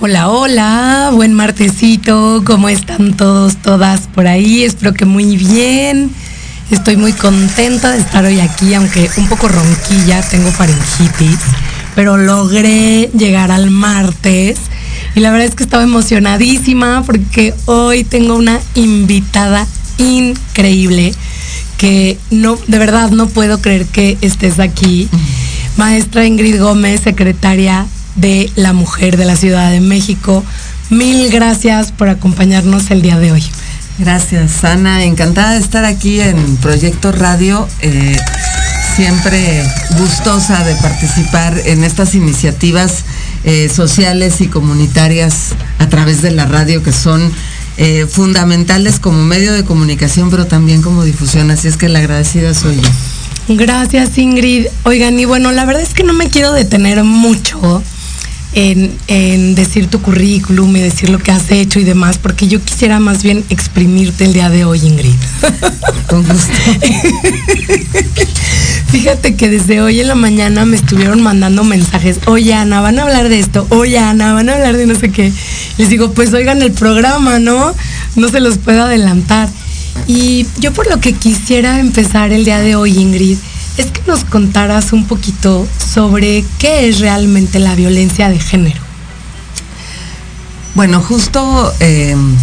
Hola, 0.00 0.28
hola, 0.28 1.10
buen 1.12 1.34
martesito, 1.34 2.44
¿cómo 2.46 2.68
están 2.68 3.16
todos, 3.16 3.56
todas 3.56 4.02
por 4.06 4.28
ahí? 4.28 4.62
Espero 4.62 4.94
que 4.94 5.04
muy 5.04 5.36
bien. 5.36 6.12
Estoy 6.70 6.96
muy 6.96 7.12
contenta 7.12 7.90
de 7.90 7.98
estar 7.98 8.24
hoy 8.24 8.38
aquí, 8.38 8.74
aunque 8.74 9.10
un 9.16 9.26
poco 9.26 9.48
ronquilla, 9.48 10.22
tengo 10.22 10.52
faringitis, 10.52 11.40
pero 11.96 12.16
logré 12.16 13.10
llegar 13.12 13.50
al 13.50 13.70
martes 13.72 14.58
y 15.16 15.20
la 15.20 15.32
verdad 15.32 15.48
es 15.48 15.56
que 15.56 15.64
estaba 15.64 15.82
emocionadísima 15.82 17.02
porque 17.04 17.52
hoy 17.64 18.04
tengo 18.04 18.36
una 18.36 18.60
invitada 18.76 19.66
increíble 19.98 21.12
que 21.76 22.18
no, 22.30 22.56
de 22.68 22.78
verdad 22.78 23.10
no 23.10 23.26
puedo 23.26 23.60
creer 23.60 23.84
que 23.86 24.16
estés 24.20 24.60
aquí. 24.60 25.08
Maestra 25.76 26.24
Ingrid 26.24 26.60
Gómez, 26.60 27.00
secretaria 27.00 27.88
de 28.18 28.50
la 28.56 28.72
Mujer 28.72 29.16
de 29.16 29.24
la 29.24 29.36
Ciudad 29.36 29.70
de 29.70 29.80
México. 29.80 30.44
Mil 30.90 31.30
gracias 31.30 31.92
por 31.92 32.08
acompañarnos 32.08 32.90
el 32.90 33.02
día 33.02 33.18
de 33.18 33.32
hoy. 33.32 33.44
Gracias, 33.98 34.64
Ana. 34.64 35.04
Encantada 35.04 35.54
de 35.54 35.60
estar 35.60 35.84
aquí 35.84 36.20
en 36.20 36.56
Proyecto 36.58 37.10
Radio. 37.10 37.68
Eh, 37.80 38.16
siempre 38.94 39.64
gustosa 39.98 40.64
de 40.64 40.74
participar 40.76 41.60
en 41.66 41.84
estas 41.84 42.14
iniciativas 42.14 43.04
eh, 43.44 43.68
sociales 43.68 44.40
y 44.40 44.48
comunitarias 44.48 45.54
a 45.78 45.88
través 45.88 46.22
de 46.22 46.30
la 46.30 46.46
radio 46.46 46.82
que 46.82 46.92
son 46.92 47.32
eh, 47.76 48.06
fundamentales 48.08 48.98
como 48.98 49.22
medio 49.24 49.52
de 49.52 49.64
comunicación, 49.64 50.30
pero 50.30 50.46
también 50.46 50.82
como 50.82 51.04
difusión. 51.04 51.50
Así 51.50 51.68
es 51.68 51.76
que 51.76 51.88
la 51.88 52.00
agradecida 52.00 52.54
soy 52.54 52.76
yo. 52.76 53.56
Gracias, 53.56 54.18
Ingrid. 54.18 54.66
Oigan, 54.84 55.18
y 55.18 55.24
bueno, 55.24 55.52
la 55.52 55.64
verdad 55.64 55.82
es 55.82 55.94
que 55.94 56.02
no 56.02 56.12
me 56.12 56.28
quiero 56.28 56.52
detener 56.52 57.02
mucho 57.04 57.82
en, 58.58 59.54
decir 59.54 59.86
tu 59.86 60.02
currículum 60.02 60.76
y 60.76 60.80
decir 60.80 61.10
lo 61.10 61.18
que 61.18 61.30
has 61.30 61.50
hecho 61.50 61.78
y 61.78 61.84
demás, 61.84 62.18
porque 62.18 62.48
yo 62.48 62.60
quisiera 62.62 62.98
más 62.98 63.22
bien 63.22 63.44
exprimirte 63.50 64.24
el 64.24 64.32
día 64.32 64.50
de 64.50 64.64
hoy, 64.64 64.80
Ingrid. 64.84 65.14
Con 66.08 66.26
gusto. 66.26 66.52
Fíjate 68.88 69.36
que 69.36 69.48
desde 69.48 69.80
hoy 69.80 70.00
en 70.00 70.08
la 70.08 70.14
mañana 70.14 70.64
me 70.64 70.76
estuvieron 70.76 71.22
mandando 71.22 71.62
mensajes, 71.62 72.18
oye 72.26 72.54
Ana, 72.54 72.80
van 72.80 72.98
a 72.98 73.02
hablar 73.02 73.28
de 73.28 73.38
esto, 73.38 73.66
oye 73.68 73.98
Ana, 73.98 74.32
van 74.32 74.48
a 74.48 74.54
hablar 74.54 74.76
de 74.76 74.86
no 74.86 74.94
sé 74.94 75.10
qué. 75.10 75.32
Les 75.76 75.90
digo, 75.90 76.12
pues 76.12 76.32
oigan 76.32 76.62
el 76.62 76.72
programa, 76.72 77.38
¿no? 77.38 77.74
No 78.16 78.28
se 78.28 78.40
los 78.40 78.58
puedo 78.58 78.82
adelantar. 78.82 79.48
Y 80.06 80.46
yo 80.58 80.72
por 80.72 80.88
lo 80.88 81.00
que 81.00 81.12
quisiera 81.12 81.78
empezar 81.78 82.32
el 82.32 82.44
día 82.44 82.58
de 82.60 82.76
hoy, 82.76 82.98
Ingrid, 82.98 83.36
es 83.78 83.92
que 83.92 84.02
nos 84.06 84.24
contaras 84.24 84.92
un 84.92 85.06
poquito 85.06 85.66
sobre 85.78 86.44
qué 86.58 86.88
es 86.88 86.98
realmente 86.98 87.60
la 87.60 87.76
violencia 87.76 88.28
de 88.28 88.40
género. 88.40 88.80
Bueno, 90.74 91.00
justo 91.00 91.72
em, 91.80 92.36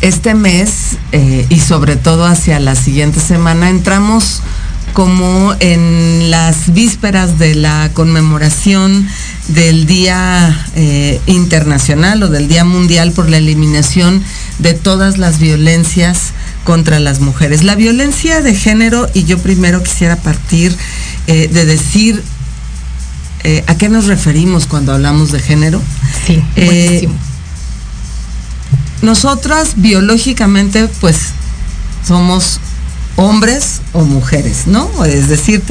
este 0.00 0.34
mes 0.34 0.96
eh, 1.12 1.44
y 1.48 1.58
sobre 1.58 1.96
todo 1.96 2.24
hacia 2.24 2.60
la 2.60 2.76
siguiente 2.76 3.20
semana 3.20 3.68
entramos 3.68 4.42
como 4.92 5.54
en 5.60 6.30
las 6.30 6.72
vísperas 6.72 7.38
de 7.38 7.54
la 7.54 7.90
conmemoración 7.94 9.06
del 9.48 9.86
Día 9.86 10.66
eh, 10.74 11.20
Internacional 11.26 12.22
o 12.22 12.28
del 12.28 12.48
Día 12.48 12.64
Mundial 12.64 13.12
por 13.12 13.28
la 13.28 13.38
Eliminación 13.38 14.22
de 14.58 14.74
todas 14.74 15.18
las 15.18 15.38
violencias 15.38 16.32
contra 16.68 17.00
las 17.00 17.20
mujeres. 17.20 17.64
La 17.64 17.76
violencia 17.76 18.42
de 18.42 18.54
género, 18.54 19.08
y 19.14 19.24
yo 19.24 19.38
primero 19.38 19.82
quisiera 19.82 20.16
partir 20.16 20.76
eh, 21.26 21.48
de 21.50 21.64
decir 21.64 22.22
eh, 23.42 23.64
a 23.66 23.78
qué 23.78 23.88
nos 23.88 24.04
referimos 24.04 24.66
cuando 24.66 24.92
hablamos 24.92 25.32
de 25.32 25.40
género. 25.40 25.80
Sí, 26.26 26.44
eh, 26.56 27.08
nosotras 29.00 29.76
biológicamente, 29.76 30.90
pues, 31.00 31.28
somos 32.06 32.60
hombres 33.16 33.80
o 33.94 34.04
mujeres, 34.04 34.66
¿no? 34.66 35.06
Es 35.06 35.30
decir, 35.30 35.62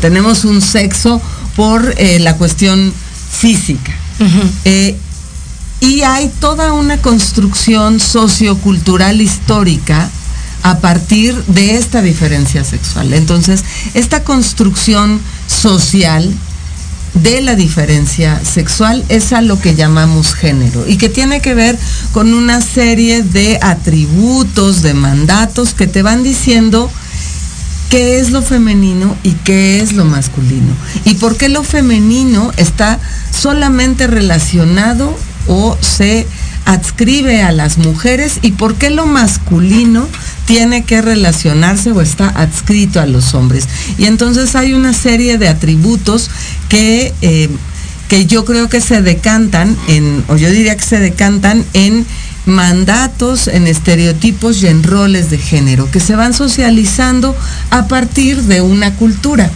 tenemos 0.00 0.44
un 0.44 0.60
sexo 0.60 1.22
por 1.54 1.94
la 2.18 2.36
cuestión 2.36 2.92
física. 3.30 3.92
y 5.80 6.02
hay 6.02 6.28
toda 6.40 6.72
una 6.72 6.96
construcción 6.96 8.00
sociocultural 8.00 9.20
histórica 9.20 10.10
a 10.64 10.78
partir 10.78 11.36
de 11.44 11.76
esta 11.76 12.00
diferencia 12.00 12.64
sexual. 12.64 13.12
Entonces, 13.12 13.62
esta 13.92 14.24
construcción 14.24 15.20
social 15.46 16.34
de 17.12 17.42
la 17.42 17.54
diferencia 17.54 18.40
sexual 18.44 19.04
es 19.10 19.34
a 19.34 19.42
lo 19.42 19.60
que 19.60 19.74
llamamos 19.74 20.34
género 20.34 20.88
y 20.88 20.96
que 20.96 21.10
tiene 21.10 21.40
que 21.40 21.54
ver 21.54 21.78
con 22.12 22.32
una 22.32 22.62
serie 22.62 23.22
de 23.22 23.58
atributos, 23.60 24.80
de 24.82 24.94
mandatos 24.94 25.74
que 25.74 25.86
te 25.86 26.02
van 26.02 26.22
diciendo 26.24 26.90
qué 27.90 28.18
es 28.18 28.30
lo 28.30 28.40
femenino 28.40 29.16
y 29.22 29.32
qué 29.32 29.80
es 29.80 29.92
lo 29.92 30.06
masculino. 30.06 30.74
Y 31.04 31.14
por 31.14 31.36
qué 31.36 31.50
lo 31.50 31.62
femenino 31.62 32.52
está 32.56 32.98
solamente 33.30 34.06
relacionado 34.06 35.14
o 35.46 35.76
se 35.82 36.26
adscribe 36.64 37.42
a 37.42 37.52
las 37.52 37.78
mujeres 37.78 38.38
y 38.42 38.52
por 38.52 38.74
qué 38.76 38.90
lo 38.90 39.06
masculino 39.06 40.08
tiene 40.46 40.84
que 40.84 41.00
relacionarse 41.02 41.92
o 41.92 42.00
está 42.00 42.28
adscrito 42.28 43.00
a 43.00 43.06
los 43.06 43.34
hombres. 43.34 43.68
Y 43.98 44.04
entonces 44.04 44.54
hay 44.54 44.72
una 44.72 44.92
serie 44.92 45.38
de 45.38 45.48
atributos 45.48 46.30
que, 46.68 47.14
eh, 47.22 47.48
que 48.08 48.26
yo 48.26 48.44
creo 48.44 48.68
que 48.68 48.80
se 48.80 49.02
decantan 49.02 49.76
en, 49.88 50.24
o 50.28 50.36
yo 50.36 50.50
diría 50.50 50.76
que 50.76 50.84
se 50.84 51.00
decantan 51.00 51.64
en 51.72 52.06
mandatos, 52.46 53.48
en 53.48 53.66
estereotipos 53.66 54.62
y 54.62 54.66
en 54.66 54.82
roles 54.82 55.30
de 55.30 55.38
género, 55.38 55.90
que 55.90 56.00
se 56.00 56.14
van 56.14 56.34
socializando 56.34 57.34
a 57.70 57.88
partir 57.88 58.42
de 58.42 58.60
una 58.60 58.94
cultura. 58.96 59.50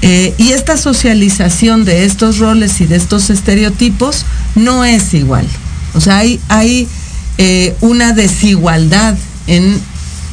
Eh, 0.00 0.32
y 0.38 0.52
esta 0.52 0.76
socialización 0.76 1.84
de 1.84 2.04
estos 2.04 2.38
roles 2.38 2.80
y 2.80 2.86
de 2.86 2.96
estos 2.96 3.30
estereotipos 3.30 4.26
no 4.54 4.84
es 4.84 5.12
igual. 5.14 5.46
O 5.94 6.00
sea, 6.00 6.18
hay, 6.18 6.38
hay 6.48 6.86
eh, 7.38 7.74
una 7.80 8.12
desigualdad 8.12 9.16
en 9.46 9.80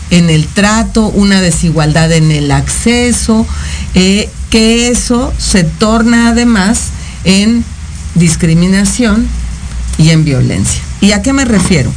en 0.09 0.29
el 0.29 0.47
trato, 0.47 1.07
una 1.07 1.41
desigualdad 1.41 2.11
en 2.11 2.31
el 2.31 2.51
acceso, 2.51 3.45
eh, 3.93 4.29
que 4.49 4.89
eso 4.89 5.33
se 5.37 5.63
torna 5.63 6.29
además 6.29 6.89
en 7.23 7.63
discriminación 8.13 9.27
y 9.97 10.11
en 10.11 10.23
violencia. 10.23 10.81
¿Y 11.01 11.11
a 11.11 11.21
qué 11.21 11.33
me 11.33 11.45
refiero? 11.45 11.91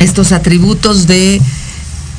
Estos 0.00 0.32
atributos 0.32 1.06
de 1.06 1.40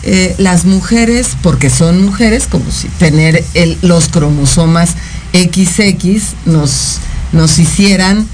eh, 0.03 0.35
las 0.37 0.65
mujeres, 0.65 1.35
porque 1.43 1.69
son 1.69 2.03
mujeres, 2.03 2.47
como 2.47 2.71
si 2.71 2.87
tener 2.87 3.43
los 3.81 4.07
cromosomas 4.07 4.95
XX 5.33 6.35
nos, 6.45 6.99
nos 7.31 7.59
hicieran 7.59 8.27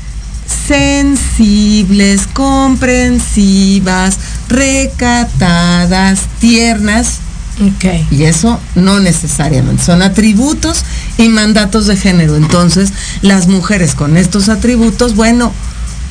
sensibles, 0.67 2.27
comprensivas, 2.27 4.17
recatadas, 4.49 6.21
tiernas 6.39 7.19
Ok. 7.61 7.85
Y 8.11 8.23
eso 8.23 8.59
no 8.75 8.99
necesariamente, 8.99 9.83
son 9.83 10.01
atributos 10.01 10.83
y 11.17 11.29
mandatos 11.29 11.87
de 11.87 11.95
género. 11.95 12.35
Entonces, 12.35 12.91
las 13.21 13.47
mujeres 13.47 13.95
con 13.95 14.17
estos 14.17 14.49
atributos, 14.49 15.15
bueno, 15.15 15.53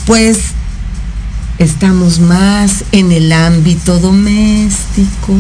pues 0.07 0.39
estamos 1.59 2.19
más 2.19 2.85
en 2.93 3.13
el 3.13 3.31
ámbito 3.33 3.99
doméstico, 3.99 5.35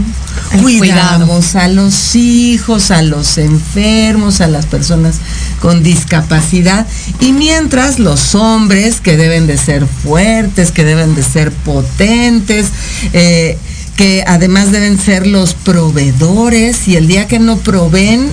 Cuidamos 0.52 1.56
a 1.56 1.68
los 1.68 2.14
hijos, 2.14 2.90
a 2.90 3.02
los 3.02 3.38
enfermos, 3.38 4.40
a 4.40 4.46
las 4.46 4.66
personas 4.66 5.16
con 5.60 5.82
discapacidad, 5.82 6.86
y 7.20 7.32
mientras 7.32 7.98
los 7.98 8.34
hombres 8.34 9.00
que 9.00 9.16
deben 9.16 9.46
de 9.46 9.58
ser 9.58 9.86
fuertes, 9.86 10.70
que 10.70 10.84
deben 10.84 11.14
de 11.14 11.22
ser 11.22 11.50
potentes, 11.50 12.66
eh, 13.12 13.58
que 13.96 14.24
además 14.26 14.70
deben 14.70 14.98
ser 14.98 15.26
los 15.26 15.54
proveedores, 15.54 16.86
y 16.88 16.96
el 16.96 17.06
día 17.08 17.26
que 17.26 17.38
no 17.38 17.56
proveen, 17.58 18.30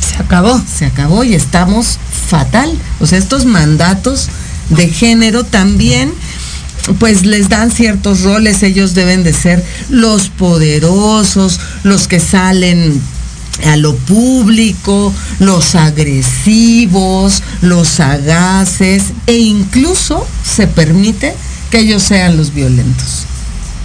Se 0.00 0.16
acabó. 0.22 0.60
se 0.66 0.86
acabó 0.86 1.24
y 1.24 1.34
estamos 1.34 1.98
fatal. 2.28 2.76
O 3.00 3.06
sea, 3.06 3.18
estos 3.18 3.44
mandatos 3.44 4.28
de 4.70 4.88
género 4.88 5.44
también 5.44 6.12
pues 6.98 7.24
les 7.24 7.48
dan 7.48 7.70
ciertos 7.70 8.22
roles, 8.22 8.62
ellos 8.62 8.94
deben 8.94 9.24
de 9.24 9.32
ser 9.32 9.64
los 9.88 10.28
poderosos, 10.28 11.60
los 11.82 12.08
que 12.08 12.20
salen 12.20 13.00
a 13.64 13.76
lo 13.76 13.96
público, 13.96 15.12
los 15.38 15.74
agresivos, 15.74 17.42
los 17.62 17.88
sagaces 17.88 19.04
e 19.26 19.38
incluso 19.38 20.26
se 20.44 20.66
permite 20.66 21.34
que 21.70 21.78
ellos 21.78 22.02
sean 22.02 22.36
los 22.36 22.52
violentos. 22.54 23.24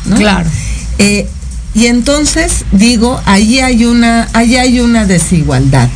¿no? 0.05 0.17
Claro. 0.17 0.50
Eh, 0.98 1.27
y 1.74 1.86
entonces 1.86 2.65
digo, 2.72 3.22
ahí 3.25 3.60
hay 3.60 3.86
una, 3.86 4.27
ahí 4.34 4.58
hay 4.58 4.79
una 4.81 5.05
desigualdad. 5.05 5.89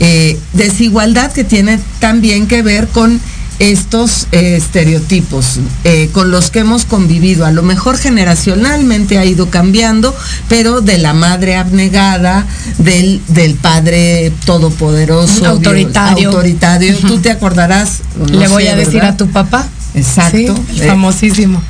Eh, 0.00 0.38
desigualdad 0.52 1.32
que 1.32 1.44
tiene 1.44 1.78
también 2.00 2.46
que 2.46 2.62
ver 2.62 2.88
con 2.88 3.20
estos 3.58 4.26
eh, 4.32 4.56
estereotipos 4.56 5.60
eh, 5.84 6.08
con 6.12 6.30
los 6.30 6.50
que 6.50 6.60
hemos 6.60 6.84
convivido. 6.84 7.46
A 7.46 7.50
lo 7.52 7.62
mejor 7.62 7.96
generacionalmente 7.98 9.18
ha 9.18 9.24
ido 9.24 9.50
cambiando, 9.50 10.14
pero 10.48 10.80
de 10.80 10.98
la 10.98 11.14
madre 11.14 11.56
abnegada, 11.56 12.46
del, 12.78 13.20
del 13.28 13.54
padre 13.54 14.32
todopoderoso, 14.44 15.46
Autoritario. 15.46 16.28
autoritario. 16.30 16.96
Tú 16.98 17.18
te 17.20 17.30
acordarás. 17.30 18.00
no 18.16 18.26
Le 18.38 18.48
voy 18.48 18.64
sé, 18.64 18.70
a 18.70 18.76
decir 18.76 18.94
¿verdad? 18.94 19.10
a 19.10 19.16
tu 19.16 19.28
papá. 19.30 19.66
Exacto. 19.94 20.56
Sí, 20.70 20.76
el 20.76 20.82
Eh, 20.82 20.86
famosísimo. 20.88 21.62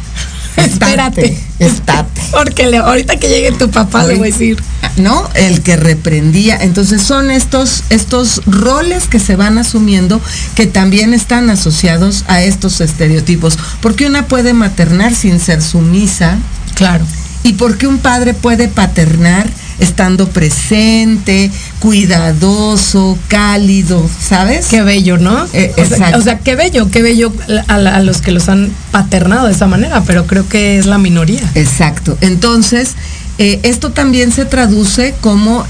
Espérate. 0.56 1.38
estate. 1.58 2.20
Porque 2.30 2.66
le- 2.66 2.78
ahorita 2.78 3.16
que 3.16 3.28
llegue 3.28 3.52
tu 3.52 3.70
papá 3.70 4.04
le 4.06 4.14
voy 4.16 4.28
a 4.28 4.32
decir. 4.32 4.62
¿no? 4.96 5.28
El 5.34 5.62
que 5.62 5.76
reprendía. 5.76 6.56
Entonces 6.62 7.02
son 7.02 7.30
estos, 7.30 7.84
estos 7.90 8.42
roles 8.46 9.06
que 9.08 9.18
se 9.18 9.34
van 9.36 9.58
asumiendo 9.58 10.20
que 10.54 10.66
también 10.66 11.14
están 11.14 11.50
asociados 11.50 12.24
a 12.28 12.42
estos 12.42 12.80
estereotipos. 12.80 13.58
Porque 13.80 14.06
una 14.06 14.26
puede 14.28 14.52
maternar 14.52 15.14
sin 15.14 15.40
ser 15.40 15.62
sumisa 15.62 16.38
Claro. 16.74 17.04
y 17.42 17.54
porque 17.54 17.86
un 17.86 17.98
padre 17.98 18.34
puede 18.34 18.68
paternar 18.68 19.48
estando 19.78 20.28
presente, 20.28 21.50
cuidadoso, 21.80 23.18
cálido, 23.28 24.08
¿sabes? 24.20 24.66
Qué 24.66 24.82
bello, 24.82 25.18
¿no? 25.18 25.46
Eh, 25.52 25.72
o, 25.72 25.84
sea, 25.84 25.96
exacto. 25.96 26.18
o 26.18 26.22
sea, 26.22 26.38
qué 26.38 26.54
bello, 26.54 26.90
qué 26.90 27.02
bello 27.02 27.32
a, 27.68 27.74
a 27.74 28.00
los 28.00 28.20
que 28.20 28.30
los 28.30 28.48
han 28.48 28.70
paternado 28.90 29.46
de 29.46 29.52
esa 29.52 29.66
manera, 29.66 30.02
pero 30.06 30.26
creo 30.26 30.48
que 30.48 30.78
es 30.78 30.86
la 30.86 30.98
minoría. 30.98 31.42
Exacto. 31.54 32.16
Entonces, 32.20 32.94
eh, 33.38 33.60
esto 33.64 33.90
también 33.90 34.32
se 34.32 34.44
traduce 34.44 35.14
como, 35.20 35.66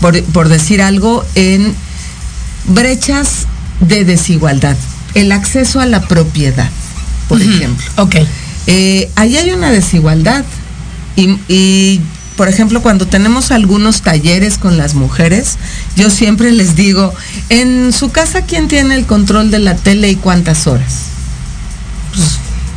por, 0.00 0.20
por 0.24 0.48
decir 0.48 0.82
algo, 0.82 1.24
en 1.34 1.74
brechas 2.66 3.46
de 3.80 4.04
desigualdad. 4.04 4.76
El 5.14 5.30
acceso 5.30 5.80
a 5.80 5.86
la 5.86 6.00
propiedad, 6.08 6.68
por 7.28 7.40
ejemplo. 7.40 7.86
Ok. 7.96 8.16
Eh, 8.66 9.10
ahí 9.14 9.36
hay 9.36 9.50
una 9.50 9.70
desigualdad. 9.70 10.44
Y, 11.16 11.38
y, 11.48 12.00
por 12.36 12.48
ejemplo, 12.48 12.82
cuando 12.82 13.06
tenemos 13.06 13.50
algunos 13.50 14.02
talleres 14.02 14.58
con 14.58 14.76
las 14.76 14.94
mujeres, 14.94 15.56
yo 15.96 16.10
siempre 16.10 16.50
les 16.50 16.74
digo, 16.74 17.14
en 17.48 17.92
su 17.92 18.10
casa, 18.10 18.42
¿quién 18.42 18.68
tiene 18.68 18.94
el 18.96 19.06
control 19.06 19.50
de 19.50 19.60
la 19.60 19.76
tele 19.76 20.10
y 20.10 20.16
cuántas 20.16 20.66
horas? 20.66 21.04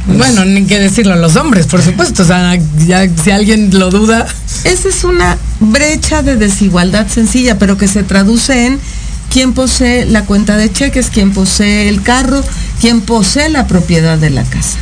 Bueno, 0.05 0.45
ni 0.45 0.65
que 0.65 0.79
decirlo 0.79 1.15
los 1.15 1.35
hombres, 1.35 1.67
por 1.67 1.81
supuesto. 1.81 2.23
O 2.23 2.25
sea, 2.25 2.57
ya 2.85 3.07
si 3.09 3.31
alguien 3.31 3.77
lo 3.77 3.89
duda. 3.89 4.25
Esa 4.63 4.89
es 4.89 5.03
una 5.03 5.37
brecha 5.59 6.21
de 6.21 6.37
desigualdad 6.37 7.07
sencilla, 7.07 7.59
pero 7.59 7.77
que 7.77 7.87
se 7.87 8.03
traduce 8.03 8.67
en 8.67 8.79
quién 9.31 9.53
posee 9.53 10.05
la 10.05 10.23
cuenta 10.23 10.55
de 10.55 10.71
cheques, 10.71 11.09
quién 11.09 11.33
posee 11.33 11.89
el 11.89 12.01
carro, 12.01 12.41
quién 12.79 13.01
posee 13.01 13.49
la 13.49 13.67
propiedad 13.67 14.17
de 14.17 14.29
la 14.29 14.43
casa. 14.43 14.77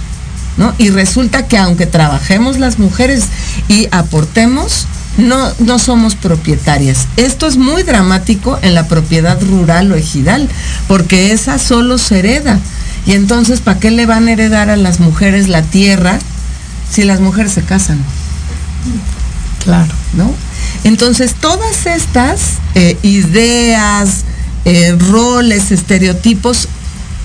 ¿No? 0.58 0.74
Y 0.78 0.90
resulta 0.90 1.48
que 1.48 1.58
aunque 1.58 1.86
trabajemos 1.86 2.60
las 2.60 2.80
mujeres 2.80 3.26
y 3.68 3.88
aportemos, 3.92 4.88
no, 5.18 5.52
no 5.60 5.80
somos 5.80 6.16
propietarias. 6.16 7.08
Esto 7.18 7.48
es 7.48 7.58
muy 7.58 7.84
dramático 7.84 8.60
en 8.62 8.76
la 8.76 8.88
propiedad 8.88 9.42
rural 9.42 9.92
o 9.92 9.96
ejidal, 9.96 10.50
porque 10.88 11.32
esa 11.32 11.60
solo 11.60 11.98
se 11.98 12.20
hereda. 12.20 12.60
Y 13.06 13.14
entonces, 13.14 13.62
¿para 13.62 13.80
qué 13.80 13.92
le 13.92 14.06
van 14.06 14.28
a 14.28 14.32
heredar 14.32 14.70
a 14.70 14.78
las 14.78 15.00
mujeres 15.00 15.48
la 15.48 15.62
tierra 15.62 16.20
si 16.90 17.04
las 17.04 17.20
mujeres 17.20 17.52
se 17.52 17.64
casan? 17.64 18.00
Claro. 19.64 19.94
¿no? 20.16 20.34
Entonces, 20.84 21.36
todas 21.36 21.86
estas 21.86 22.58
eh, 22.74 22.98
ideas, 23.04 24.24
eh, 24.66 24.96
roles, 24.98 25.72
estereotipos 25.72 26.68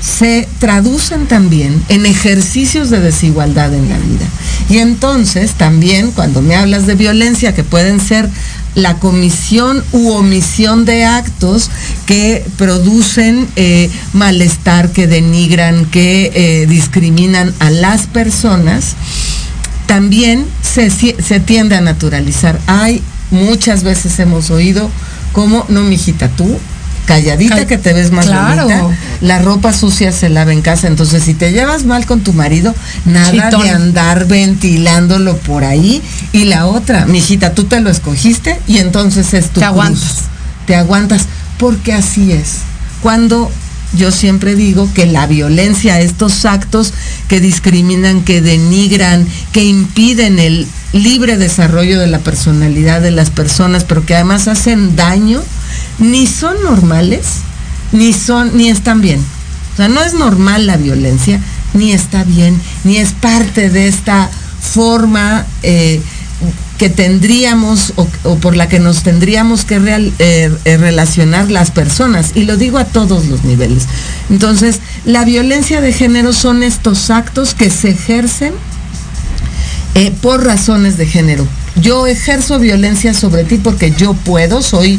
se 0.00 0.48
traducen 0.58 1.26
también 1.26 1.82
en 1.88 2.06
ejercicios 2.06 2.90
de 2.90 3.00
desigualdad 3.00 3.74
en 3.74 3.88
la 3.88 3.98
vida. 3.98 4.26
Y 4.68 4.78
entonces 4.78 5.52
también 5.52 6.10
cuando 6.12 6.42
me 6.42 6.56
hablas 6.56 6.86
de 6.86 6.94
violencia, 6.94 7.54
que 7.54 7.64
pueden 7.64 8.00
ser 8.00 8.28
la 8.74 8.98
comisión 8.98 9.82
u 9.92 10.10
omisión 10.10 10.84
de 10.84 11.04
actos 11.04 11.70
que 12.06 12.44
producen 12.56 13.48
eh, 13.56 13.90
malestar, 14.12 14.90
que 14.90 15.06
denigran, 15.06 15.86
que 15.86 16.30
eh, 16.34 16.66
discriminan 16.66 17.52
a 17.58 17.70
las 17.70 18.06
personas, 18.06 18.94
también 19.86 20.46
se, 20.62 20.88
se, 20.90 21.40
tiende 21.40 21.74
a 21.74 21.80
naturalizar. 21.80 22.60
Hay 22.68 23.02
muchas 23.32 23.82
veces 23.82 24.18
hemos 24.20 24.50
oído 24.50 24.88
como, 25.32 25.66
no, 25.68 25.82
mijita, 25.82 26.28
tú 26.28 26.58
calladita 27.14 27.56
Cal 27.56 27.66
que 27.66 27.78
te 27.78 27.92
ves 27.92 28.10
más 28.10 28.26
claro. 28.26 28.64
bonita, 28.64 28.88
la 29.20 29.38
ropa 29.40 29.72
sucia 29.72 30.12
se 30.12 30.28
lava 30.28 30.52
en 30.52 30.62
casa, 30.62 30.86
entonces 30.86 31.22
si 31.24 31.34
te 31.34 31.52
llevas 31.52 31.84
mal 31.84 32.06
con 32.06 32.20
tu 32.20 32.32
marido, 32.32 32.74
nada 33.04 33.30
Chitón. 33.30 33.62
de 33.62 33.70
andar 33.70 34.26
ventilándolo 34.26 35.36
por 35.38 35.64
ahí. 35.64 36.02
Y 36.32 36.44
la 36.44 36.66
otra, 36.66 37.06
mijita, 37.06 37.54
tú 37.54 37.64
te 37.64 37.80
lo 37.80 37.90
escogiste 37.90 38.58
y 38.66 38.78
entonces 38.78 39.34
es 39.34 39.46
tu 39.46 39.60
Te 39.60 39.60
cruz. 39.60 39.64
aguantas. 39.66 40.16
Te 40.66 40.74
aguantas, 40.76 41.26
porque 41.58 41.92
así 41.92 42.32
es. 42.32 42.58
Cuando 43.02 43.50
yo 43.96 44.12
siempre 44.12 44.54
digo 44.54 44.88
que 44.94 45.06
la 45.06 45.26
violencia, 45.26 46.00
estos 46.00 46.44
actos 46.44 46.92
que 47.28 47.40
discriminan, 47.40 48.22
que 48.22 48.40
denigran, 48.40 49.26
que 49.52 49.64
impiden 49.64 50.38
el 50.38 50.66
libre 50.92 51.36
desarrollo 51.36 51.98
de 51.98 52.06
la 52.06 52.18
personalidad 52.20 53.00
de 53.00 53.10
las 53.10 53.30
personas, 53.30 53.84
pero 53.84 54.06
que 54.06 54.14
además 54.14 54.48
hacen 54.48 54.94
daño, 54.96 55.42
ni 55.98 56.26
son 56.26 56.62
normales, 56.62 57.26
ni 57.92 58.12
son, 58.12 58.56
ni 58.56 58.68
están 58.68 59.00
bien. 59.00 59.20
O 59.72 59.76
sea, 59.76 59.88
no 59.88 60.02
es 60.02 60.14
normal 60.14 60.66
la 60.66 60.76
violencia, 60.76 61.40
ni 61.74 61.92
está 61.92 62.24
bien, 62.24 62.60
ni 62.84 62.96
es 62.96 63.12
parte 63.12 63.70
de 63.70 63.88
esta 63.88 64.30
forma 64.60 65.46
eh, 65.62 66.00
que 66.78 66.88
tendríamos 66.88 67.92
o, 67.96 68.36
por 68.36 68.56
la 68.56 68.68
que 68.68 68.78
nos 68.78 69.02
tendríamos 69.02 69.64
que 69.64 69.76
eh, 69.76 70.52
eh, 70.64 70.76
relacionar 70.78 71.50
las 71.50 71.70
personas. 71.70 72.32
Y 72.34 72.44
lo 72.44 72.56
digo 72.56 72.78
a 72.78 72.84
todos 72.84 73.26
los 73.26 73.44
niveles. 73.44 73.84
Entonces, 74.30 74.80
la 75.04 75.24
violencia 75.24 75.80
de 75.80 75.92
género 75.92 76.32
son 76.32 76.62
estos 76.62 77.10
actos 77.10 77.54
que 77.54 77.70
se 77.70 77.90
ejercen 77.90 78.54
por 80.22 80.44
razones 80.44 80.96
de 80.96 81.04
género. 81.04 81.46
Yo 81.76 82.06
ejerzo 82.06 82.58
violencia 82.58 83.12
sobre 83.12 83.44
ti 83.44 83.58
porque 83.58 83.90
yo 83.90 84.14
puedo, 84.14 84.62
soy 84.62 84.98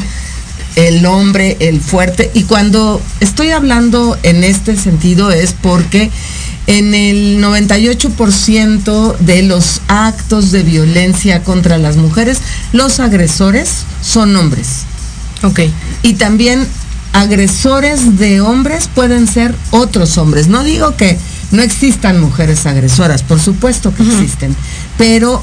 el 0.76 1.04
hombre, 1.06 1.56
el 1.60 1.80
fuerte. 1.80 2.30
Y 2.34 2.44
cuando 2.44 3.00
estoy 3.20 3.50
hablando 3.50 4.18
en 4.22 4.44
este 4.44 4.76
sentido 4.76 5.30
es 5.30 5.54
porque 5.60 6.10
en 6.66 6.94
el 6.94 7.42
98% 7.42 9.16
de 9.18 9.42
los 9.42 9.80
actos 9.88 10.52
de 10.52 10.62
violencia 10.62 11.42
contra 11.42 11.78
las 11.78 11.96
mujeres, 11.96 12.38
los 12.72 13.00
agresores 13.00 13.84
son 14.00 14.36
hombres. 14.36 14.84
Ok. 15.42 15.60
Y 16.02 16.14
también 16.14 16.66
agresores 17.12 18.18
de 18.18 18.40
hombres 18.40 18.88
pueden 18.94 19.26
ser 19.26 19.54
otros 19.70 20.16
hombres. 20.18 20.48
No 20.48 20.64
digo 20.64 20.96
que 20.96 21.18
no 21.50 21.62
existan 21.62 22.20
mujeres 22.20 22.64
agresoras, 22.64 23.22
por 23.22 23.38
supuesto 23.38 23.94
que 23.94 24.02
uh 24.02 24.06
-huh. 24.06 24.12
existen, 24.22 24.56
pero 24.96 25.42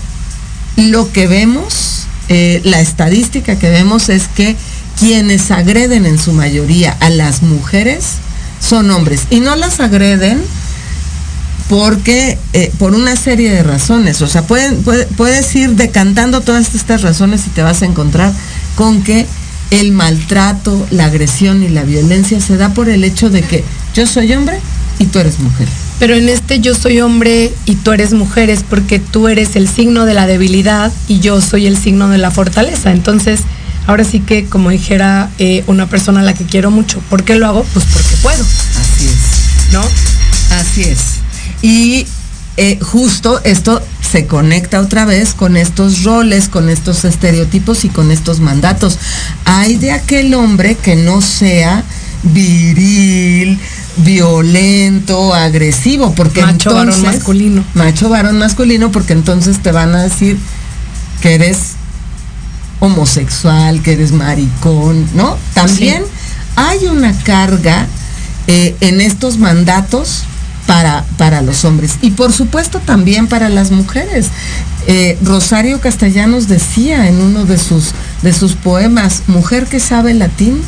lo 0.78 1.12
que 1.12 1.28
vemos 1.28 2.08
eh, 2.32 2.62
la 2.64 2.80
estadística 2.80 3.58
que 3.58 3.72
vemos 3.72 4.08
es 4.10 4.28
que 4.28 4.56
quienes 5.00 5.50
agreden 5.52 6.06
en 6.06 6.20
su 6.20 6.34
mayoría 6.34 6.92
a 7.00 7.10
las 7.10 7.42
mujeres 7.42 8.06
son 8.60 8.92
hombres 8.92 9.22
y 9.30 9.40
no 9.40 9.56
las 9.56 9.80
agreden 9.80 10.42
porque 11.70 12.38
eh, 12.54 12.72
por 12.80 12.96
una 12.96 13.16
serie 13.16 13.52
de 13.52 13.62
razones, 13.62 14.22
o 14.24 14.28
sea, 14.28 14.44
puedes 14.44 15.56
ir 15.56 15.76
decantando 15.76 16.42
todas 16.42 16.74
estas 16.74 17.04
razones 17.04 17.46
y 17.46 17.52
te 17.52 17.62
vas 17.62 17.84
a 17.84 17.86
encontrar 17.86 18.34
con 18.76 19.04
que 19.04 19.28
el 19.70 19.92
maltrato, 19.92 20.88
la 20.90 21.06
agresión 21.06 21.62
y 21.62 21.70
la 21.70 21.84
violencia 21.84 22.42
se 22.42 22.58
da 22.58 22.74
por 22.74 22.90
el 22.90 23.04
hecho 23.04 23.30
de 23.30 23.44
que 23.44 23.64
yo 23.94 24.08
soy 24.08 24.34
hombre 24.34 24.60
y 24.98 25.06
tú 25.06 25.20
eres 25.20 25.40
mujer. 25.40 25.68
Pero 26.00 26.16
en 26.16 26.28
este 26.28 26.60
yo 26.60 26.74
soy 26.74 27.02
hombre 27.02 27.54
y 27.66 27.76
tú 27.76 27.92
eres 27.92 28.14
mujer 28.14 28.50
es 28.50 28.64
porque 28.64 29.00
tú 29.00 29.28
eres 29.28 29.56
el 29.56 29.68
signo 29.68 30.06
de 30.06 30.16
la 30.16 30.26
debilidad 30.26 30.92
y 31.08 31.20
yo 31.20 31.40
soy 31.40 31.68
el 31.68 31.78
signo 31.78 32.10
de 32.10 32.18
la 32.18 32.32
fortaleza. 32.32 32.92
Entonces, 32.92 33.42
ahora 33.90 34.04
sí 34.04 34.20
que 34.20 34.46
como 34.46 34.70
dijera 34.70 35.32
eh, 35.40 35.64
una 35.66 35.88
persona 35.88 36.20
a 36.20 36.24
la 36.24 36.36
que 36.36 36.46
quiero 36.46 36.70
mucho, 36.70 37.00
¿por 37.10 37.24
qué 37.24 37.36
lo 37.36 37.48
hago? 37.48 37.64
Pues 37.74 37.86
porque 37.92 38.16
puedo. 38.22 38.44
Así 38.44 39.08
es. 39.08 39.74
¿No? 39.74 39.82
Así 40.52 40.84
es. 40.84 41.00
Y 41.64 42.06
eh, 42.58 42.78
justo 42.82 43.42
esto 43.44 43.82
se 44.12 44.28
conecta 44.28 44.80
otra 44.80 45.06
vez 45.06 45.34
con 45.34 45.58
estos 45.58 46.04
roles, 46.04 46.50
con 46.50 46.70
estos 46.70 47.04
estereotipos 47.04 47.84
y 47.84 47.90
con 47.90 48.12
estos 48.12 48.42
mandatos. 48.42 49.00
Hay 49.46 49.78
de 49.78 49.92
aquel 49.92 50.36
hombre 50.36 50.76
que 50.76 50.96
no 50.96 51.22
sea 51.22 51.84
viril, 52.22 53.60
violento, 53.98 55.34
agresivo, 55.34 56.14
porque 56.14 56.44
macho 56.44 56.76
varón 56.76 57.02
masculino. 57.02 57.64
Macho 57.74 58.08
varón 58.08 58.38
masculino, 58.38 58.92
porque 58.92 59.14
entonces 59.14 59.64
te 59.64 59.72
van 59.72 59.96
a 59.96 60.04
decir 60.04 60.38
que 61.22 61.34
eres 61.34 61.79
homosexual, 62.80 63.82
que 63.82 63.94
eres 63.94 64.12
maricón, 64.12 65.08
¿no? 65.14 65.38
También 65.54 66.04
hay 66.56 66.88
una 66.88 67.14
carga 67.24 67.88
eh, 68.48 68.76
en 68.82 69.02
estos 69.02 69.38
mandatos 69.38 70.24
para, 70.66 71.04
para, 71.18 71.42
los 71.42 71.66
hombres 71.66 71.96
y 72.02 72.12
por 72.12 72.32
supuesto 72.32 72.80
también 72.80 73.28
para 73.28 73.50
las 73.50 73.72
mujeres. 73.72 74.28
Eh, 74.88 75.18
Rosario 75.24 75.82
Castellanos 75.82 76.48
decía 76.48 77.08
en 77.08 77.22
uno 77.22 77.46
de 77.46 77.58
sus, 77.58 77.92
de 78.22 78.34
sus 78.34 78.54
poemas, 78.54 79.24
mujer 79.28 79.66
que 79.66 79.80
sabe 79.80 80.14
latín, 80.14 80.62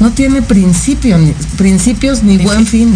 no 0.00 0.10
tiene 0.10 0.42
principio, 0.42 1.18
ni, 1.18 1.32
principios 1.56 2.22
ni 2.22 2.38
buen 2.38 2.66
fin. 2.66 2.92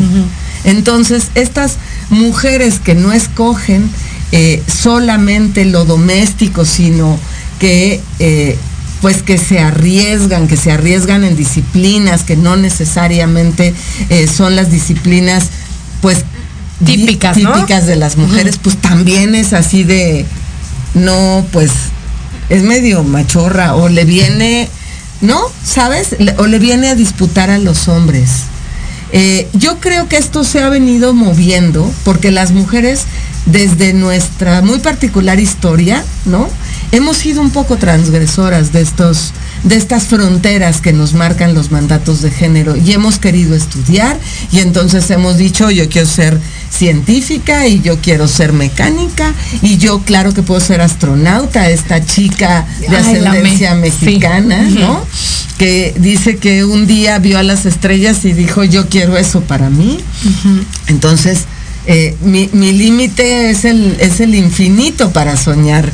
Entonces, 0.64 1.28
estas 1.34 1.76
mujeres 2.10 2.78
que 2.78 2.94
no 2.94 3.12
escogen 3.12 3.90
eh, 4.30 4.62
solamente 4.66 5.64
lo 5.64 5.84
doméstico, 5.84 6.64
sino 6.64 7.18
que 7.62 8.00
eh, 8.18 8.58
pues 9.00 9.22
que 9.22 9.38
se 9.38 9.60
arriesgan, 9.60 10.48
que 10.48 10.56
se 10.56 10.72
arriesgan 10.72 11.22
en 11.22 11.36
disciplinas 11.36 12.24
que 12.24 12.36
no 12.36 12.56
necesariamente 12.56 13.72
eh, 14.08 14.26
son 14.26 14.56
las 14.56 14.68
disciplinas 14.72 15.44
pues 16.00 16.24
típicas, 16.84 17.36
típicas 17.36 17.86
de 17.86 17.94
las 17.94 18.16
mujeres, 18.16 18.58
pues 18.60 18.78
también 18.78 19.36
es 19.36 19.52
así 19.52 19.84
de 19.84 20.26
no, 20.94 21.46
pues 21.52 21.70
es 22.48 22.64
medio 22.64 23.04
machorra 23.04 23.76
o 23.76 23.88
le 23.88 24.04
viene 24.04 24.68
¿no? 25.20 25.40
¿Sabes? 25.62 26.16
O 26.38 26.48
le 26.48 26.58
viene 26.58 26.88
a 26.88 26.96
disputar 26.96 27.48
a 27.48 27.58
los 27.58 27.86
hombres. 27.86 28.30
Eh, 29.12 29.46
yo 29.52 29.78
creo 29.78 30.08
que 30.08 30.16
esto 30.16 30.42
se 30.42 30.62
ha 30.62 30.68
venido 30.68 31.12
moviendo 31.12 31.88
porque 32.02 32.32
las 32.32 32.50
mujeres, 32.50 33.04
desde 33.46 33.92
nuestra 33.92 34.62
muy 34.62 34.80
particular 34.80 35.38
historia, 35.38 36.04
¿no? 36.24 36.48
Hemos 36.92 37.16
sido 37.16 37.40
un 37.40 37.50
poco 37.50 37.76
transgresoras 37.76 38.72
de 38.72 38.82
estos 38.82 39.32
de 39.64 39.76
estas 39.76 40.04
fronteras 40.04 40.80
que 40.80 40.92
nos 40.92 41.14
marcan 41.14 41.54
los 41.54 41.70
mandatos 41.70 42.20
de 42.20 42.30
género 42.30 42.76
y 42.76 42.92
hemos 42.92 43.18
querido 43.18 43.54
estudiar 43.54 44.18
y 44.50 44.58
entonces 44.58 45.08
hemos 45.10 45.36
dicho 45.36 45.70
yo 45.70 45.88
quiero 45.88 46.08
ser 46.08 46.40
científica 46.68 47.68
y 47.68 47.80
yo 47.80 47.98
quiero 48.00 48.26
ser 48.26 48.52
mecánica 48.52 49.32
y 49.62 49.78
yo 49.78 50.00
claro 50.00 50.34
que 50.34 50.42
puedo 50.42 50.60
ser 50.60 50.80
astronauta, 50.80 51.70
esta 51.70 52.04
chica 52.04 52.66
de 52.80 52.96
ascendencia 52.96 53.74
mexicana, 53.74 54.62
¿no? 54.62 55.06
Que 55.58 55.94
dice 55.96 56.38
que 56.38 56.64
un 56.64 56.86
día 56.86 57.18
vio 57.18 57.38
a 57.38 57.42
las 57.44 57.66
estrellas 57.66 58.24
y 58.24 58.32
dijo 58.32 58.64
yo 58.64 58.88
quiero 58.88 59.16
eso 59.16 59.42
para 59.42 59.70
mí. 59.70 59.98
Entonces, 60.88 61.44
eh, 61.86 62.16
mi, 62.22 62.48
límite 62.48 63.50
es 63.50 63.64
el, 63.64 63.96
es 64.00 64.20
el 64.20 64.34
infinito 64.34 65.12
para 65.12 65.36
soñar. 65.36 65.90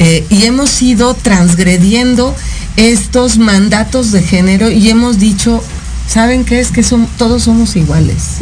Eh, 0.00 0.26
y 0.30 0.44
hemos 0.44 0.80
ido 0.80 1.12
transgrediendo 1.12 2.34
estos 2.76 3.36
mandatos 3.36 4.12
de 4.12 4.22
género 4.22 4.70
y 4.70 4.88
hemos 4.88 5.18
dicho, 5.18 5.62
¿saben 6.08 6.46
qué 6.46 6.58
es? 6.58 6.70
Que 6.70 6.82
son, 6.82 7.06
todos 7.18 7.42
somos 7.42 7.76
iguales. 7.76 8.38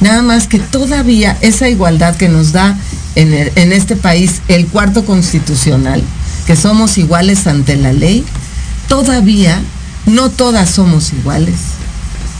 Nada 0.00 0.22
más 0.22 0.46
que 0.46 0.60
todavía 0.60 1.36
esa 1.40 1.68
igualdad 1.68 2.14
que 2.14 2.28
nos 2.28 2.52
da 2.52 2.78
en, 3.16 3.34
en 3.34 3.72
este 3.72 3.96
país 3.96 4.40
el 4.46 4.68
cuarto 4.68 5.04
constitucional, 5.04 6.00
que 6.46 6.54
somos 6.54 6.96
iguales 6.96 7.48
ante 7.48 7.74
la 7.74 7.92
ley, 7.92 8.24
todavía 8.88 9.60
no 10.06 10.30
todas 10.30 10.70
somos 10.70 11.12
iguales. 11.12 11.79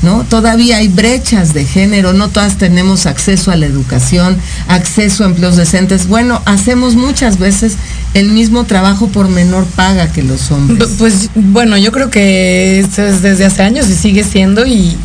¿No? 0.03 0.25
Todavía 0.25 0.79
hay 0.79 0.89
brechas 0.89 1.53
de 1.53 1.67
género, 1.67 2.15
no 2.15 2.29
todas 2.29 2.57
tenemos 2.57 3.05
acceso 3.05 3.51
a 3.51 3.57
la 3.57 3.67
educación, 3.67 4.39
acceso 4.67 5.25
a 5.25 5.27
empleos 5.27 5.57
decentes. 5.57 6.07
Bueno, 6.07 6.41
hacemos 6.47 6.95
muchas 6.95 7.39
veces 7.39 7.77
el 8.15 8.31
mismo 8.31 8.65
trabajo 8.65 9.09
por 9.09 9.29
menor 9.29 9.67
paga 9.67 10.11
que 10.11 10.23
los 10.23 10.51
hombres. 10.51 10.89
Pues 10.97 11.29
bueno, 11.35 11.77
yo 11.77 11.93
creo 11.93 12.09
que 12.09 12.81
es 12.81 12.97
desde 12.97 13.45
hace 13.45 13.63
años 13.63 13.91
y 13.91 13.95
sigue 13.95 14.25
siendo 14.25 14.65
y, 14.65 14.97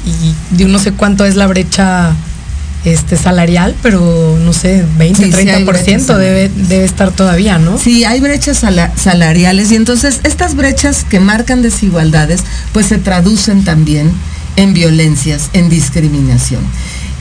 y 0.57 0.63
no 0.63 0.79
sé 0.79 0.93
cuánto 0.93 1.25
es 1.25 1.35
la 1.35 1.47
brecha 1.47 2.15
este 2.85 3.17
salarial, 3.17 3.75
pero 3.81 4.37
no 4.43 4.53
sé, 4.53 4.85
20, 4.97 5.31
30% 5.31 6.17
debe, 6.17 6.49
debe 6.49 6.85
estar 6.85 7.11
todavía, 7.11 7.57
¿no? 7.57 7.77
Sí, 7.77 8.05
hay 8.05 8.19
brechas 8.19 8.63
salariales 8.95 9.71
y 9.71 9.75
entonces 9.75 10.19
estas 10.23 10.55
brechas 10.55 11.03
que 11.03 11.19
marcan 11.19 11.61
desigualdades 11.61 12.41
pues 12.73 12.85
se 12.87 12.97
traducen 12.97 13.63
también 13.63 14.11
en 14.55 14.73
violencias, 14.73 15.49
en 15.53 15.69
discriminación. 15.69 16.61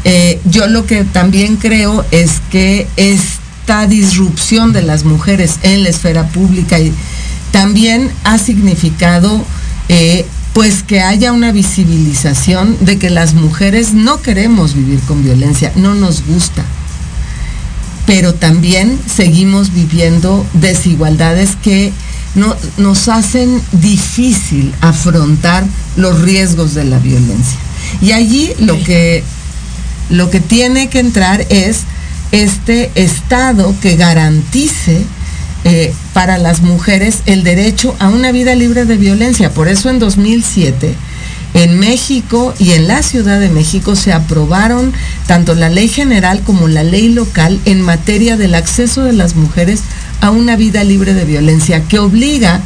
Eh, 0.05 0.40
yo 0.44 0.66
lo 0.66 0.87
que 0.87 1.05
también 1.05 1.57
creo 1.57 2.05
es 2.11 2.42
que 2.51 2.87
es 2.97 3.44
esta 3.64 3.87
disrupción 3.87 4.75
de 4.75 4.83
las 4.83 5.05
mujeres 5.05 5.59
en 5.62 5.85
la 5.85 5.88
esfera 5.88 6.29
pública 6.29 6.79
y 6.79 6.92
también 7.51 8.11
ha 8.23 8.37
significado 8.37 9.42
eh, 9.88 10.27
pues 10.53 10.83
que 10.83 11.01
haya 11.01 11.33
una 11.33 11.51
visibilización 11.51 12.77
de 12.85 12.99
que 12.99 13.09
las 13.09 13.33
mujeres 13.33 13.94
no 13.94 14.20
queremos 14.20 14.75
vivir 14.75 15.01
con 15.09 15.25
violencia, 15.25 15.73
no 15.77 15.94
nos 15.94 16.27
gusta, 16.27 16.62
pero 18.05 18.35
también 18.35 18.99
seguimos 19.07 19.73
viviendo 19.73 20.44
desigualdades 20.53 21.57
que 21.57 21.90
no, 22.35 22.57
nos 22.79 23.09
hacen 23.09 23.61
difícil 23.73 24.75
afrontar 24.81 25.64
los 25.97 26.20
riesgos 26.23 26.75
de 26.75 26.85
la 26.85 26.99
violencia. 26.99 27.59
Y 28.01 28.12
allí 28.12 28.53
lo 28.59 28.83
que, 28.83 29.23
lo 30.11 30.31
que 30.31 30.40
tiene 30.40 30.88
que 30.88 31.01
entrar 31.01 31.47
es 31.49 31.81
este 32.33 32.90
Estado 32.94 33.75
que 33.81 33.97
garantice 33.97 35.03
eh, 35.64 35.94
para 36.12 36.37
las 36.38 36.61
mujeres 36.61 37.20
el 37.27 37.44
derecho 37.44 37.94
a 37.99 38.09
una 38.09 38.33
vida 38.33 38.55
libre 38.55 38.85
de 38.85 38.97
violencia. 38.97 39.51
Por 39.51 39.68
eso 39.68 39.88
en 39.88 39.99
2007 39.99 40.94
en 41.55 41.79
México 41.79 42.53
y 42.59 42.73
en 42.73 42.88
la 42.88 43.03
Ciudad 43.03 43.38
de 43.38 43.49
México 43.49 43.94
se 43.94 44.12
aprobaron 44.12 44.92
tanto 45.29 45.55
la 45.55 45.68
ley 45.68 45.88
general 45.88 46.40
como 46.42 46.66
la 46.66 46.83
ley 46.83 47.09
local 47.09 47.61
en 47.64 47.81
materia 47.81 48.37
del 48.37 48.57
acceso 48.57 49.05
de 49.05 49.12
las 49.12 49.37
mujeres 49.37 49.83
a 50.20 50.31
una 50.31 50.57
vida 50.57 50.85
libre 50.85 51.14
de 51.14 51.24
violencia 51.24 51.85
que 51.85 51.98
obliga 51.98 52.61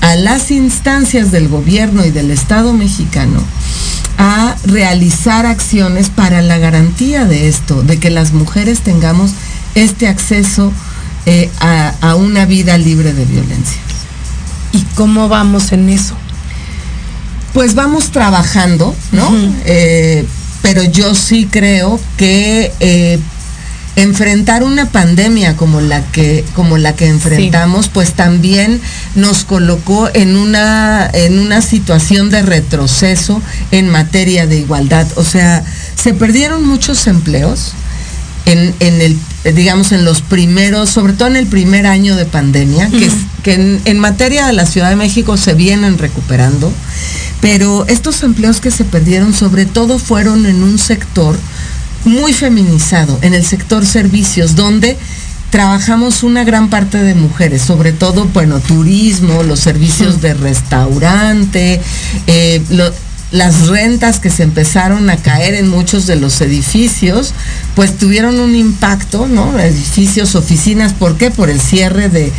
a 0.00 0.16
las 0.16 0.50
instancias 0.50 1.32
del 1.32 1.48
gobierno 1.48 2.04
y 2.04 2.10
del 2.10 2.30
Estado 2.30 2.72
mexicano 2.72 3.40
a 4.18 4.54
realizar 4.64 5.46
acciones 5.46 6.10
para 6.10 6.42
la 6.42 6.58
garantía 6.58 7.24
de 7.24 7.48
esto, 7.48 7.82
de 7.82 7.98
que 7.98 8.10
las 8.10 8.32
mujeres 8.32 8.80
tengamos 8.80 9.32
este 9.74 10.06
acceso 10.06 10.72
eh, 11.26 11.50
a, 11.60 12.14
una 12.16 12.44
vida 12.44 12.76
libre 12.78 13.12
de 13.12 13.24
violencia. 13.24 13.80
¿Y 14.72 14.82
cómo 14.94 15.28
vamos 15.28 15.72
en 15.72 15.88
eso? 15.88 16.14
Pues 17.52 17.74
vamos 17.74 18.10
trabajando, 18.10 18.94
¿no? 19.12 19.30
Eh, 19.64 20.26
pero 20.62 20.82
yo 20.82 21.14
sí 21.14 21.48
creo 21.50 22.00
que 22.16 22.72
eh, 22.80 23.18
enfrentar 23.96 24.64
una 24.64 24.90
pandemia 24.90 25.56
como 25.56 25.80
la 25.80 26.02
que 26.10 26.44
como 26.54 26.78
la 26.78 26.96
que 26.96 27.06
enfrentamos 27.06 27.88
pues 27.88 28.14
también 28.14 28.80
nos 29.14 29.44
colocó 29.44 30.10
en 30.12 30.36
una 30.36 31.08
en 31.12 31.38
una 31.38 31.62
situación 31.62 32.30
de 32.30 32.42
retroceso 32.42 33.40
en 33.70 33.88
materia 33.88 34.46
de 34.46 34.58
igualdad. 34.58 35.06
O 35.16 35.24
sea 35.24 35.64
se 35.94 36.12
perdieron 36.14 36.66
muchos 36.66 37.06
empleos 37.06 37.72
en, 38.46 38.74
el 38.80 39.16
eh, 39.44 39.52
digamos, 39.52 39.92
en 39.92 40.04
los 40.04 40.20
primeros, 40.22 40.90
sobre 40.90 41.12
todo 41.12 41.28
en 41.28 41.36
el 41.36 41.46
primer 41.46 41.86
año 41.86 42.16
de 42.16 42.26
pandemia, 42.26 42.90
que, 42.90 43.10
que 43.42 43.80
en, 43.84 43.98
materia 43.98 44.46
de 44.46 44.52
la 44.52 44.66
Ciudad 44.66 44.90
de 44.90 44.96
México 44.96 45.36
se 45.36 45.54
vienen 45.54 45.98
recuperando, 45.98 46.72
pero 47.40 47.86
estos 47.88 48.22
empleos 48.22 48.60
que 48.60 48.70
se 48.70 48.84
perdieron 48.84 49.32
sobre 49.34 49.66
todo 49.66 49.98
fueron 49.98 50.46
en 50.46 50.62
un 50.62 50.78
sector 50.78 51.36
muy 52.04 52.32
feminizado, 52.32 53.18
en 53.22 53.34
el 53.34 53.44
sector 53.44 53.86
servicios, 53.86 54.54
donde 54.54 54.96
trabajamos 55.50 56.22
una 56.24 56.42
gran 56.42 56.68
parte 56.68 56.98
de 56.98 57.14
mujeres, 57.14 57.62
sobre 57.62 57.92
todo, 57.92 58.24
bueno, 58.26 58.58
turismo, 58.60 59.42
los 59.44 59.60
servicios 59.60 60.20
de 60.20 60.34
restaurante, 60.34 61.80
eh, 62.26 62.60
las 63.30 63.66
rentas 63.66 64.20
que 64.20 64.30
se 64.30 64.42
empezaron 64.44 65.10
a 65.10 65.16
caer 65.16 65.54
en 65.54 65.68
muchos 65.68 66.06
de 66.06 66.16
los 66.16 66.40
edificios, 66.40 67.34
pues 67.74 67.98
tuvieron 67.98 68.38
un 68.38 68.54
impacto, 68.54 69.26
¿no? 69.26 69.58
Edificios, 69.58 70.34
oficinas, 70.34 70.92
¿por 70.92 71.16
qué? 71.16 71.30
Por 71.30 71.50
el 71.50 71.60
cierre 71.60 72.08
de, 72.08 72.32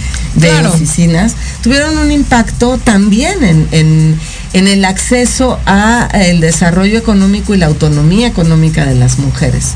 oficinas, 0.65 1.35
tuvieron 1.61 1.97
un 1.97 2.11
impacto 2.11 2.77
también 2.77 3.67
en, 3.71 4.19
el 4.53 4.85
acceso 4.85 5.59
a 5.65 6.07
el 6.13 6.39
desarrollo 6.39 6.97
económico 6.97 7.53
y 7.53 7.57
la 7.57 7.65
autonomía 7.65 8.27
económica 8.27 8.85
de 8.85 8.95
las 8.95 9.19
mujeres. 9.19 9.73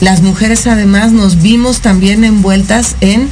Las 0.00 0.22
mujeres 0.22 0.66
además 0.66 1.12
nos 1.12 1.40
vimos 1.42 1.80
también 1.80 2.24
envueltas 2.24 2.96
en 3.00 3.28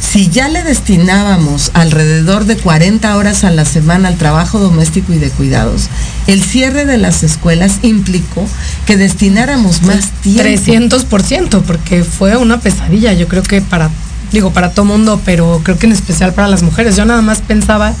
si 0.00 0.28
ya 0.28 0.48
le 0.48 0.62
destinábamos 0.62 1.70
alrededor 1.74 2.44
de 2.44 2.56
40 2.56 3.16
horas 3.16 3.44
a 3.44 3.50
la 3.50 3.64
semana 3.64 4.08
al 4.08 4.16
trabajo 4.16 4.58
doméstico 4.58 5.12
y 5.12 5.18
de 5.18 5.30
cuidados, 5.30 5.88
el 6.26 6.42
cierre 6.42 6.86
de 6.86 6.98
las 6.98 7.22
escuelas 7.22 7.78
implicó 7.82 8.46
que 8.86 8.96
destináramos 8.96 9.82
más 9.82 10.10
tiempo. 10.22 10.44
300%, 10.44 11.62
porque 11.62 12.04
fue 12.04 12.36
una 12.36 12.60
pesadilla, 12.60 13.12
yo 13.12 13.28
creo 13.28 13.42
que 13.42 13.60
para, 13.60 13.90
digo, 14.32 14.52
para 14.52 14.70
todo 14.70 14.84
mundo, 14.84 15.20
pero 15.24 15.60
creo 15.62 15.78
que 15.78 15.86
en 15.86 15.92
especial 15.92 16.32
para 16.32 16.48
las 16.48 16.62
mujeres. 16.62 16.96
Yo 16.96 17.04
nada 17.04 17.22
más 17.22 17.40
pensaba, 17.40 17.92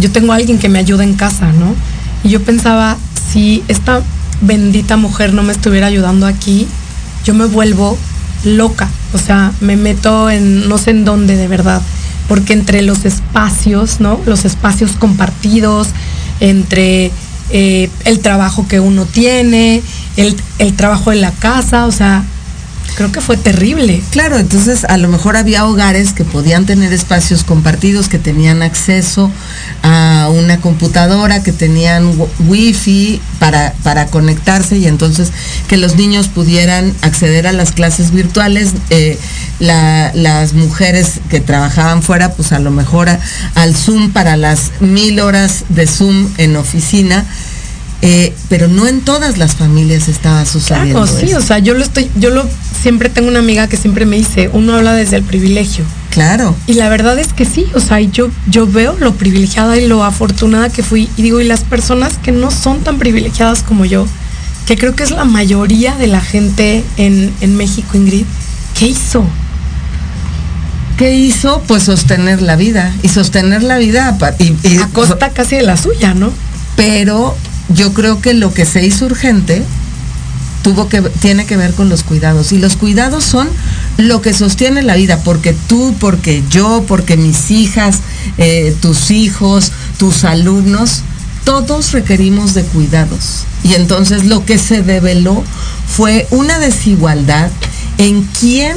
yo 0.00 0.10
tengo 0.10 0.32
a 0.32 0.36
alguien 0.36 0.58
que 0.58 0.68
me 0.68 0.78
ayuda 0.78 1.04
en 1.04 1.14
casa, 1.14 1.52
¿no? 1.52 1.74
Y 2.24 2.30
yo 2.30 2.42
pensaba, 2.42 2.96
si 3.32 3.62
esta 3.68 4.02
bendita 4.40 4.96
mujer 4.96 5.32
no 5.34 5.42
me 5.42 5.52
estuviera 5.52 5.86
ayudando 5.86 6.26
aquí, 6.26 6.66
yo 7.24 7.34
me 7.34 7.44
vuelvo 7.46 7.96
loca, 8.44 8.88
o 9.12 9.18
sea, 9.18 9.52
me 9.60 9.76
meto 9.76 10.30
en 10.30 10.68
no 10.68 10.78
sé 10.78 10.90
en 10.90 11.04
dónde 11.04 11.36
de 11.36 11.46
verdad, 11.46 11.82
porque 12.28 12.54
entre 12.54 12.82
los 12.82 13.04
espacios, 13.04 14.00
¿no? 14.00 14.20
Los 14.26 14.44
espacios 14.44 14.92
compartidos, 14.92 15.88
entre 16.40 17.10
eh, 17.50 17.90
el 18.04 18.20
trabajo 18.20 18.66
que 18.66 18.80
uno 18.80 19.04
tiene, 19.04 19.82
el, 20.16 20.36
el 20.58 20.74
trabajo 20.74 21.12
en 21.12 21.20
la 21.20 21.32
casa, 21.32 21.86
o 21.86 21.92
sea, 21.92 22.24
creo 22.96 23.12
que 23.12 23.20
fue 23.20 23.36
terrible. 23.36 24.02
Claro, 24.10 24.38
entonces 24.38 24.84
a 24.84 24.96
lo 24.96 25.08
mejor 25.08 25.36
había 25.36 25.64
hogares 25.66 26.12
que 26.12 26.24
podían 26.24 26.66
tener 26.66 26.92
espacios 26.92 27.44
compartidos, 27.44 28.08
que 28.08 28.18
tenían 28.18 28.62
acceso 28.62 29.30
a 29.82 30.28
una 30.32 30.60
computadora, 30.60 31.42
que 31.42 31.52
tenían 31.52 32.12
wifi 32.46 33.20
para, 33.38 33.72
para 33.82 34.06
conectarse 34.06 34.78
y 34.78 34.86
entonces 34.86 35.32
que 35.68 35.76
los 35.76 35.96
niños 35.96 36.28
pudieran 36.28 36.94
acceder 37.02 37.46
a 37.46 37.52
las 37.52 37.72
clases 37.72 38.10
virtuales. 38.12 38.72
Eh, 38.90 39.18
las 39.60 40.54
mujeres 40.54 41.20
que 41.28 41.40
trabajaban 41.40 42.02
fuera, 42.02 42.32
pues 42.32 42.52
a 42.52 42.58
lo 42.58 42.70
mejor 42.70 43.08
al 43.54 43.76
Zoom 43.76 44.10
para 44.10 44.36
las 44.36 44.70
mil 44.80 45.20
horas 45.20 45.64
de 45.68 45.86
Zoom 45.86 46.30
en 46.38 46.56
oficina 46.56 47.26
eh, 48.02 48.34
pero 48.48 48.66
no 48.66 48.86
en 48.86 49.02
todas 49.02 49.36
las 49.36 49.56
familias 49.56 50.08
estaba 50.08 50.46
sucediendo. 50.46 51.04
Claro, 51.04 51.20
sí, 51.20 51.34
o 51.34 51.40
sea, 51.42 51.58
yo 51.58 51.74
lo 51.74 51.82
estoy, 51.82 52.10
yo 52.16 52.30
lo 52.30 52.48
siempre 52.80 53.10
tengo 53.10 53.28
una 53.28 53.40
amiga 53.40 53.66
que 53.68 53.76
siempre 53.76 54.06
me 54.06 54.16
dice, 54.16 54.48
uno 54.52 54.74
habla 54.74 54.94
desde 54.94 55.16
el 55.16 55.22
privilegio. 55.22 55.84
Claro. 56.10 56.56
Y 56.66 56.74
la 56.74 56.88
verdad 56.88 57.18
es 57.18 57.32
que 57.32 57.44
sí, 57.44 57.66
o 57.74 57.80
sea, 57.80 58.00
yo, 58.00 58.30
yo 58.48 58.66
veo 58.66 58.96
lo 58.98 59.14
privilegiada 59.14 59.76
y 59.76 59.86
lo 59.86 60.02
afortunada 60.02 60.70
que 60.70 60.82
fui. 60.82 61.08
Y 61.16 61.22
digo, 61.22 61.40
y 61.40 61.44
las 61.44 61.60
personas 61.60 62.14
que 62.22 62.32
no 62.32 62.50
son 62.50 62.80
tan 62.80 62.98
privilegiadas 62.98 63.62
como 63.62 63.84
yo, 63.84 64.06
que 64.66 64.76
creo 64.76 64.94
que 64.94 65.02
es 65.02 65.10
la 65.10 65.24
mayoría 65.24 65.94
de 65.96 66.06
la 66.06 66.20
gente 66.20 66.84
en, 66.96 67.56
México, 67.56 67.96
Ingrid, 67.96 68.24
¿qué 68.78 68.86
hizo? 68.86 69.24
¿Qué 70.96 71.14
hizo? 71.14 71.62
Pues 71.66 71.84
sostener 71.84 72.40
la 72.40 72.56
vida. 72.56 72.94
Y 73.02 73.08
sostener 73.08 73.62
la 73.62 73.78
vida 73.78 74.16
y, 74.38 74.78
a 74.78 74.86
costa 74.88 75.30
casi 75.30 75.56
de 75.56 75.62
la 75.62 75.76
suya, 75.76 76.14
¿no? 76.14 76.32
Pero 76.76 77.36
yo 77.70 77.92
creo 77.92 78.20
que 78.20 78.34
lo 78.34 78.52
que 78.52 78.66
se 78.66 78.84
hizo 78.84 79.06
urgente 79.06 79.62
tuvo 80.62 80.88
que, 80.88 81.00
tiene 81.00 81.46
que 81.46 81.56
ver 81.56 81.72
con 81.74 81.88
los 81.88 82.02
cuidados. 82.02 82.52
Y 82.52 82.58
los 82.58 82.76
cuidados 82.76 83.24
son 83.24 83.48
lo 83.96 84.20
que 84.20 84.32
sostiene 84.32 84.82
la 84.82 84.96
vida, 84.96 85.20
porque 85.24 85.54
tú, 85.68 85.94
porque 85.98 86.42
yo, 86.50 86.84
porque 86.86 87.16
mis 87.16 87.50
hijas, 87.50 88.00
eh, 88.38 88.74
tus 88.80 89.10
hijos, 89.10 89.72
tus 89.98 90.24
alumnos, 90.24 91.02
todos 91.44 91.92
requerimos 91.92 92.54
de 92.54 92.62
cuidados. 92.64 93.44
Y 93.62 93.74
entonces 93.74 94.24
lo 94.24 94.44
que 94.44 94.58
se 94.58 94.82
develó 94.82 95.42
fue 95.86 96.26
una 96.30 96.58
desigualdad 96.58 97.50
en 97.98 98.22
quién 98.38 98.76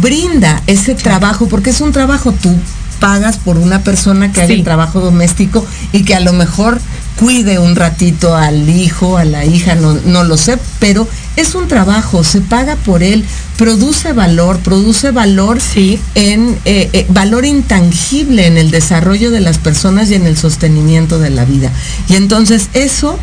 brinda 0.00 0.62
ese 0.66 0.94
trabajo, 0.94 1.48
porque 1.48 1.70
es 1.70 1.80
un 1.80 1.92
trabajo, 1.92 2.32
tú 2.32 2.56
pagas 3.00 3.36
por 3.36 3.58
una 3.58 3.82
persona 3.82 4.32
que 4.32 4.42
haga 4.42 4.54
el 4.54 4.62
trabajo 4.62 5.00
doméstico 5.00 5.66
y 5.92 6.04
que 6.04 6.14
a 6.14 6.20
lo 6.20 6.32
mejor 6.32 6.80
cuide 7.18 7.58
un 7.58 7.76
ratito 7.76 8.36
al 8.36 8.68
hijo, 8.68 9.16
a 9.16 9.24
la 9.24 9.44
hija, 9.44 9.74
no, 9.74 9.94
no 10.04 10.24
lo 10.24 10.36
sé, 10.36 10.58
pero 10.78 11.08
es 11.36 11.54
un 11.54 11.68
trabajo, 11.68 12.24
se 12.24 12.40
paga 12.40 12.76
por 12.76 13.02
él, 13.02 13.24
produce 13.56 14.12
valor, 14.12 14.58
produce 14.60 15.10
valor 15.10 15.60
sí. 15.60 16.00
en 16.14 16.58
eh, 16.64 16.90
eh, 16.92 17.06
valor 17.08 17.44
intangible 17.44 18.46
en 18.46 18.58
el 18.58 18.70
desarrollo 18.70 19.30
de 19.30 19.40
las 19.40 19.58
personas 19.58 20.10
y 20.10 20.14
en 20.14 20.26
el 20.26 20.36
sostenimiento 20.36 21.18
de 21.18 21.30
la 21.30 21.44
vida. 21.44 21.70
Y 22.08 22.16
entonces 22.16 22.68
eso 22.74 23.18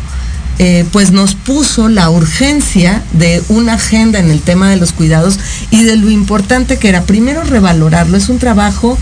eh, 0.58 0.84
pues 0.92 1.10
nos 1.10 1.34
puso 1.34 1.88
la 1.88 2.10
urgencia 2.10 3.02
de 3.12 3.42
una 3.48 3.74
agenda 3.74 4.18
en 4.18 4.30
el 4.30 4.42
tema 4.42 4.68
de 4.68 4.76
los 4.76 4.92
cuidados 4.92 5.38
y 5.70 5.84
de 5.84 5.96
lo 5.96 6.10
importante 6.10 6.78
que 6.78 6.88
era 6.88 7.04
primero 7.04 7.42
revalorarlo. 7.44 8.16
Es 8.16 8.28
un 8.28 8.38
trabajo 8.38 8.98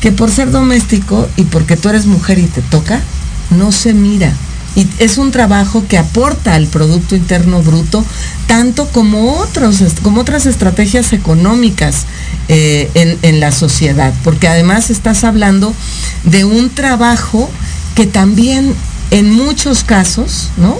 que 0.00 0.12
por 0.12 0.30
ser 0.30 0.50
doméstico 0.50 1.28
y 1.36 1.44
porque 1.44 1.76
tú 1.76 1.90
eres 1.90 2.06
mujer 2.06 2.38
y 2.38 2.46
te 2.46 2.62
toca, 2.62 3.02
no 3.52 3.72
se 3.72 3.94
mira. 3.94 4.32
Y 4.74 4.86
es 4.98 5.18
un 5.18 5.30
trabajo 5.30 5.84
que 5.86 5.98
aporta 5.98 6.54
al 6.54 6.66
Producto 6.66 7.14
Interno 7.14 7.62
Bruto, 7.62 8.04
tanto 8.46 8.88
como, 8.88 9.34
otros, 9.34 9.82
como 10.02 10.22
otras 10.22 10.46
estrategias 10.46 11.12
económicas 11.12 12.06
eh, 12.48 13.18
en, 13.22 13.40
la 13.40 13.52
sociedad, 13.52 14.14
porque 14.24 14.48
además 14.48 14.88
estás 14.90 15.24
hablando 15.24 15.74
de 16.24 16.44
un 16.44 16.70
trabajo 16.70 17.50
que 17.94 18.06
también 18.06 18.74
en 19.10 19.30
muchos 19.30 19.84
casos, 19.84 20.48
¿no? 20.56 20.78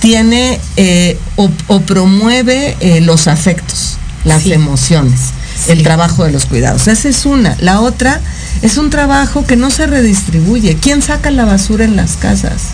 Tiene 0.00 0.58
eh, 0.76 1.18
o, 1.36 1.80
promueve 1.80 2.76
eh, 2.80 3.00
los 3.02 3.28
afectos, 3.28 3.98
las 4.24 4.46
emociones, 4.46 5.32
el 5.68 5.82
trabajo 5.82 6.24
de 6.24 6.32
los 6.32 6.46
cuidados. 6.46 6.88
Esa 6.88 7.08
es 7.08 7.26
una. 7.26 7.56
La 7.60 7.80
otra 7.80 8.20
es 8.62 8.78
un 8.78 8.90
trabajo 8.90 9.46
que 9.46 9.56
no 9.56 9.70
se 9.70 9.86
redistribuye. 9.86 10.76
¿Quién 10.76 11.02
saca 11.02 11.30
la 11.30 11.44
basura 11.44 11.84
en 11.84 11.96
las 11.96 12.16
casas? 12.16 12.68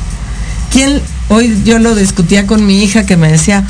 ¿Quién? 0.71 1.01
Hoy 1.29 1.63
yo 1.65 1.79
lo 1.79 1.95
discutía 1.95 2.47
con 2.47 2.67
mi 2.67 2.83
hija 2.83 3.07
que 3.07 3.17
me 3.17 3.31
decía, 3.31 3.65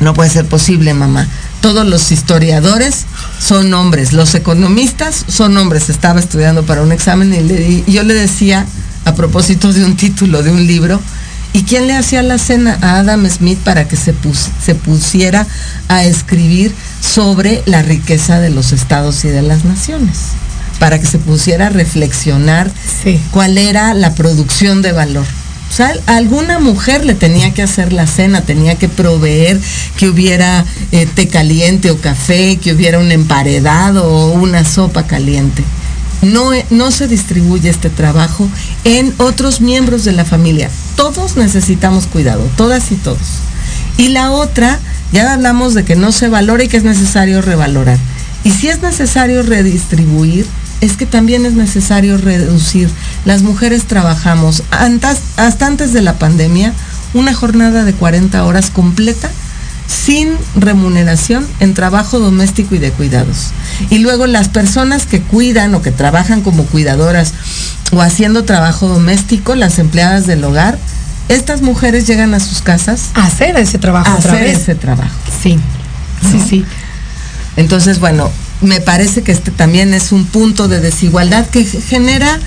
no 0.00 0.14
puede 0.14 0.30
ser 0.30 0.46
posible, 0.46 0.94
mamá. 0.94 1.26
Todos 1.60 1.86
los 1.86 2.12
historiadores 2.12 3.04
son 3.40 3.74
hombres, 3.74 4.12
los 4.12 4.34
economistas 4.34 5.24
son 5.28 5.56
hombres. 5.56 5.90
Estaba 5.90 6.20
estudiando 6.20 6.64
para 6.64 6.82
un 6.82 6.92
examen 6.92 7.34
y, 7.34 7.90
yo 7.90 8.02
le 8.04 8.14
decía, 8.14 8.66
a 9.04 9.14
propósito 9.14 9.72
de 9.72 9.84
un 9.84 9.96
título 9.96 10.42
de 10.42 10.50
un 10.50 10.66
libro, 10.66 11.00
¿y 11.52 11.64
quién 11.64 11.88
le 11.88 11.96
hacía 11.96 12.22
la 12.22 12.38
cena 12.38 12.78
a 12.80 12.98
Adam 12.98 13.28
Smith 13.28 13.58
para 13.58 13.88
que 13.88 13.96
se, 13.96 14.14
se 14.64 14.74
pusiera 14.76 15.46
a 15.88 16.04
escribir 16.04 16.72
sobre 17.00 17.62
la 17.66 17.82
riqueza 17.82 18.38
de 18.38 18.50
los 18.50 18.72
estados 18.72 19.24
y 19.24 19.28
de 19.28 19.42
las 19.42 19.64
naciones? 19.64 20.18
Para 20.78 20.98
que 20.98 21.06
se 21.06 21.18
pusiera 21.18 21.66
a 21.66 21.70
reflexionar 21.70 22.70
cuál 23.30 23.58
era 23.58 23.94
la 23.94 24.14
producción 24.14 24.82
de 24.82 24.92
valor. 24.92 25.26
O 25.70 25.74
sea, 25.74 25.92
alguna 26.06 26.60
mujer 26.60 27.04
le 27.04 27.14
tenía 27.14 27.52
que 27.52 27.62
hacer 27.62 27.92
la 27.92 28.06
cena, 28.06 28.40
tenía 28.40 28.76
que 28.76 28.88
proveer 28.88 29.60
que 29.96 30.08
hubiera 30.08 30.64
eh, 30.92 31.06
té 31.06 31.28
caliente 31.28 31.90
o 31.90 31.98
café, 31.98 32.56
que 32.56 32.72
hubiera 32.72 32.98
un 32.98 33.12
emparedado 33.12 34.06
o 34.10 34.32
una 34.32 34.64
sopa 34.64 35.06
caliente. 35.06 35.62
No, 36.22 36.50
no 36.70 36.90
se 36.90 37.06
distribuye 37.06 37.68
este 37.68 37.90
trabajo 37.90 38.48
en 38.84 39.14
otros 39.18 39.60
miembros 39.60 40.04
de 40.04 40.12
la 40.12 40.24
familia. 40.24 40.70
Todos 40.96 41.36
necesitamos 41.36 42.06
cuidado, 42.06 42.48
todas 42.56 42.90
y 42.90 42.96
todos. 42.96 43.18
Y 43.98 44.08
la 44.08 44.30
otra, 44.30 44.80
ya 45.12 45.32
hablamos 45.32 45.74
de 45.74 45.84
que 45.84 45.96
no 45.96 46.12
se 46.12 46.28
valora 46.28 46.64
y 46.64 46.68
que 46.68 46.78
es 46.78 46.84
necesario 46.84 47.42
revalorar. 47.42 47.98
Y 48.42 48.50
si 48.50 48.68
es 48.68 48.80
necesario 48.80 49.42
redistribuir, 49.42 50.46
es 50.80 50.96
que 50.96 51.06
también 51.06 51.46
es 51.46 51.54
necesario 51.54 52.16
reducir. 52.18 52.90
Las 53.24 53.42
mujeres 53.42 53.84
trabajamos 53.84 54.62
hasta 54.70 55.66
antes 55.66 55.92
de 55.92 56.02
la 56.02 56.18
pandemia 56.18 56.72
una 57.14 57.34
jornada 57.34 57.84
de 57.84 57.94
40 57.94 58.44
horas 58.44 58.70
completa 58.70 59.30
sin 59.86 60.36
remuneración 60.54 61.46
en 61.60 61.72
trabajo 61.72 62.18
doméstico 62.18 62.74
y 62.74 62.78
de 62.78 62.90
cuidados. 62.92 63.52
Y 63.90 63.98
luego 63.98 64.26
las 64.26 64.48
personas 64.48 65.06
que 65.06 65.22
cuidan 65.22 65.74
o 65.74 65.82
que 65.82 65.90
trabajan 65.90 66.42
como 66.42 66.64
cuidadoras 66.64 67.32
o 67.92 68.02
haciendo 68.02 68.44
trabajo 68.44 68.86
doméstico, 68.86 69.54
las 69.54 69.78
empleadas 69.78 70.26
del 70.26 70.44
hogar, 70.44 70.78
estas 71.28 71.62
mujeres 71.62 72.06
llegan 72.06 72.34
a 72.34 72.40
sus 72.40 72.60
casas 72.60 73.10
a 73.14 73.24
hacer 73.24 73.56
ese 73.56 73.78
trabajo. 73.78 74.10
A 74.10 74.14
hacer 74.14 74.44
ese 74.44 74.74
trabajo. 74.74 75.14
Sí, 75.42 75.58
sí, 76.30 76.40
sí. 76.46 76.64
Entonces, 77.56 77.98
bueno, 77.98 78.30
me 78.60 78.80
parece 78.80 79.22
que 79.22 79.32
este 79.32 79.50
también 79.50 79.94
es 79.94 80.12
un 80.12 80.26
punto 80.26 80.68
de 80.68 80.80
desigualdad 80.80 81.46
que 81.46 81.64
genera, 81.64 82.38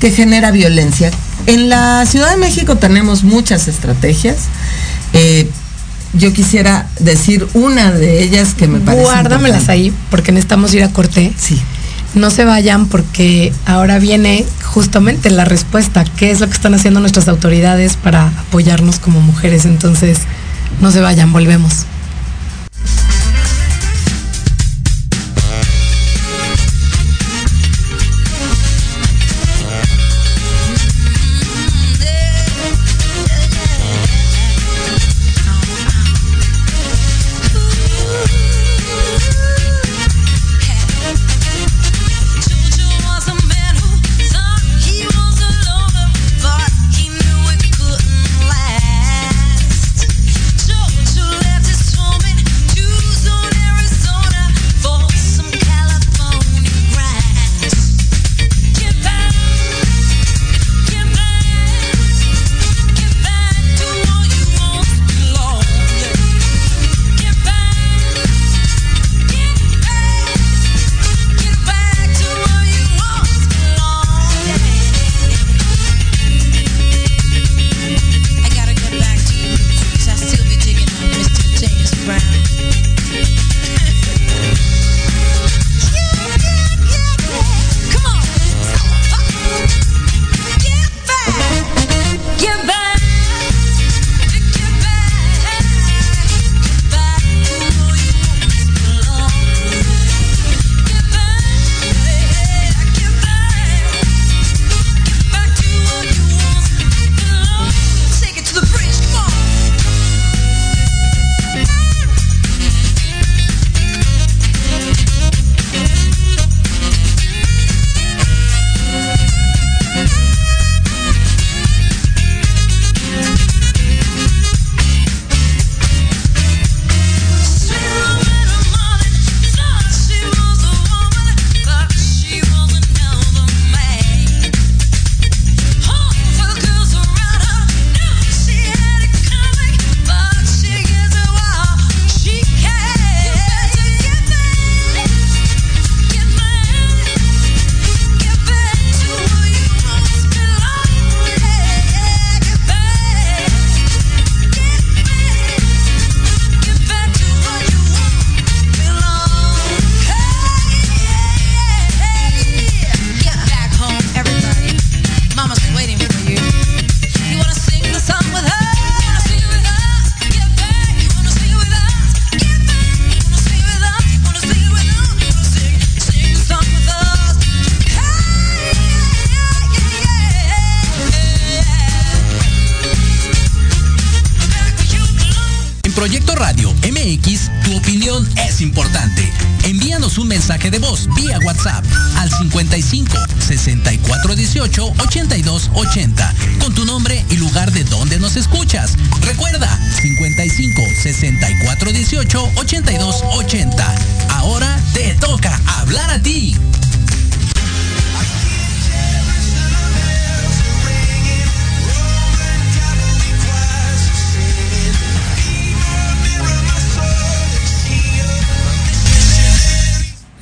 que 0.00 0.10
genera 0.10 0.50
violencia. 0.50 1.10
En 1.46 1.68
la 1.68 2.04
Ciudad 2.06 2.30
de 2.30 2.36
México 2.36 2.76
tenemos 2.76 3.24
muchas 3.24 3.68
estrategias. 3.68 4.36
Eh, 5.12 5.48
yo 6.12 6.32
quisiera 6.32 6.88
decir 6.98 7.46
una 7.54 7.92
de 7.92 8.22
ellas 8.22 8.54
que 8.54 8.66
me 8.66 8.80
parece. 8.80 9.04
Guárdamelas 9.04 9.68
ahí, 9.68 9.92
porque 10.10 10.32
necesitamos 10.32 10.74
ir 10.74 10.82
a 10.82 10.92
corte. 10.92 11.32
Sí. 11.36 11.60
No 12.14 12.30
se 12.30 12.44
vayan 12.44 12.86
porque 12.86 13.52
ahora 13.66 14.00
viene 14.00 14.44
justamente 14.64 15.30
la 15.30 15.44
respuesta. 15.44 16.04
¿Qué 16.04 16.32
es 16.32 16.40
lo 16.40 16.48
que 16.48 16.54
están 16.54 16.74
haciendo 16.74 16.98
nuestras 16.98 17.28
autoridades 17.28 17.96
para 17.96 18.26
apoyarnos 18.26 18.98
como 18.98 19.20
mujeres? 19.20 19.64
Entonces, 19.64 20.18
no 20.80 20.90
se 20.90 21.00
vayan, 21.00 21.32
volvemos. 21.32 21.86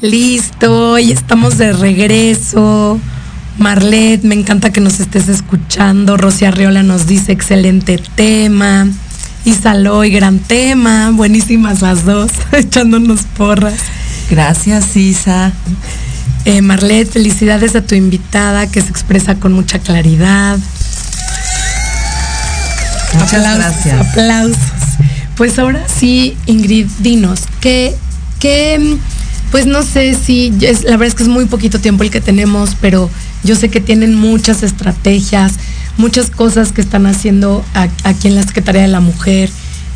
Listo, 0.00 0.96
y 0.98 1.10
estamos 1.10 1.58
de 1.58 1.72
regreso. 1.72 3.00
Marlet, 3.58 4.22
me 4.22 4.36
encanta 4.36 4.70
que 4.70 4.80
nos 4.80 5.00
estés 5.00 5.28
escuchando. 5.28 6.16
Rosy 6.16 6.44
Arriola 6.44 6.84
nos 6.84 7.08
dice 7.08 7.32
excelente 7.32 8.00
tema. 8.14 8.86
Isaloy, 9.44 10.10
gran 10.10 10.38
tema. 10.38 11.10
Buenísimas 11.10 11.82
las 11.82 12.04
dos, 12.04 12.30
echándonos 12.52 13.22
porras. 13.36 13.80
Gracias, 14.30 14.96
Isa. 14.96 15.52
Eh, 16.44 16.62
Marlet, 16.62 17.10
felicidades 17.10 17.74
a 17.74 17.82
tu 17.82 17.96
invitada 17.96 18.70
que 18.70 18.80
se 18.80 18.90
expresa 18.90 19.34
con 19.40 19.52
mucha 19.52 19.80
claridad. 19.80 20.58
Muchas 23.14 23.56
gracias. 23.56 24.08
Aplausos. 24.08 24.58
Pues 25.36 25.58
ahora 25.58 25.84
sí, 25.88 26.36
Ingrid, 26.46 26.86
dinos, 27.00 27.42
¿qué, 27.60 27.96
qué 28.38 28.98
pues 29.50 29.66
no 29.66 29.82
sé 29.82 30.14
si, 30.14 30.52
es, 30.60 30.84
la 30.84 30.92
verdad 30.92 31.08
es 31.08 31.14
que 31.14 31.22
es 31.22 31.28
muy 31.28 31.46
poquito 31.46 31.80
tiempo 31.80 32.04
el 32.04 32.10
que 32.10 32.20
tenemos, 32.20 32.76
pero 32.80 33.10
yo 33.44 33.56
sé 33.56 33.70
que 33.70 33.80
tienen 33.80 34.14
muchas 34.14 34.62
estrategias, 34.62 35.54
muchas 35.96 36.30
cosas 36.30 36.72
que 36.72 36.80
están 36.80 37.06
haciendo 37.06 37.64
aquí 38.04 38.28
en 38.28 38.34
la 38.34 38.42
Secretaría 38.42 38.82
de 38.82 38.88
la 38.88 39.00
Mujer. 39.00 39.50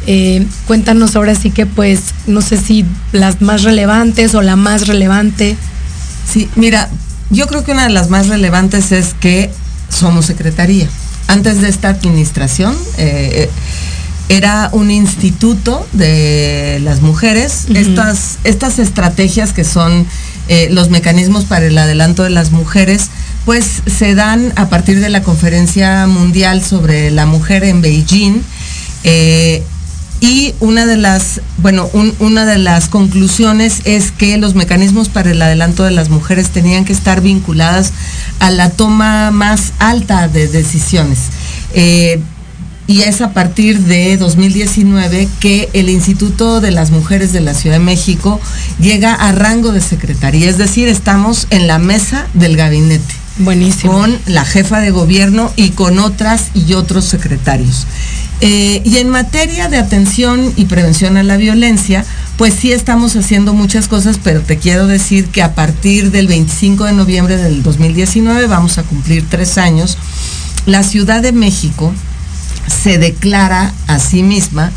Eh, 0.07 0.45
cuéntanos 0.67 1.15
ahora 1.15 1.35
sí 1.35 1.51
que 1.51 1.67
pues, 1.67 2.01
no 2.27 2.41
sé 2.41 2.57
si 2.57 2.85
las 3.13 3.41
más 3.41 3.63
relevantes 3.63 4.35
o 4.35 4.43
la 4.43 4.57
más 4.57 4.89
relevante. 4.89 5.57
Sí, 6.31 6.49
mira, 6.57 6.89
yo 7.31 7.47
creo 7.47 7.65
que 7.65 7.73
una 7.73 7.85
de 7.85 7.91
las 7.91 8.09
más 8.09 8.29
relevantes 8.29 8.91
es 8.91 9.15
que 9.21 9.51
somos 9.89 10.27
secretaría. 10.27 10.89
Antes 11.29 11.61
de 11.61 11.69
esta 11.69 11.89
administración, 11.89 12.77
eh, 12.97 13.49
era 14.29 14.71
un 14.73 14.91
instituto 14.91 15.87
de 15.93 16.81
las 16.83 17.01
mujeres. 17.01 17.67
estas, 17.75 18.39
estas 18.45 18.79
estrategias 18.79 19.53
que 19.53 19.65
son 19.65 20.07
eh, 20.49 20.69
los 20.71 20.91
mecanismos 20.91 21.45
para 21.45 21.67
el 21.67 21.77
adelanto 21.79 22.23
de 22.23 22.31
las 22.31 22.51
mujeres, 22.51 23.11
pues 23.45 23.83
se 23.87 24.15
dan 24.15 24.53
a 24.57 24.69
partir 24.69 25.01
de 25.01 25.09
la 25.09 25.23
conferencia 25.23 26.07
mundial 26.07 26.63
sobre 26.63 27.11
la 27.11 27.27
mujer 27.27 27.65
en 27.65 27.81
Beijing. 27.81 28.43
Eh, 29.05 29.63
y 30.23 30.55
una 30.61 30.87
de 30.87 30.97
las, 30.97 31.41
bueno, 31.59 31.91
una 32.21 32.45
de 32.45 32.57
las 32.57 32.89
conclusiones 32.89 33.81
es 33.85 34.13
que 34.13 34.39
los 34.39 34.55
mecanismos 34.55 35.09
para 35.09 35.33
el 35.33 35.43
adelanto 35.43 35.83
de 35.83 35.91
las 35.91 36.11
mujeres 36.11 36.51
tenían 36.51 36.85
que 36.85 36.93
estar 36.93 37.21
vinculadas 37.23 37.93
a 38.39 38.53
la 38.53 38.71
toma 38.71 39.33
más 39.33 39.73
alta 39.81 40.29
de 40.29 40.47
decisiones. 40.47 41.19
Eh, 41.75 42.21
y 42.93 43.01
es 43.01 43.23
a 43.23 43.33
partir 43.33 43.81
de 43.81 44.19
2019 44.19 45.27
que 45.41 45.71
el 45.73 45.89
Instituto 45.89 46.61
de 46.61 46.73
las 46.73 46.91
Mujeres 46.91 47.33
de 47.33 47.41
la 47.41 47.55
Ciudad 47.55 47.77
de 47.77 47.85
México 47.85 48.39
llega 48.79 49.15
a 49.15 49.33
rango 49.33 49.73
de 49.73 49.81
secretaría, 49.81 50.51
es 50.51 50.59
decir, 50.59 50.89
estamos 50.89 51.47
en 51.49 51.67
la 51.67 51.79
mesa 51.79 52.27
del 52.35 52.55
gabinete. 52.55 53.15
Buenísimo. 53.39 53.95
Con 53.95 54.19
la 54.27 54.45
jefa 54.45 54.81
de 54.81 54.91
gobierno 54.91 55.51
y 55.57 55.71
con 55.71 55.99
otras 55.99 56.51
y 56.55 56.75
otros 56.75 57.07
secretarios. 57.07 57.87
Eh, 58.43 58.83
y 58.85 58.99
en 58.99 59.09
materia 59.09 59.71
de 59.71 59.79
atención 59.79 60.53
y 60.57 60.67
prevención 60.67 61.17
a 61.17 61.23
la 61.23 61.39
violencia, 61.39 62.05
pues 62.37 62.53
sí 62.53 62.73
estamos 62.73 63.17
haciendo 63.17 63.55
muchas 63.55 63.89
cosas, 63.89 64.19
pero 64.23 64.43
te 64.43 64.59
quiero 64.59 64.87
decir 64.87 65.29
que 65.29 65.43
a 65.43 65.55
partir 65.55 66.11
del 66.11 66.27
25 66.27 66.85
de 66.85 66.93
noviembre 66.93 67.39
del 67.39 67.63
2019 67.63 68.47
vamos 68.49 68.77
a 68.77 68.83
cumplir 68.83 69.25
tres 69.31 69.57
años. 69.57 69.97
La 70.67 70.83
Ciudad 70.83 71.23
de 71.23 71.33
México 71.33 71.95
se 72.83 72.99
declara 72.99 73.73
a 73.87 73.99
sí 73.99 74.23
misma 74.23 74.73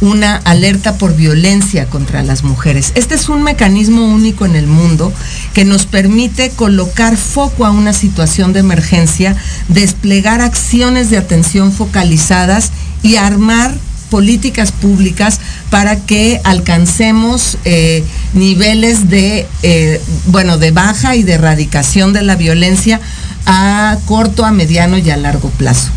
una 0.00 0.36
alerta 0.36 0.96
por 0.96 1.16
violencia 1.16 1.86
contra 1.86 2.22
las 2.22 2.44
mujeres. 2.44 2.92
Este 2.94 3.16
es 3.16 3.28
un 3.28 3.42
mecanismo 3.42 4.06
único 4.06 4.46
en 4.46 4.54
el 4.54 4.68
mundo 4.68 5.12
que 5.54 5.64
nos 5.64 5.86
permite 5.86 6.50
colocar 6.50 7.16
foco 7.16 7.66
a 7.66 7.70
una 7.70 7.92
situación 7.92 8.52
de 8.52 8.60
emergencia, 8.60 9.36
desplegar 9.68 10.40
acciones 10.40 11.10
de 11.10 11.16
atención 11.16 11.72
focalizadas 11.72 12.70
y 13.02 13.16
armar 13.16 13.74
políticas 14.08 14.70
públicas 14.70 15.40
para 15.68 15.96
que 15.96 16.40
alcancemos 16.44 17.58
eh, 17.64 18.04
niveles 18.34 19.10
de, 19.10 19.46
eh, 19.64 20.00
bueno, 20.26 20.58
de 20.58 20.70
baja 20.70 21.16
y 21.16 21.24
de 21.24 21.32
erradicación 21.32 22.12
de 22.12 22.22
la 22.22 22.36
violencia 22.36 23.00
a 23.46 23.98
corto, 24.06 24.44
a 24.44 24.52
mediano 24.52 24.96
y 24.96 25.10
a 25.10 25.16
largo 25.16 25.50
plazo 25.50 25.90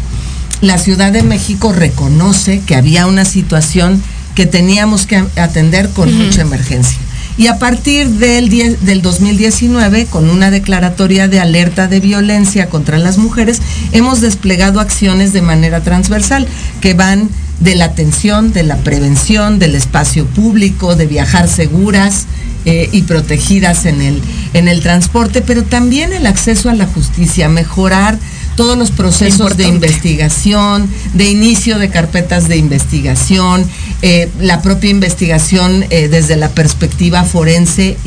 la 0.62 0.78
Ciudad 0.78 1.12
de 1.12 1.24
México 1.24 1.74
reconoce 1.74 2.62
que 2.62 2.76
había 2.76 3.08
una 3.08 3.26
situación 3.26 4.02
que 4.36 4.46
teníamos 4.46 5.06
que 5.06 5.18
atender 5.36 5.90
con 5.90 6.14
mucha 6.14 6.42
emergencia. 6.42 6.98
Y 7.38 7.48
a 7.48 7.58
partir 7.58 8.08
del, 8.08 8.50
del 8.50 9.02
2019, 9.02 10.06
con 10.06 10.30
una 10.30 10.52
declaratoria 10.52 11.28
de 11.28 11.40
alerta 11.40 11.88
de 11.88 12.00
violencia 12.00 12.70
contra 12.70 13.00
las 13.00 13.18
mujeres, 13.18 13.62
hemos 13.92 14.22
desplegado 14.22 14.80
acciones 14.80 15.34
de 15.34 15.42
manera 15.42 15.82
transversal 15.82 16.48
que 16.82 16.94
van 16.94 17.30
de 17.60 17.76
la 17.76 17.86
atención, 17.86 18.54
de 18.54 18.64
la 18.64 18.78
prevención, 18.78 19.60
del 19.60 19.76
espacio 19.76 20.26
público, 20.26 20.96
de 20.96 21.06
viajar 21.06 21.48
seguras 21.48 22.26
eh, 22.66 22.90
y 22.92 23.04
protegidas 23.04 23.86
en 23.86 24.02
el, 24.02 24.22
en 24.54 24.68
el 24.68 24.82
transporte, 24.82 25.42
pero 25.42 25.64
también 25.64 26.12
el 26.14 26.28
acceso 26.28 26.70
a 26.70 26.74
la 26.74 26.86
justicia, 26.86 27.50
mejorar 27.50 28.20
todos 28.56 28.78
los 28.78 28.92
procesos 28.92 29.58
de 29.58 29.68
investigación, 29.68 30.90
de 31.14 31.30
inicio 31.30 31.80
de 31.80 31.90
carpetas 31.90 32.48
de 32.48 32.58
investigación, 32.58 33.66
eh, 34.02 34.30
la 34.40 34.62
propia 34.62 34.90
investigación 34.90 35.86
eh, 35.90 36.08
desde 36.08 36.36
la 36.36 36.50
perspectiva 36.50 37.24
forense, 37.24 37.98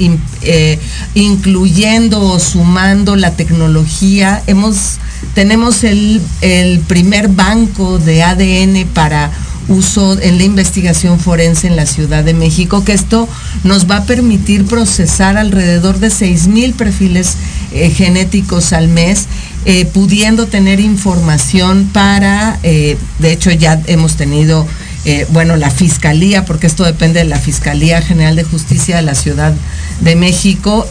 eh, 0.42 0.78
incluyendo 1.14 2.20
o 2.20 2.38
sumando 2.38 3.16
la 3.16 3.32
tecnología. 3.32 4.42
Hemos, 4.46 4.98
tenemos 5.34 5.84
el, 5.84 6.20
el 6.40 6.80
primer 6.80 7.28
banco 7.28 7.98
de 7.98 8.22
ADN 8.22 8.86
para 8.92 9.30
uso 9.66 10.20
en 10.20 10.36
la 10.36 10.44
investigación 10.44 11.18
forense 11.18 11.66
en 11.66 11.76
la 11.76 11.86
Ciudad 11.86 12.22
de 12.22 12.34
México, 12.34 12.84
que 12.84 12.92
esto 12.92 13.26
nos 13.62 13.90
va 13.90 13.98
a 13.98 14.04
permitir 14.04 14.66
procesar 14.66 15.38
alrededor 15.38 16.00
de 16.00 16.10
6 16.10 16.48
mil 16.48 16.74
perfiles 16.74 17.36
genéticos 17.72 18.74
al 18.74 18.88
mes 18.88 19.26
eh, 19.66 19.86
pudiendo 19.86 20.46
tener 20.46 20.78
información 20.78 21.88
para, 21.90 22.58
eh, 22.62 22.98
de 23.18 23.32
hecho 23.32 23.50
ya 23.50 23.80
hemos 23.86 24.16
tenido, 24.16 24.66
eh, 25.06 25.26
bueno, 25.30 25.56
la 25.56 25.70
Fiscalía, 25.70 26.44
porque 26.44 26.66
esto 26.66 26.84
depende 26.84 27.20
de 27.20 27.24
la 27.24 27.38
Fiscalía 27.38 28.02
General 28.02 28.36
de 28.36 28.44
Justicia 28.44 28.96
de 28.96 29.02
la 29.02 29.14
Ciudad 29.14 29.54
de 30.00 30.16
México, 30.16 30.86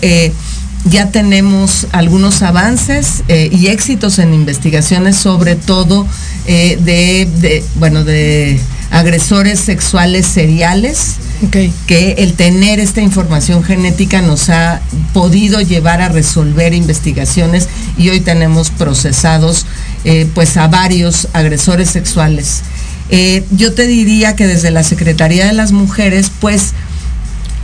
ya 0.86 1.12
tenemos 1.12 1.88
algunos 1.92 2.42
avances 2.42 3.24
y 3.30 3.68
éxitos 3.68 4.20
en 4.20 4.34
investigaciones, 4.34 5.16
sobre 5.16 5.56
todo 5.56 6.06
de, 6.46 7.64
bueno, 7.76 8.04
de 8.04 8.60
agresores 8.94 9.60
sexuales 9.60 10.28
seriales 10.28 11.16
que 11.88 12.16
el 12.20 12.36
tener 12.36 12.80
esta 12.80 13.02
información 13.02 13.64
genética 13.64 14.22
nos 14.22 14.50
ha 14.50 14.82
podido 15.14 15.60
llevar 15.62 16.00
a 16.02 16.10
resolver 16.10 16.76
investigaciones 16.76 17.68
y 17.98 18.10
hoy 18.10 18.22
tenemos 18.22 18.70
procesados 18.70 19.66
eh, 20.06 20.28
pues 20.36 20.58
a 20.58 20.68
varios 20.68 21.28
agresores 21.34 21.90
sexuales. 21.90 22.62
Eh, 23.10 23.44
yo 23.50 23.74
te 23.74 23.88
diría 23.88 24.36
que 24.36 24.46
desde 24.46 24.70
la 24.70 24.84
Secretaría 24.84 25.48
de 25.48 25.54
las 25.54 25.72
Mujeres 25.72 26.32
pues 26.40 26.74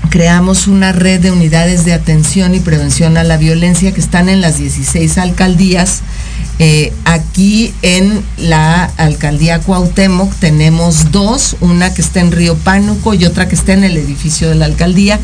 creamos 0.10 0.66
una 0.66 0.94
red 0.94 1.22
de 1.22 1.32
unidades 1.32 1.86
de 1.86 1.94
atención 1.94 2.56
y 2.56 2.60
prevención 2.60 3.18
a 3.18 3.24
la 3.24 3.38
violencia 3.38 3.92
que 3.94 4.02
están 4.02 4.30
en 4.30 4.42
las 4.42 4.58
16 4.58 5.20
alcaldías 5.20 6.02
eh, 6.62 6.92
aquí 7.06 7.74
en 7.84 8.22
la 8.38 8.84
alcaldía 8.98 9.60
Cuauhtémoc 9.60 10.34
tenemos 10.36 11.12
dos, 11.12 11.56
una 11.62 11.94
que 11.94 12.02
está 12.02 12.20
en 12.20 12.34
Río 12.34 12.58
Pánuco 12.58 13.14
y 13.14 13.24
otra 13.24 13.48
que 13.48 13.56
está 13.56 13.72
en 13.72 13.86
el 13.86 13.96
edificio 13.96 14.50
de 14.50 14.56
la 14.56 14.66
alcaldía, 14.66 15.20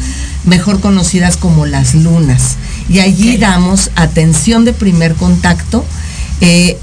mejor 0.46 0.80
conocidas 0.80 1.36
como 1.36 1.66
las 1.66 1.94
lunas. 1.94 2.56
Y 2.88 3.00
allí 3.00 3.36
damos 3.36 3.92
atención 3.96 4.64
de 4.64 4.72
primer 4.72 5.16
contacto, 5.16 5.84
eh, 6.40 6.78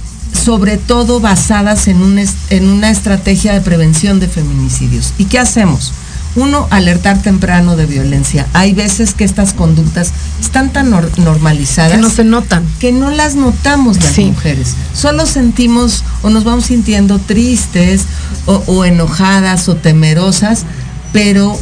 sobre 0.45 0.77
todo 0.77 1.21
basadas 1.21 1.89
en, 1.89 2.23
en 2.51 2.69
una 2.69 2.91
estrategia 2.91 3.55
de 3.55 3.63
prevención 3.63 4.21
de 4.21 4.29
feminicidios. 4.29 5.15
¿Y 5.17 5.25
qué 5.25 5.39
hacemos? 5.39 5.93
Uno, 6.35 6.67
alertar 6.71 7.21
temprano 7.21 7.77
de 7.77 7.85
violencia. 7.85 8.47
Hay 8.55 8.73
veces 8.73 9.13
que 9.13 9.25
estas 9.25 9.53
conductas 9.53 10.13
están 10.41 10.73
tan 10.73 10.91
normalizadas. 10.91 11.93
Que 11.93 11.99
no 11.99 12.09
se 12.09 12.25
notan. 12.25 12.67
Que 12.81 12.91
no 12.91 13.11
las 13.11 13.35
notamos 13.35 14.03
las 14.03 14.19
mujeres. 14.19 14.75
Solo 14.95 15.27
sentimos 15.27 16.05
o 16.23 16.31
nos 16.31 16.45
vamos 16.45 16.67
sintiendo 16.67 17.19
tristes 17.19 18.07
o, 18.47 18.85
enojadas 18.85 19.69
o 19.69 19.77
temerosas, 19.77 20.65
pero 21.13 21.59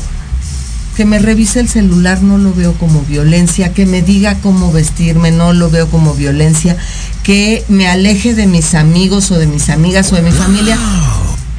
que 0.96 1.04
me 1.04 1.18
revise 1.18 1.60
el 1.60 1.68
celular 1.68 2.22
no 2.22 2.38
lo 2.38 2.52
veo 2.52 2.74
como 2.74 3.02
violencia, 3.02 3.72
que 3.72 3.86
me 3.86 4.02
diga 4.02 4.36
cómo 4.42 4.70
vestirme 4.70 5.30
no 5.30 5.52
lo 5.52 5.70
veo 5.70 5.88
como 5.88 6.14
violencia, 6.14 6.76
que 7.22 7.64
me 7.68 7.88
aleje 7.88 8.34
de 8.34 8.46
mis 8.46 8.74
amigos 8.74 9.30
o 9.30 9.38
de 9.38 9.46
mis 9.46 9.68
amigas 9.68 10.12
o 10.12 10.16
de 10.16 10.22
mi 10.22 10.32
familia 10.32 10.78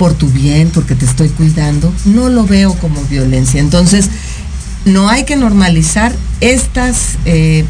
por 0.02 0.16
tu 0.16 0.30
bien, 0.30 0.72
porque 0.74 0.95
te 0.95 1.06
estoy 1.06 1.30
cuidando, 1.30 1.93
no 2.06 2.28
lo 2.28 2.43
veo 2.47 2.74
como 2.74 2.99
violencia. 3.04 3.62
Entonces, 3.62 4.10
no 4.84 5.10
hay 5.10 5.26
que 5.26 5.36
normalizar 5.36 6.12
estas, 6.39 7.20
eh, 7.26 7.66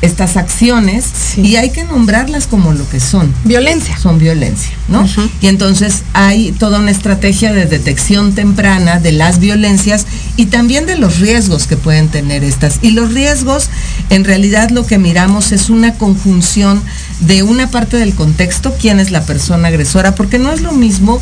estas 0.00 0.36
acciones 0.36 1.06
y 1.36 1.56
hay 1.56 1.70
que 1.70 1.84
nombrarlas 1.84 2.46
como 2.46 2.72
lo 2.72 2.88
que 2.88 3.00
son. 3.00 3.34
Violencia. 3.44 3.96
Son 3.98 4.18
violencia, 4.18 4.70
¿no? 4.88 5.06
Y 5.40 5.48
entonces 5.48 6.02
hay 6.12 6.52
toda 6.52 6.78
una 6.78 6.90
estrategia 6.90 7.52
de 7.52 7.66
detección 7.66 8.34
temprana 8.34 9.00
de 9.00 9.12
las 9.12 9.40
violencias 9.40 10.06
y 10.36 10.46
también 10.46 10.86
de 10.86 10.96
los 10.96 11.18
riesgos 11.18 11.66
que 11.66 11.76
pueden 11.76 12.08
tener 12.08 12.44
estas. 12.44 12.78
Y 12.82 12.92
los 12.92 13.12
riesgos, 13.12 13.70
en 14.10 14.24
realidad 14.24 14.70
lo 14.70 14.86
que 14.86 14.98
miramos 14.98 15.52
es 15.52 15.70
una 15.70 15.94
conjunción 15.94 16.82
de 17.20 17.42
una 17.42 17.70
parte 17.70 17.96
del 17.96 18.14
contexto, 18.14 18.74
quién 18.80 19.00
es 19.00 19.10
la 19.10 19.22
persona 19.22 19.68
agresora, 19.68 20.14
porque 20.14 20.38
no 20.38 20.52
es 20.52 20.60
lo 20.60 20.72
mismo 20.72 21.20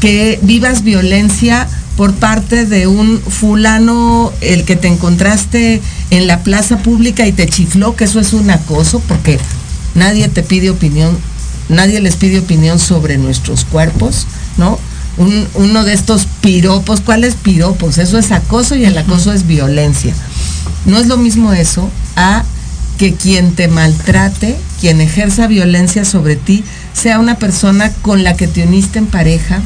que 0.00 0.40
vivas 0.42 0.82
violencia 0.82 1.68
por 1.96 2.14
parte 2.14 2.64
de 2.66 2.86
un 2.86 3.20
fulano, 3.20 4.32
el 4.40 4.64
que 4.64 4.76
te 4.76 4.88
encontraste 4.88 5.80
en 6.10 6.26
la 6.26 6.42
plaza 6.42 6.78
pública 6.78 7.26
y 7.26 7.32
te 7.32 7.46
chifló, 7.46 7.96
que 7.96 8.04
eso 8.04 8.20
es 8.20 8.32
un 8.32 8.50
acoso, 8.50 9.00
porque 9.06 9.38
nadie 9.94 10.28
te 10.28 10.42
pide 10.42 10.70
opinión, 10.70 11.16
nadie 11.68 12.00
les 12.00 12.16
pide 12.16 12.38
opinión 12.38 12.78
sobre 12.78 13.18
nuestros 13.18 13.64
cuerpos, 13.64 14.26
¿no? 14.56 14.78
uno 15.54 15.84
de 15.84 15.92
estos 15.92 16.26
piropos, 16.40 17.00
¿cuáles 17.00 17.34
piropos? 17.34 17.98
Eso 17.98 18.18
es 18.18 18.32
acoso 18.32 18.74
y 18.74 18.84
el 18.84 18.96
acoso 18.96 19.32
es 19.32 19.46
violencia. 19.46 20.14
No 20.86 20.98
es 20.98 21.06
lo 21.06 21.16
mismo 21.18 21.52
eso 21.52 21.90
a 22.16 22.44
que 22.98 23.14
quien 23.14 23.54
te 23.54 23.68
maltrate, 23.68 24.56
quien 24.80 25.00
ejerza 25.00 25.46
violencia 25.46 26.04
sobre 26.04 26.36
ti, 26.36 26.64
sea 26.94 27.18
una 27.18 27.36
persona 27.36 27.92
con 28.02 28.24
la 28.24 28.36
que 28.36 28.48
te 28.48 28.64
uniste 28.64 28.98
en 28.98 29.06
pareja, 29.06 29.60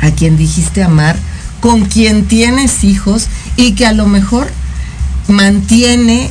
a 0.00 0.10
quien 0.12 0.36
dijiste 0.36 0.82
amar, 0.82 1.16
con 1.60 1.84
quien 1.84 2.24
tienes 2.24 2.84
hijos 2.84 3.28
y 3.56 3.72
que 3.72 3.86
a 3.86 3.92
lo 3.92 4.06
mejor 4.06 4.50
mantiene 5.28 6.30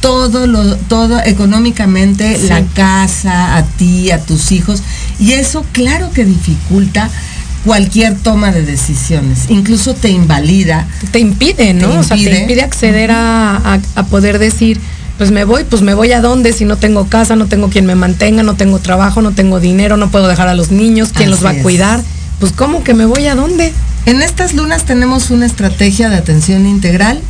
todo 0.00 0.46
lo 0.46 0.76
todo 0.76 1.20
económicamente 1.22 2.38
la 2.48 2.62
casa 2.74 3.56
a 3.56 3.64
ti 3.64 4.10
a 4.10 4.18
tus 4.18 4.50
hijos 4.50 4.82
y 5.18 5.32
eso 5.32 5.64
claro 5.72 6.10
que 6.12 6.24
dificulta 6.24 7.10
cualquier 7.64 8.16
toma 8.16 8.52
de 8.52 8.62
decisiones. 8.62 9.50
Incluso 9.50 9.94
te 9.94 10.08
invalida. 10.08 10.86
Te 11.10 11.18
impide 11.18 11.74
no 11.74 12.00
o 12.00 12.02
sea 12.02 12.16
te 12.16 12.40
impide. 12.40 12.62
acceder 12.62 13.10
a, 13.12 13.80
poder 14.08 14.38
decir 14.38 14.80
pues 15.18 15.30
me 15.30 15.44
voy 15.44 15.64
pues 15.64 15.82
me 15.82 15.92
voy 15.92 16.12
a 16.12 16.22
dónde 16.22 16.54
si 16.54 16.64
no 16.64 16.78
tengo 16.78 17.06
casa 17.06 17.36
no 17.36 17.46
tengo 17.46 17.68
quien 17.68 17.84
me 17.84 17.94
mantenga 17.94 18.42
no 18.42 18.54
tengo 18.54 18.78
trabajo 18.78 19.20
no 19.20 19.32
tengo 19.32 19.60
dinero 19.60 19.98
no 19.98 20.10
puedo 20.10 20.26
dejar 20.26 20.48
a 20.48 20.54
los 20.54 20.70
niños 20.70 21.10
quién 21.14 21.28
los 21.28 21.44
va 21.44 21.50
a 21.50 21.62
cuidar 21.62 22.02
pues 22.38 22.52
cómo 22.52 22.82
que 22.82 22.94
me 22.94 23.04
voy 23.04 23.26
a 23.26 23.34
dónde 23.34 23.74
en 24.06 24.22
estas 24.22 24.54
lunas 24.54 24.84
tenemos 24.84 25.30
una 25.30 25.46
estrategia 25.46 26.08
de 26.08 26.16
atención 26.16 26.66
integral 26.66 27.20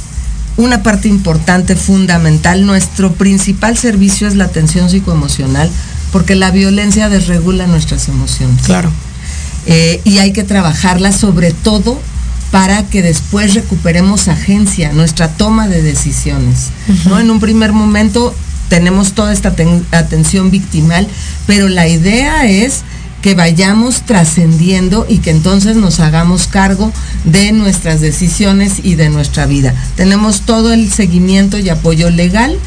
una 0.57 0.83
parte 0.83 1.09
importante, 1.09 1.77
fundamental. 1.77 2.67
Nuestro 2.67 3.13
principal 3.13 3.77
servicio 3.77 4.29
es 4.29 4.37
la 4.37 4.45
atención 4.45 4.91
psicoemocional, 4.91 5.71
porque 6.13 6.35
la 6.35 6.51
violencia 6.51 7.09
desregula 7.09 7.67
nuestras 7.67 8.09
emociones. 8.09 8.63
Claro. 8.63 8.91
Eh, 9.67 10.01
y 10.05 10.19
hay 10.19 10.33
que 10.33 10.45
trabajarla 10.45 11.13
sobre 11.13 11.53
todo 11.53 12.01
para 12.51 12.85
que 12.85 13.03
después 13.03 13.55
recuperemos 13.55 14.29
agencia, 14.29 14.93
nuestra 14.93 15.29
toma 15.29 15.69
de 15.69 15.83
decisiones. 15.83 16.71
¿no? 17.05 17.21
En 17.21 17.31
un 17.31 17.39
primer 17.39 17.73
momento 17.73 18.35
tenemos 18.69 19.13
toda 19.13 19.33
esta 19.33 19.55
atención 19.93 20.51
victimal, 20.51 21.07
pero 21.47 21.69
la 21.69 21.87
idea 21.87 22.47
es 22.47 22.83
que 23.23 23.35
vayamos 23.35 24.03
trascendiendo 24.03 25.07
y 25.09 25.19
que 25.19 25.31
entonces 25.31 25.77
nos 25.77 26.01
hagamos 26.01 26.47
cargo 26.47 26.93
de 27.25 27.53
nuestras 27.53 28.01
decisiones 28.01 28.81
y 28.83 28.95
de 28.95 29.11
nuestra 29.11 29.47
vida. 29.47 29.75
Tenemos 29.97 30.43
todo 30.43 30.73
el 30.73 30.91
seguimiento 30.91 31.59
y 31.59 31.69
apoyo 31.69 32.11
legal. 32.11 32.59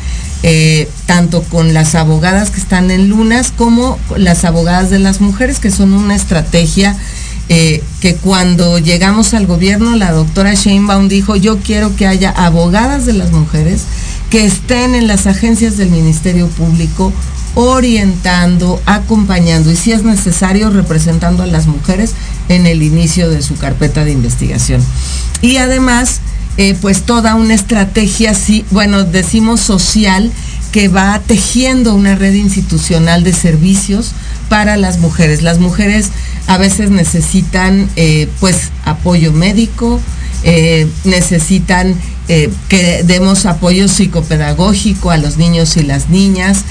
Eh, 0.46 0.90
tanto 1.06 1.42
con 1.42 1.74
las 1.74 1.96
abogadas 1.96 2.50
que 2.50 2.60
están 2.60 2.92
en 2.92 3.08
Lunas 3.08 3.54
como 3.56 3.98
las 4.18 4.44
abogadas 4.44 4.90
de 4.90 5.00
las 5.00 5.22
mujeres, 5.22 5.60
que 5.60 5.72
son 5.72 5.94
una 5.94 6.16
estrategia 6.16 6.98
eh, 7.48 7.82
que 8.02 8.16
cuando 8.16 8.78
llegamos 8.80 9.34
al 9.34 9.48
gobierno, 9.48 9.96
la 9.96 10.12
doctora 10.12 10.54
Sheinbaum 10.54 11.10
dijo, 11.10 11.36
yo 11.36 11.60
quiero 11.60 11.96
que 11.96 12.08
haya 12.08 12.30
abogadas 12.30 13.06
de 13.06 13.14
las 13.14 13.32
mujeres 13.32 13.84
que 14.30 14.46
estén 14.46 14.96
en 14.96 15.08
las 15.08 15.28
agencias 15.28 15.78
del 15.78 15.90
Ministerio 15.90 16.48
Público 16.48 17.12
orientando, 17.56 18.82
acompañando 18.86 19.72
y 19.72 19.76
si 19.76 19.92
es 19.92 20.04
necesario 20.04 20.70
representando 20.70 21.44
a 21.44 21.48
las 21.48 21.68
mujeres 21.68 22.14
en 22.50 22.66
el 22.66 22.82
inicio 22.82 23.30
de 23.30 23.42
su 23.42 23.56
carpeta 23.56 24.04
de 24.06 24.12
investigación. 24.12 24.82
Y 25.42 25.58
además, 25.58 26.22
eh, 26.58 26.76
pues 26.82 27.04
toda 27.04 27.36
una 27.36 27.54
estrategia, 27.54 28.34
sí, 28.34 28.66
bueno, 28.72 29.04
decimos 29.04 29.60
social, 29.60 30.32
que 30.72 30.88
va 30.88 31.20
tejiendo 31.20 31.94
una 31.94 32.16
red 32.16 32.34
institucional 32.34 33.24
de 33.24 33.34
servicios 33.34 34.12
para 34.50 34.76
las 34.76 34.98
mujeres. 34.98 35.44
Las 35.44 35.60
mujeres 35.60 36.10
a 36.48 36.58
veces 36.58 36.90
necesitan 36.90 37.88
eh, 37.96 38.28
pues 38.40 38.72
apoyo 38.84 39.32
médico, 39.32 40.00
eh, 40.44 40.88
necesitan 41.04 41.96
que 42.26 43.04
demos 43.06 43.46
apoyo 43.46 43.90
psicopedagógico 43.90 45.12
a 45.12 45.18
los 45.18 45.36
niños 45.36 45.76
y 45.76 45.84
las 45.84 46.10
niñas, 46.10 46.64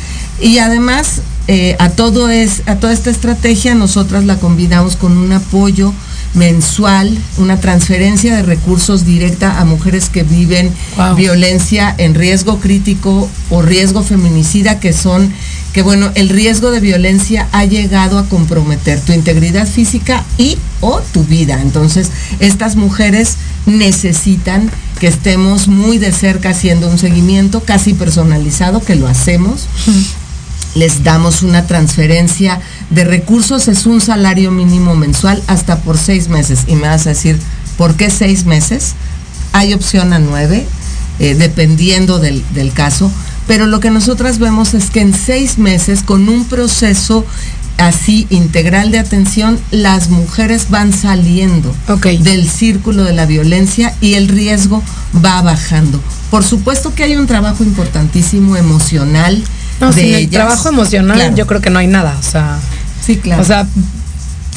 y 0.42 0.58
además, 0.58 1.22
eh, 1.48 1.76
a, 1.78 1.90
todo 1.90 2.28
es, 2.28 2.62
a 2.66 2.76
toda 2.76 2.92
esta 2.92 3.10
estrategia, 3.10 3.74
nosotras 3.74 4.24
la 4.24 4.36
combinamos 4.36 4.96
con 4.96 5.16
un 5.16 5.32
apoyo 5.32 5.92
mensual, 6.34 7.16
una 7.36 7.60
transferencia 7.60 8.34
de 8.34 8.42
recursos 8.42 9.04
directa 9.04 9.60
a 9.60 9.64
mujeres 9.64 10.08
que 10.08 10.22
viven 10.22 10.72
violencia 11.16 11.94
en 11.98 12.14
riesgo 12.14 12.58
crítico 12.58 13.28
o 13.50 13.62
riesgo 13.62 14.02
feminicida, 14.02 14.80
que 14.80 14.92
son, 14.92 15.32
que 15.72 15.82
bueno, 15.82 16.10
el 16.14 16.28
riesgo 16.28 16.70
de 16.70 16.80
violencia 16.80 17.48
ha 17.52 17.64
llegado 17.64 18.18
a 18.18 18.28
comprometer 18.28 19.00
tu 19.00 19.12
integridad 19.12 19.68
física 19.68 20.24
y 20.38 20.56
o 20.80 21.00
tu 21.12 21.24
vida. 21.24 21.60
Entonces, 21.60 22.10
estas 22.40 22.76
mujeres 22.76 23.36
necesitan 23.66 24.70
que 24.98 25.08
estemos 25.08 25.68
muy 25.68 25.98
de 25.98 26.12
cerca 26.12 26.50
haciendo 26.50 26.88
un 26.88 26.98
seguimiento 26.98 27.60
casi 27.60 27.92
personalizado, 27.92 28.80
que 28.80 28.94
lo 28.94 29.06
hacemos 29.06 29.68
les 30.74 31.04
damos 31.04 31.42
una 31.42 31.66
transferencia 31.66 32.60
de 32.90 33.04
recursos, 33.04 33.68
es 33.68 33.86
un 33.86 34.00
salario 34.00 34.50
mínimo 34.50 34.94
mensual 34.94 35.42
hasta 35.46 35.80
por 35.80 35.98
seis 35.98 36.28
meses. 36.28 36.60
Y 36.66 36.76
me 36.76 36.88
vas 36.88 37.06
a 37.06 37.10
decir, 37.10 37.38
¿por 37.76 37.94
qué 37.94 38.10
seis 38.10 38.44
meses? 38.44 38.94
Hay 39.52 39.74
opción 39.74 40.12
a 40.12 40.18
nueve, 40.18 40.66
eh, 41.18 41.34
dependiendo 41.34 42.18
del, 42.18 42.42
caso. 42.74 43.10
Pero 43.46 43.66
lo 43.66 43.80
que 43.80 43.90
nosotras 43.90 44.38
vemos 44.38 44.74
es 44.74 44.90
que 44.90 45.00
en 45.00 45.14
seis 45.14 45.58
meses, 45.58 46.02
con 46.02 46.28
un 46.28 46.44
proceso 46.46 47.26
así 47.76 48.26
integral 48.30 48.92
de 48.92 48.98
atención, 48.98 49.58
las 49.70 50.08
mujeres 50.08 50.70
van 50.70 50.92
saliendo 50.92 51.74
del 52.20 52.48
círculo 52.48 53.02
de 53.02 53.12
la 53.12 53.26
violencia 53.26 53.94
y 54.00 54.14
el 54.14 54.28
riesgo 54.28 54.82
va 55.24 55.42
bajando. 55.42 56.00
Por 56.30 56.44
supuesto 56.44 56.94
que 56.94 57.02
hay 57.02 57.16
un 57.16 57.26
trabajo 57.26 57.64
importantísimo 57.64 58.56
emocional, 58.56 59.42
no, 59.80 59.92
sin 59.92 60.14
el 60.14 60.30
trabajo 60.30 60.68
emocional 60.68 61.34
yo 61.34 61.46
creo 61.46 61.60
que 61.60 61.70
no 61.70 61.78
hay 61.78 61.86
nada, 61.86 62.16
o 62.18 62.22
sea. 62.22 62.58
Sí, 63.04 63.16
claro. 63.16 63.42
O 63.42 63.44
sea, 63.44 63.66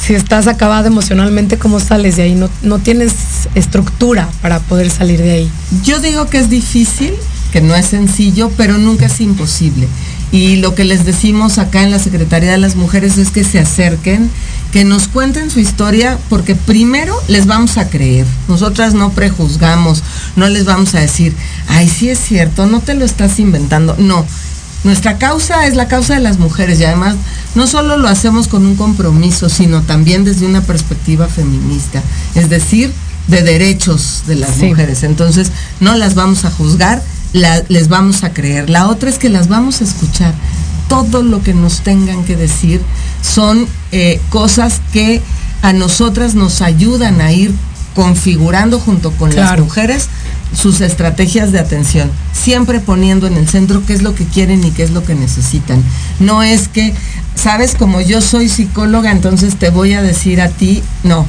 si 0.00 0.14
estás 0.14 0.46
acabada 0.46 0.86
emocionalmente, 0.86 1.58
¿cómo 1.58 1.80
sales 1.80 2.16
de 2.16 2.22
ahí? 2.22 2.34
No, 2.34 2.48
no 2.62 2.78
tienes 2.78 3.12
estructura 3.54 4.28
para 4.40 4.60
poder 4.60 4.90
salir 4.90 5.20
de 5.20 5.32
ahí. 5.32 5.50
Yo 5.82 5.98
digo 5.98 6.28
que 6.28 6.38
es 6.38 6.48
difícil, 6.48 7.12
que 7.52 7.60
no 7.60 7.74
es 7.74 7.86
sencillo, 7.86 8.52
pero 8.56 8.78
nunca 8.78 9.06
es 9.06 9.20
imposible. 9.20 9.88
Y 10.32 10.56
lo 10.56 10.74
que 10.74 10.84
les 10.84 11.04
decimos 11.04 11.58
acá 11.58 11.82
en 11.82 11.90
la 11.90 11.98
Secretaría 11.98 12.50
de 12.50 12.58
las 12.58 12.76
Mujeres 12.76 13.16
es 13.16 13.30
que 13.30 13.44
se 13.44 13.58
acerquen, 13.58 14.30
que 14.72 14.84
nos 14.84 15.08
cuenten 15.08 15.50
su 15.50 15.60
historia, 15.60 16.18
porque 16.28 16.54
primero 16.54 17.16
les 17.28 17.46
vamos 17.46 17.78
a 17.78 17.88
creer. 17.88 18.26
Nosotras 18.48 18.94
no 18.94 19.10
prejuzgamos, 19.10 20.02
no 20.34 20.48
les 20.48 20.64
vamos 20.64 20.94
a 20.94 21.00
decir, 21.00 21.34
ay, 21.68 21.88
sí 21.88 22.10
es 22.10 22.18
cierto, 22.18 22.66
no 22.66 22.80
te 22.80 22.94
lo 22.94 23.04
estás 23.04 23.38
inventando. 23.38 23.94
No, 23.98 24.26
nuestra 24.84 25.18
causa 25.18 25.66
es 25.66 25.74
la 25.74 25.88
causa 25.88 26.14
de 26.14 26.20
las 26.20 26.38
mujeres 26.38 26.78
y 26.80 26.84
además 26.84 27.16
no 27.54 27.66
solo 27.66 27.96
lo 27.96 28.08
hacemos 28.08 28.48
con 28.48 28.66
un 28.66 28.76
compromiso, 28.76 29.48
sino 29.48 29.82
también 29.82 30.24
desde 30.24 30.46
una 30.46 30.60
perspectiva 30.60 31.26
feminista, 31.26 32.02
es 32.34 32.48
decir, 32.48 32.92
de 33.28 33.42
derechos 33.42 34.22
de 34.26 34.36
las 34.36 34.58
mujeres. 34.58 35.02
Entonces, 35.02 35.50
no 35.80 35.94
las 35.96 36.14
vamos 36.14 36.44
a 36.44 36.50
juzgar, 36.50 37.02
les 37.32 37.88
vamos 37.88 38.22
a 38.24 38.32
creer. 38.32 38.70
La 38.70 38.88
otra 38.88 39.10
es 39.10 39.18
que 39.18 39.28
las 39.28 39.48
vamos 39.48 39.80
a 39.80 39.84
escuchar. 39.84 40.34
Todo 40.88 41.22
lo 41.22 41.42
que 41.42 41.52
nos 41.52 41.80
tengan 41.80 42.24
que 42.24 42.36
decir 42.36 42.80
son 43.22 43.66
eh, 43.90 44.20
cosas 44.30 44.80
que 44.92 45.20
a 45.62 45.72
nosotras 45.72 46.34
nos 46.34 46.62
ayudan 46.62 47.20
a 47.20 47.32
ir 47.32 47.52
configurando 47.96 48.78
junto 48.78 49.10
con 49.12 49.34
las 49.34 49.58
mujeres 49.58 50.08
sus 50.54 50.82
estrategias 50.82 51.50
de 51.50 51.58
atención, 51.58 52.10
siempre 52.32 52.78
poniendo 52.78 53.26
en 53.26 53.38
el 53.38 53.48
centro 53.48 53.84
qué 53.86 53.94
es 53.94 54.02
lo 54.02 54.14
que 54.14 54.26
quieren 54.26 54.62
y 54.62 54.70
qué 54.70 54.82
es 54.82 54.90
lo 54.90 55.02
que 55.02 55.14
necesitan. 55.14 55.82
No 56.20 56.42
es 56.42 56.68
que, 56.68 56.94
sabes, 57.34 57.74
como 57.74 58.02
yo 58.02 58.20
soy 58.20 58.50
psicóloga, 58.50 59.10
entonces 59.10 59.56
te 59.56 59.70
voy 59.70 59.94
a 59.94 60.02
decir 60.02 60.42
a 60.42 60.50
ti, 60.50 60.82
no, 61.04 61.26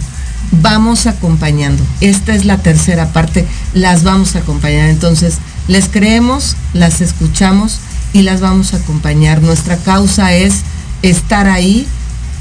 vamos 0.61 1.07
acompañando. 1.07 1.81
Esta 2.01 2.35
es 2.35 2.43
la 2.43 2.57
tercera 2.57 3.13
parte, 3.13 3.47
las 3.73 4.03
vamos 4.03 4.35
a 4.35 4.39
acompañar. 4.39 4.89
Entonces, 4.89 5.37
les 5.69 5.87
creemos, 5.87 6.57
las 6.73 6.99
escuchamos 6.99 7.79
y 8.11 8.23
las 8.23 8.41
vamos 8.41 8.73
a 8.73 8.77
acompañar. 8.77 9.41
Nuestra 9.41 9.77
causa 9.77 10.33
es 10.33 10.63
estar 11.01 11.47
ahí, 11.47 11.87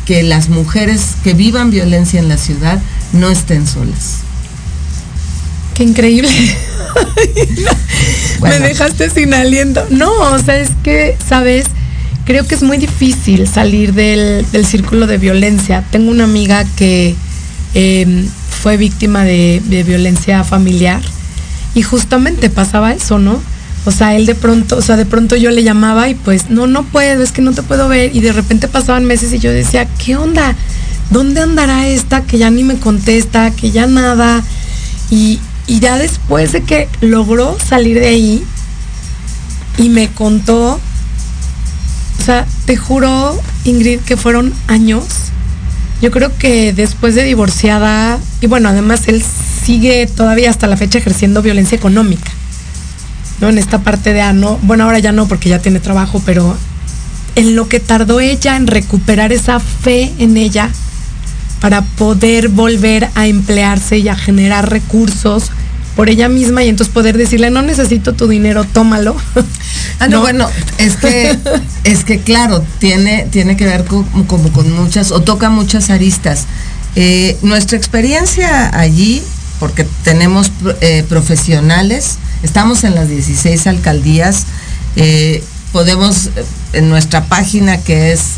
que 0.06 0.22
las 0.22 0.48
mujeres 0.48 1.16
que 1.22 1.34
vivan 1.34 1.70
violencia 1.70 2.20
en 2.20 2.28
la 2.28 2.38
ciudad 2.38 2.80
no 3.12 3.28
estén 3.28 3.66
solas. 3.66 4.20
Qué 5.74 5.82
increíble. 5.82 6.30
Me 8.40 8.60
dejaste 8.60 9.10
sin 9.10 9.34
aliento. 9.34 9.84
No, 9.90 10.10
o 10.10 10.38
sea, 10.38 10.58
es 10.58 10.70
que, 10.82 11.16
¿sabes? 11.28 11.66
Creo 12.24 12.46
que 12.46 12.54
es 12.54 12.62
muy 12.62 12.78
difícil 12.78 13.46
salir 13.46 13.92
del, 13.92 14.46
círculo 14.64 15.06
de 15.06 15.18
violencia. 15.18 15.84
Tengo 15.90 16.10
una 16.10 16.24
amiga 16.24 16.64
que 16.76 17.14
em, 17.74 18.26
fue 18.62 18.76
víctima 18.76 19.24
de, 19.24 19.60
violencia 19.86 20.44
familiar 20.44 21.02
y 21.74 21.82
justamente 21.82 22.48
pasaba 22.48 22.92
eso, 22.92 23.18
¿no? 23.18 23.42
O 23.86 23.92
sea, 23.92 24.16
él 24.16 24.26
de 24.26 24.34
pronto, 24.34 24.76
o 24.76 24.82
sea, 24.82 24.96
de 24.96 25.06
pronto 25.06 25.36
yo 25.36 25.50
le 25.50 25.62
llamaba 25.62 26.08
y 26.08 26.14
pues, 26.16 26.50
no, 26.50 26.66
no 26.66 26.82
puedo, 26.82 27.22
es 27.22 27.30
que 27.30 27.40
no 27.40 27.52
te 27.52 27.62
puedo 27.62 27.88
ver. 27.88 28.14
Y 28.14 28.20
de 28.20 28.32
repente 28.32 28.66
pasaban 28.66 29.04
meses 29.04 29.32
y 29.32 29.38
yo 29.38 29.52
decía, 29.52 29.86
¿qué 30.04 30.16
onda? 30.16 30.56
¿Dónde 31.10 31.40
andará 31.40 31.86
esta 31.86 32.22
que 32.22 32.36
ya 32.36 32.50
ni 32.50 32.64
me 32.64 32.78
contesta, 32.78 33.52
que 33.52 33.70
ya 33.70 33.86
nada? 33.86 34.42
Y, 35.08 35.38
y 35.68 35.78
ya 35.78 35.98
después 35.98 36.50
de 36.50 36.64
que 36.64 36.88
logró 37.00 37.56
salir 37.64 38.00
de 38.00 38.08
ahí 38.08 38.44
y 39.78 39.88
me 39.88 40.08
contó, 40.08 40.80
o 42.18 42.24
sea, 42.24 42.44
te 42.64 42.76
juro, 42.76 43.40
Ingrid, 43.64 44.00
que 44.00 44.16
fueron 44.16 44.52
años 44.66 45.04
Yo 46.02 46.10
creo 46.10 46.36
que 46.36 46.72
después 46.72 47.14
de 47.14 47.22
divorciada, 47.22 48.18
y 48.40 48.48
bueno, 48.48 48.68
además 48.68 49.02
él 49.06 49.22
sigue 49.64 50.06
todavía 50.08 50.50
hasta 50.50 50.66
la 50.66 50.76
fecha 50.76 50.98
ejerciendo 50.98 51.40
violencia 51.40 51.76
económica. 51.76 52.32
¿No? 53.40 53.48
En 53.48 53.58
esta 53.58 53.80
parte 53.80 54.12
de 54.12 54.22
ano, 54.22 54.58
bueno, 54.62 54.84
ahora 54.84 54.98
ya 54.98 55.12
no 55.12 55.28
porque 55.28 55.48
ya 55.48 55.58
tiene 55.58 55.80
trabajo, 55.80 56.22
pero 56.24 56.56
en 57.34 57.54
lo 57.54 57.68
que 57.68 57.80
tardó 57.80 58.20
ella 58.20 58.56
en 58.56 58.66
recuperar 58.66 59.32
esa 59.32 59.60
fe 59.60 60.12
en 60.18 60.36
ella 60.36 60.70
para 61.60 61.82
poder 61.82 62.48
volver 62.48 63.10
a 63.14 63.26
emplearse 63.26 63.98
y 63.98 64.08
a 64.08 64.16
generar 64.16 64.70
recursos 64.70 65.50
por 65.96 66.10
ella 66.10 66.28
misma 66.28 66.62
y 66.62 66.68
entonces 66.68 66.92
poder 66.92 67.16
decirle, 67.16 67.50
no 67.50 67.62
necesito 67.62 68.12
tu 68.12 68.28
dinero, 68.28 68.64
tómalo. 68.64 69.16
Ah, 69.98 70.08
no, 70.08 70.20
bueno, 70.20 70.46
es 70.76 70.96
que, 70.96 71.38
es 71.84 72.04
que 72.04 72.20
claro, 72.20 72.62
tiene, 72.78 73.26
tiene 73.30 73.56
que 73.56 73.64
ver 73.64 73.86
con, 73.86 74.04
como 74.24 74.52
con 74.52 74.70
muchas, 74.70 75.10
o 75.10 75.22
toca 75.22 75.48
muchas 75.48 75.88
aristas. 75.88 76.44
Eh, 76.96 77.38
nuestra 77.40 77.78
experiencia 77.78 78.78
allí, 78.78 79.22
porque 79.58 79.86
tenemos 80.04 80.52
eh, 80.82 81.02
profesionales, 81.08 82.18
estamos 82.42 82.84
en 82.84 82.94
las 82.94 83.08
16 83.08 83.66
alcaldías, 83.66 84.44
eh, 84.96 85.42
podemos, 85.72 86.30
en 86.72 86.88
nuestra 86.88 87.24
página 87.24 87.78
que 87.78 88.12
es 88.12 88.34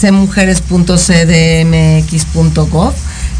cmujeres.cdmx.gov, 0.00 2.94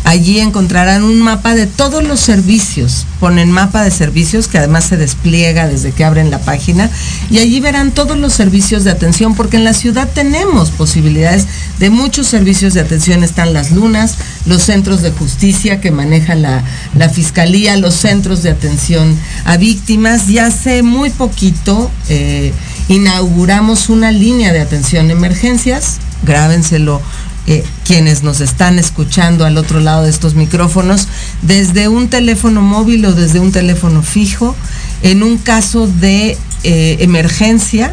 Allí 0.04 0.38
encontrarán 0.38 1.02
un 1.02 1.22
mapa 1.22 1.54
de 1.54 1.66
todos 1.66 2.04
los 2.04 2.20
servicios. 2.20 3.06
Ponen 3.20 3.50
mapa 3.50 3.82
de 3.82 3.90
servicios 3.90 4.48
que 4.48 4.58
además 4.58 4.84
se 4.84 4.98
despliega 4.98 5.66
desde 5.66 5.92
que 5.92 6.04
abren 6.04 6.30
la 6.30 6.40
página 6.40 6.90
y 7.30 7.38
allí 7.38 7.58
verán 7.58 7.90
todos 7.90 8.18
los 8.18 8.34
servicios 8.34 8.84
de 8.84 8.90
atención 8.90 9.34
porque 9.34 9.56
en 9.56 9.64
la 9.64 9.72
ciudad 9.72 10.06
tenemos 10.14 10.70
posibilidades 10.70 11.46
de 11.78 11.88
muchos 11.88 12.26
servicios 12.26 12.74
de 12.74 12.82
atención. 12.82 13.24
Están 13.24 13.54
las 13.54 13.70
lunas, 13.70 14.16
los 14.44 14.62
centros 14.62 15.00
de 15.00 15.10
justicia 15.10 15.80
que 15.80 15.90
maneja 15.90 16.34
la, 16.34 16.62
fiscalía, 17.10 17.76
los 17.78 17.94
centros 17.94 18.42
de 18.42 18.50
atención 18.50 19.18
a 19.46 19.56
víctimas. 19.56 20.28
Ya 20.28 20.46
hace 20.46 20.82
muy 20.82 21.08
poquito 21.08 21.90
eh, 22.10 22.52
inauguramos 22.88 23.88
una 23.88 24.12
línea 24.12 24.52
de 24.52 24.60
atención 24.60 25.10
emergencias. 25.10 25.98
Grábenselo 26.24 27.00
eh, 27.46 27.62
quienes 27.84 28.22
nos 28.22 28.40
están 28.40 28.78
escuchando 28.78 29.44
al 29.44 29.58
otro 29.58 29.80
lado 29.80 30.04
de 30.04 30.10
estos 30.10 30.34
micrófonos, 30.34 31.08
desde 31.42 31.88
un 31.88 32.08
teléfono 32.08 32.62
móvil 32.62 33.04
o 33.04 33.12
desde 33.12 33.38
un 33.38 33.52
teléfono 33.52 34.02
fijo, 34.02 34.56
en 35.02 35.22
un 35.22 35.36
caso 35.36 35.86
de 35.86 36.38
eh, 36.62 36.96
emergencia 37.00 37.92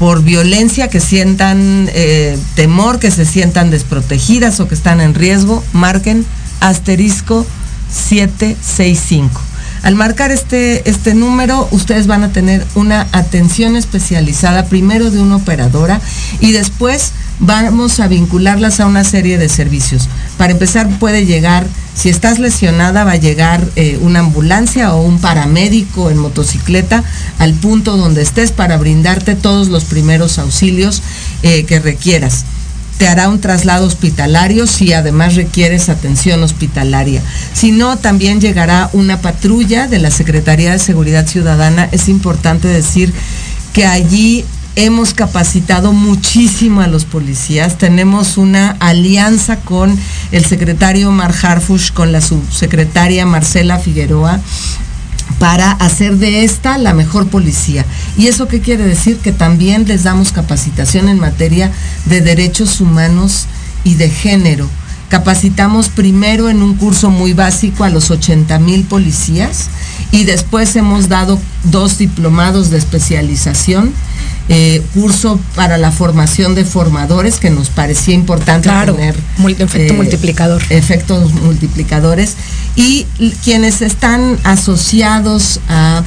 por 0.00 0.24
violencia, 0.24 0.88
que 0.88 0.98
sientan 0.98 1.88
eh, 1.94 2.36
temor, 2.56 2.98
que 2.98 3.12
se 3.12 3.24
sientan 3.24 3.70
desprotegidas 3.70 4.58
o 4.58 4.66
que 4.66 4.74
están 4.74 5.00
en 5.00 5.14
riesgo, 5.14 5.62
marquen 5.72 6.26
asterisco 6.58 7.46
765. 7.88 9.40
Al 9.82 9.94
marcar 9.94 10.30
este, 10.30 10.88
este 10.88 11.14
número, 11.14 11.68
ustedes 11.70 12.06
van 12.06 12.22
a 12.22 12.32
tener 12.32 12.66
una 12.74 13.08
atención 13.12 13.76
especializada, 13.76 14.66
primero 14.66 15.10
de 15.10 15.20
una 15.20 15.36
operadora 15.36 16.00
y 16.40 16.52
después 16.52 17.12
vamos 17.40 18.00
a 18.00 18.08
vincularlas 18.08 18.80
a 18.80 18.86
una 18.86 19.04
serie 19.04 19.38
de 19.38 19.48
servicios. 19.48 20.08
Para 20.38 20.52
empezar, 20.52 20.88
puede 20.98 21.26
llegar, 21.26 21.66
si 21.94 22.08
estás 22.08 22.38
lesionada, 22.38 23.04
va 23.04 23.12
a 23.12 23.16
llegar 23.16 23.66
eh, 23.76 23.98
una 24.00 24.20
ambulancia 24.20 24.94
o 24.94 25.02
un 25.02 25.20
paramédico 25.20 26.10
en 26.10 26.18
motocicleta 26.18 27.04
al 27.38 27.54
punto 27.54 27.96
donde 27.96 28.22
estés 28.22 28.52
para 28.52 28.76
brindarte 28.76 29.34
todos 29.34 29.68
los 29.68 29.84
primeros 29.84 30.38
auxilios 30.38 31.02
eh, 31.42 31.64
que 31.64 31.80
requieras 31.80 32.44
te 33.02 33.08
hará 33.08 33.28
un 33.28 33.40
traslado 33.40 33.84
hospitalario 33.84 34.68
si 34.68 34.92
además 34.92 35.34
requieres 35.34 35.88
atención 35.88 36.40
hospitalaria. 36.44 37.20
Si 37.52 37.72
no, 37.72 37.98
también 37.98 38.40
llegará 38.40 38.90
una 38.92 39.20
patrulla 39.20 39.88
de 39.88 39.98
la 39.98 40.12
Secretaría 40.12 40.70
de 40.70 40.78
Seguridad 40.78 41.26
Ciudadana. 41.26 41.88
Es 41.90 42.08
importante 42.08 42.68
decir 42.68 43.12
que 43.72 43.86
allí 43.86 44.44
hemos 44.76 45.14
capacitado 45.14 45.92
muchísimo 45.92 46.80
a 46.80 46.86
los 46.86 47.04
policías. 47.04 47.78
Tenemos 47.78 48.38
una 48.38 48.76
alianza 48.80 49.56
con 49.56 49.98
el 50.30 50.44
secretario 50.44 51.10
Mar 51.10 51.34
Harfush, 51.42 51.92
con 51.92 52.12
la 52.12 52.20
subsecretaria 52.20 53.26
Marcela 53.26 53.78
Figueroa 53.78 54.40
para 55.38 55.72
hacer 55.72 56.18
de 56.18 56.44
esta 56.44 56.78
la 56.78 56.94
mejor 56.94 57.28
policía. 57.28 57.84
¿Y 58.16 58.28
eso 58.28 58.48
qué 58.48 58.60
quiere 58.60 58.84
decir? 58.84 59.18
Que 59.18 59.32
también 59.32 59.86
les 59.88 60.04
damos 60.04 60.32
capacitación 60.32 61.08
en 61.08 61.18
materia 61.18 61.72
de 62.06 62.20
derechos 62.20 62.80
humanos 62.80 63.46
y 63.84 63.94
de 63.94 64.08
género. 64.08 64.68
Capacitamos 65.12 65.90
primero 65.90 66.48
en 66.48 66.62
un 66.62 66.74
curso 66.74 67.10
muy 67.10 67.34
básico 67.34 67.84
a 67.84 67.90
los 67.90 68.10
80 68.10 68.58
mil 68.60 68.84
policías 68.84 69.68
y 70.10 70.24
después 70.24 70.74
hemos 70.74 71.10
dado 71.10 71.38
dos 71.64 71.98
diplomados 71.98 72.70
de 72.70 72.78
especialización 72.78 73.92
eh, 74.48 74.82
curso 74.94 75.38
para 75.54 75.76
la 75.76 75.92
formación 75.92 76.54
de 76.54 76.64
formadores 76.64 77.40
que 77.40 77.50
nos 77.50 77.68
parecía 77.68 78.14
importante 78.14 78.70
tener 78.70 79.14
efecto 79.58 79.92
eh, 79.92 79.96
multiplicador. 79.98 80.62
efectos 80.70 81.34
multiplicadores. 81.34 82.36
Y 82.74 83.04
quienes 83.44 83.82
están 83.82 84.38
asociados 84.44 85.60
a, 85.68 86.02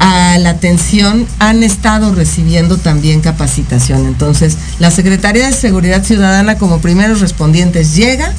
a 0.00 0.36
la 0.38 0.50
atención 0.50 1.26
han 1.38 1.62
estado 1.62 2.12
recibiendo 2.14 2.76
también 2.78 3.20
capacitación 3.20 4.06
entonces 4.06 4.56
la 4.80 4.90
Secretaría 4.90 5.46
de 5.46 5.52
Seguridad 5.52 6.02
Ciudadana 6.02 6.58
como 6.58 6.80
primeros 6.80 7.20
respondientes 7.20 7.94
llega 7.94 8.34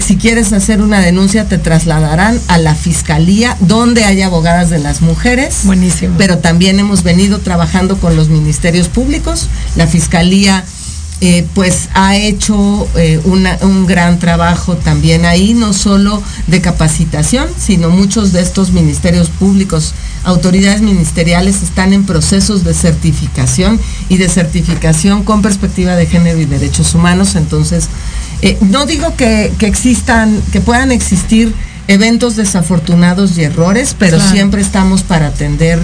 si 0.00 0.16
quieres 0.16 0.52
hacer 0.52 0.80
una 0.80 1.00
denuncia, 1.00 1.44
te 1.44 1.58
trasladarán 1.58 2.40
a 2.48 2.58
la 2.58 2.74
fiscalía 2.74 3.56
donde 3.60 4.04
hay 4.04 4.22
abogadas 4.22 4.70
de 4.70 4.78
las 4.78 5.02
mujeres. 5.02 5.60
Buenísimo. 5.64 6.14
Pero 6.18 6.38
también 6.38 6.80
hemos 6.80 7.02
venido 7.02 7.38
trabajando 7.38 7.98
con 7.98 8.16
los 8.16 8.28
ministerios 8.28 8.88
públicos. 8.88 9.48
La 9.76 9.86
fiscalía 9.86 10.64
eh, 11.22 11.46
pues 11.54 11.90
ha 11.92 12.16
hecho 12.16 12.88
eh, 12.96 13.20
un 13.24 13.86
gran 13.86 14.18
trabajo 14.18 14.76
también 14.76 15.26
ahí, 15.26 15.52
no 15.52 15.74
solo 15.74 16.22
de 16.46 16.62
capacitación, 16.62 17.46
sino 17.58 17.90
muchos 17.90 18.32
de 18.32 18.40
estos 18.40 18.72
ministerios 18.72 19.28
públicos, 19.28 19.92
autoridades 20.24 20.80
ministeriales 20.80 21.62
están 21.62 21.92
en 21.92 22.04
procesos 22.04 22.64
de 22.64 22.72
certificación 22.72 23.78
y 24.08 24.16
de 24.16 24.30
certificación 24.30 25.22
con 25.22 25.42
perspectiva 25.42 25.94
de 25.94 26.06
género 26.06 26.40
y 26.40 26.46
derechos 26.46 26.94
humanos. 26.94 27.34
Entonces, 27.34 27.88
eh, 28.40 28.56
no 28.62 28.86
digo 28.86 29.14
que, 29.14 29.52
existan, 29.60 30.40
que 30.52 30.62
puedan 30.62 30.90
existir 30.90 31.54
eventos 31.86 32.36
desafortunados 32.36 33.36
y 33.36 33.42
errores, 33.42 33.94
pero 33.98 34.18
siempre 34.20 34.62
estamos 34.62 35.02
para 35.02 35.26
atender, 35.26 35.78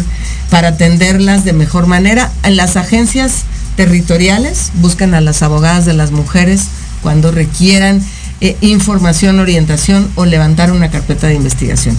para 0.49 0.69
atenderlas 0.69 1.45
de 1.45 1.53
mejor 1.53 1.87
manera. 1.87 2.33
En 2.43 2.57
las 2.57 2.77
agencias 2.77 3.45
territoriales 3.77 4.73
buscan 4.75 5.15
a 5.15 5.21
las 5.21 5.43
abogadas 5.43 5.85
de 5.85 5.93
las 5.93 6.11
mujeres 6.11 6.65
cuando 7.03 7.31
requieran 7.31 8.03
eh, 8.41 8.57
información, 8.61 9.39
orientación 9.39 10.11
o 10.15 10.25
levantar 10.25 10.73
una 10.73 10.91
carpeta 10.91 11.27
de 11.27 11.35
investigación. 11.35 11.97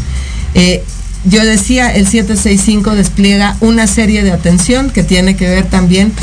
Eh, 0.54 0.84
yo 1.26 1.44
decía, 1.44 1.94
el 1.94 2.08
765 2.08 2.96
despliega 2.96 3.58
una 3.60 3.88
serie 3.88 4.24
de 4.24 4.32
atención 4.32 4.90
que 4.90 5.04
tiene 5.04 5.36
que 5.36 5.48
ver 5.48 5.66
también 5.66 6.14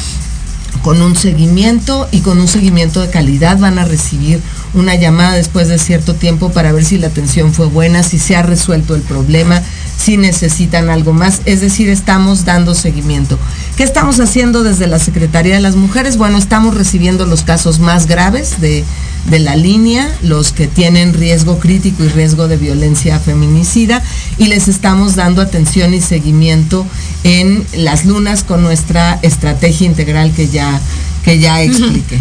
con 0.82 1.00
un 1.00 1.16
seguimiento 1.16 2.08
y 2.12 2.20
con 2.20 2.40
un 2.40 2.48
seguimiento 2.48 3.00
de 3.00 3.10
calidad. 3.10 3.58
Van 3.58 3.78
a 3.78 3.84
recibir 3.84 4.40
una 4.74 4.94
llamada 4.94 5.32
después 5.32 5.68
de 5.68 5.78
cierto 5.78 6.14
tiempo 6.14 6.52
para 6.52 6.72
ver 6.72 6.84
si 6.84 6.98
la 6.98 7.08
atención 7.08 7.52
fue 7.52 7.66
buena, 7.66 8.02
si 8.02 8.18
se 8.18 8.36
ha 8.36 8.42
resuelto 8.42 8.94
el 8.94 9.02
problema, 9.02 9.62
si 9.96 10.16
necesitan 10.16 10.90
algo 10.90 11.12
más. 11.12 11.40
Es 11.44 11.60
decir, 11.60 11.88
estamos 11.88 12.44
dando 12.44 12.74
seguimiento. 12.74 13.38
¿Qué 13.76 13.82
estamos 13.82 14.20
haciendo 14.20 14.62
desde 14.62 14.86
la 14.86 14.98
Secretaría 14.98 15.54
de 15.56 15.60
las 15.60 15.74
Mujeres? 15.74 16.16
Bueno, 16.16 16.38
estamos 16.38 16.74
recibiendo 16.74 17.26
los 17.26 17.42
casos 17.42 17.80
más 17.80 18.06
graves 18.06 18.60
de, 18.60 18.84
la 19.30 19.56
línea, 19.56 20.08
los 20.22 20.52
que 20.52 20.68
tienen 20.68 21.12
riesgo 21.12 21.58
crítico 21.58 22.04
y 22.04 22.08
riesgo 22.08 22.46
de 22.46 22.56
violencia 22.56 23.18
feminicida, 23.18 24.02
y 24.38 24.46
les 24.46 24.68
estamos 24.68 25.16
dando 25.16 25.42
atención 25.42 25.92
y 25.92 26.00
seguimiento 26.00 26.86
en 27.24 27.66
las 27.76 28.04
lunas 28.04 28.44
con 28.44 28.62
nuestra 28.62 29.18
estrategia 29.22 29.86
integral 29.86 30.32
que 30.32 30.48
ya, 30.48 30.80
que 31.24 31.38
ya 31.38 31.62
expliqué. 31.62 32.18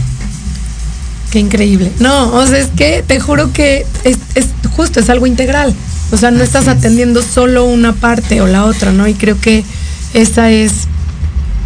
Qué 1.30 1.39
increíble. 1.39 1.91
No, 1.99 2.34
o 2.34 2.47
sea, 2.47 2.59
es 2.59 2.69
que 2.76 3.03
te 3.05 3.19
juro 3.19 3.51
que 3.53 3.86
es, 4.03 4.17
es 4.36 4.47
justo, 4.76 4.99
es 4.99 5.09
algo 5.09 5.28
integral. 5.28 5.76
O 6.14 6.18
sea, 6.18 6.30
no 6.30 6.43
estás 6.43 6.68
atendiendo 6.68 7.24
solo 7.24 7.66
una 7.66 7.91
parte 7.91 8.39
o 8.39 8.47
la 8.47 8.66
otra, 8.66 8.91
¿no? 8.91 9.07
Y 9.07 9.16
creo 9.16 9.39
que 9.41 9.66
esa 10.14 10.51
es, 10.51 10.72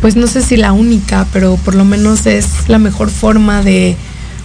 pues 0.02 0.16
no 0.16 0.26
sé 0.26 0.41
si 0.41 0.56
la 0.56 0.72
única, 0.72 1.28
pero 1.34 1.58
por 1.58 1.76
lo 1.76 1.84
menos 1.84 2.26
es 2.26 2.48
la 2.70 2.80
mejor 2.80 3.10
forma 3.10 3.62
de 3.62 3.98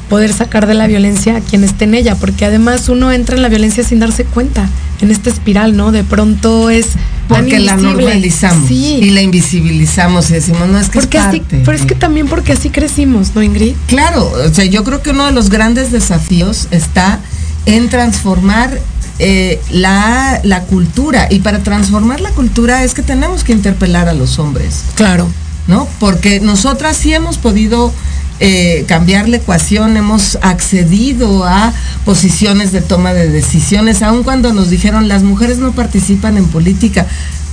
poder 0.08 0.32
sacar 0.32 0.66
de 0.66 0.74
la 0.74 0.88
violencia 0.88 1.36
a 1.36 1.40
quien 1.40 1.62
esté 1.62 1.84
en 1.84 1.94
ella, 1.94 2.16
porque 2.16 2.44
además 2.44 2.88
uno 2.88 3.12
entra 3.12 3.36
en 3.36 3.42
la 3.42 3.48
violencia 3.48 3.84
sin 3.84 4.00
darse 4.00 4.24
cuenta. 4.24 4.68
en 5.00 5.10
esta 5.10 5.30
espiral, 5.30 5.76
¿no? 5.76 5.90
De 5.90 6.04
pronto 6.04 6.70
es 6.70 6.86
porque 7.28 7.58
la 7.58 7.76
normalizamos 7.76 8.68
sí. 8.68 8.98
y 9.02 9.10
la 9.10 9.22
invisibilizamos 9.22 10.30
y 10.30 10.34
decimos, 10.34 10.68
no 10.68 10.78
es 10.78 10.88
que 10.88 11.00
porque 11.00 11.18
es 11.18 11.24
así, 11.24 11.42
pero 11.64 11.72
es 11.72 11.84
que 11.86 11.94
también 11.94 12.28
porque 12.28 12.52
así 12.52 12.70
crecimos, 12.70 13.34
¿no, 13.34 13.42
Ingrid? 13.42 13.74
Claro, 13.86 14.30
o 14.30 14.54
sea, 14.54 14.64
yo 14.64 14.84
creo 14.84 15.02
que 15.02 15.10
uno 15.10 15.26
de 15.26 15.32
los 15.32 15.48
grandes 15.48 15.90
desafíos 15.92 16.68
está 16.70 17.20
en 17.66 17.88
transformar 17.88 18.78
eh, 19.18 19.60
la, 19.70 20.40
la 20.42 20.62
cultura. 20.62 21.28
Y 21.30 21.40
para 21.40 21.60
transformar 21.62 22.20
la 22.20 22.30
cultura 22.30 22.84
es 22.84 22.94
que 22.94 23.02
tenemos 23.02 23.44
que 23.44 23.52
interpelar 23.52 24.08
a 24.08 24.12
los 24.12 24.38
hombres. 24.38 24.82
Claro. 24.94 25.28
¿No? 25.68 25.86
Porque 26.00 26.40
nosotras 26.40 26.96
sí 26.96 27.14
hemos 27.14 27.38
podido 27.38 27.92
eh, 28.40 28.84
cambiar 28.88 29.28
la 29.28 29.36
ecuación, 29.36 29.96
hemos 29.96 30.36
accedido 30.42 31.44
a 31.44 31.72
posiciones 32.04 32.72
de 32.72 32.80
toma 32.80 33.12
de 33.12 33.28
decisiones, 33.28 34.02
aun 34.02 34.24
cuando 34.24 34.52
nos 34.52 34.68
dijeron 34.68 35.06
las 35.06 35.22
mujeres 35.22 35.58
no 35.58 35.70
participan 35.70 36.36
en 36.36 36.46
política. 36.46 37.06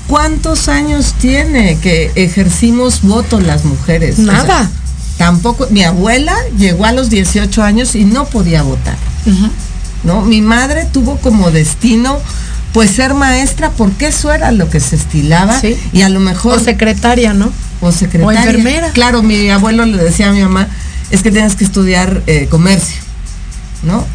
¿Cuántos 0.08 0.68
años 0.68 1.14
tiene 1.20 1.78
que 1.78 2.12
ejercimos 2.16 3.04
voto 3.04 3.40
las 3.40 3.66
mujeres? 3.66 4.18
Nada. 4.18 4.72
tampoco, 5.20 5.68
mi 5.70 5.84
abuela 5.84 6.36
llegó 6.58 6.86
a 6.86 6.92
los 6.94 7.12
18 7.12 7.62
años 7.62 7.94
y 7.94 8.06
no 8.06 8.26
podía 8.26 8.64
votar. 8.64 8.98
¿No? 10.04 10.22
Mi 10.22 10.42
madre 10.42 10.86
tuvo 10.92 11.18
como 11.18 11.52
destino 11.52 12.20
pues 12.74 12.92
ser 12.92 13.14
maestra 13.14 13.72
porque 13.72 14.08
eso 14.08 14.32
era 14.32 14.52
lo 14.52 14.70
que 14.70 14.80
se 14.80 14.96
estilaba 14.96 15.60
y 15.92 16.02
a 16.02 16.10
lo 16.10 16.20
mejor 16.20 16.58
o 16.58 16.60
secretaria, 16.60 17.34
¿no? 17.34 17.52
O 17.82 17.92
secretaria. 17.92 18.28
O 18.28 18.32
enfermera. 18.32 18.92
Claro, 18.92 19.24
mi 19.24 19.50
abuelo 19.50 19.86
le 19.86 20.04
decía 20.04 20.30
a 20.30 20.32
mi 20.32 20.42
mamá, 20.42 20.68
es 21.12 21.24
que 21.24 21.32
tienes 21.32 21.56
que 21.56 21.64
estudiar 21.64 22.22
eh, 22.28 22.48
comercio. 22.50 23.02
¿No? 23.82 24.06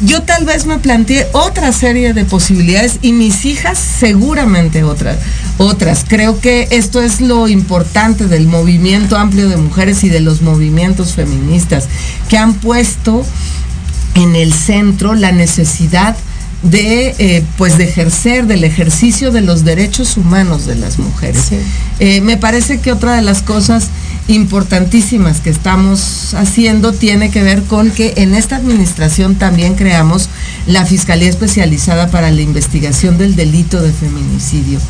Yo 0.00 0.22
tal 0.22 0.46
vez 0.46 0.64
me 0.64 0.78
planteé 0.78 1.26
otra 1.32 1.72
serie 1.72 2.14
de 2.14 2.24
posibilidades 2.24 3.00
y 3.02 3.12
mis 3.12 3.44
hijas 3.44 3.78
seguramente 3.78 4.82
otras. 4.82 5.18
Otras. 5.58 6.06
Creo 6.08 6.40
que 6.40 6.68
esto 6.70 7.02
es 7.02 7.20
lo 7.20 7.46
importante 7.46 8.28
del 8.28 8.46
movimiento 8.46 9.18
amplio 9.18 9.50
de 9.50 9.58
mujeres 9.58 10.04
y 10.04 10.08
de 10.08 10.20
los 10.20 10.40
movimientos 10.40 11.12
feministas 11.12 11.86
que 12.30 12.38
han 12.38 12.54
puesto 12.54 13.26
en 14.14 14.36
el 14.36 14.52
centro 14.52 15.14
la 15.14 15.32
necesidad 15.32 16.16
de 16.62 17.14
eh, 17.18 17.44
pues 17.56 17.78
de 17.78 17.84
ejercer 17.84 18.46
del 18.46 18.64
ejercicio 18.64 19.30
de 19.30 19.40
los 19.40 19.64
derechos 19.64 20.16
humanos 20.16 20.66
de 20.66 20.74
las 20.74 20.98
mujeres. 20.98 21.50
Eh, 22.00 22.20
me 22.20 22.36
parece 22.36 22.80
que 22.80 22.92
otra 22.92 23.16
de 23.16 23.22
las 23.22 23.42
cosas 23.42 23.88
importantísimas 24.28 25.40
que 25.40 25.50
estamos 25.50 26.34
haciendo 26.34 26.92
tiene 26.92 27.30
que 27.30 27.42
ver 27.42 27.62
con 27.62 27.90
que 27.90 28.14
en 28.16 28.34
esta 28.34 28.56
administración 28.56 29.36
también 29.36 29.74
creamos 29.74 30.28
la 30.66 30.84
Fiscalía 30.84 31.30
Especializada 31.30 32.10
para 32.10 32.30
la 32.30 32.42
Investigación 32.42 33.16
del 33.16 33.36
Delito 33.36 33.80
de 33.80 33.92
Feminicidio 33.92 34.80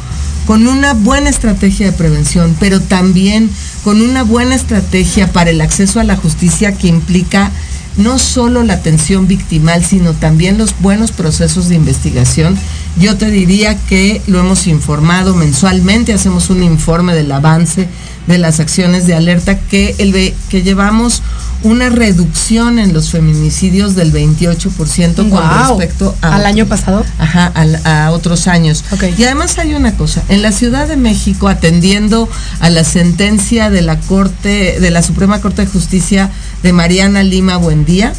con 0.47 0.67
una 0.67 0.95
buena 0.95 1.31
estrategia 1.31 1.87
de 1.87 1.93
prevención, 1.93 2.57
pero 2.59 2.81
también 2.81 3.49
con 3.85 4.03
una 4.03 4.25
buena 4.25 4.57
estrategia 4.57 5.33
para 5.33 5.51
el 5.51 5.61
acceso 5.61 6.01
a 6.01 6.05
la 6.05 6.17
justicia 6.17 6.73
que 6.73 6.89
implica 6.89 7.53
no 7.97 8.19
solo 8.19 8.63
la 8.63 8.75
atención 8.75 9.27
victimal, 9.27 9.85
sino 9.85 10.13
también 10.13 10.59
los 10.59 10.79
buenos 10.81 11.13
procesos 11.13 11.69
de 11.69 11.75
investigación. 11.75 12.57
Yo 12.99 13.17
te 13.17 13.31
diría 13.31 13.77
que 13.77 14.23
lo 14.27 14.41
hemos 14.41 14.67
informado 14.67 15.35
mensualmente, 15.35 16.13
hacemos 16.13 16.51
un 16.51 16.63
informe 16.63 17.15
del 17.15 17.31
avance 17.33 17.89
de 18.27 18.39
las 18.39 18.61
acciones 18.61 19.07
de 19.07 19.15
alerta 19.15 19.59
que, 19.59 19.95
el, 19.99 20.35
que 20.49 20.63
llevamos 20.63 21.23
una 21.63 21.91
reducción 21.91 22.79
en 22.79 22.93
los 22.93 23.11
feminicidios 23.11 23.95
del 23.95 24.13
28% 24.13 25.29
con 25.29 25.69
respecto 25.69 26.15
al 26.23 26.47
año 26.47 26.67
pasado. 26.67 27.05
Ajá, 27.19 27.53
a, 27.85 28.11
otros 28.13 28.47
años. 28.47 28.85
Y 29.19 29.25
además 29.25 29.59
hay 29.59 29.75
una 29.75 29.95
cosa, 29.97 30.23
en 30.29 30.43
la 30.43 30.53
Ciudad 30.53 30.89
de 30.89 30.97
México, 30.97 31.49
atendiendo 31.49 32.29
a 32.61 32.71
la 32.71 32.85
sentencia 32.85 33.69
de 33.69 33.83
la 33.83 33.99
Corte, 34.01 34.81
de 34.81 34.91
la 34.91 35.03
Suprema 35.03 35.41
Corte 35.41 35.63
de 35.63 35.69
Justicia 35.69 36.31
de 36.63 36.73
Mariana 36.73 37.23
Lima 37.23 37.57
Buendía, 37.57 38.13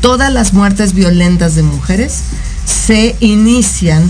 todas 0.00 0.32
las 0.32 0.52
muertes 0.52 0.94
violentas 0.94 1.54
de 1.54 1.62
mujeres 1.62 2.20
se 2.64 3.16
inician 3.20 4.08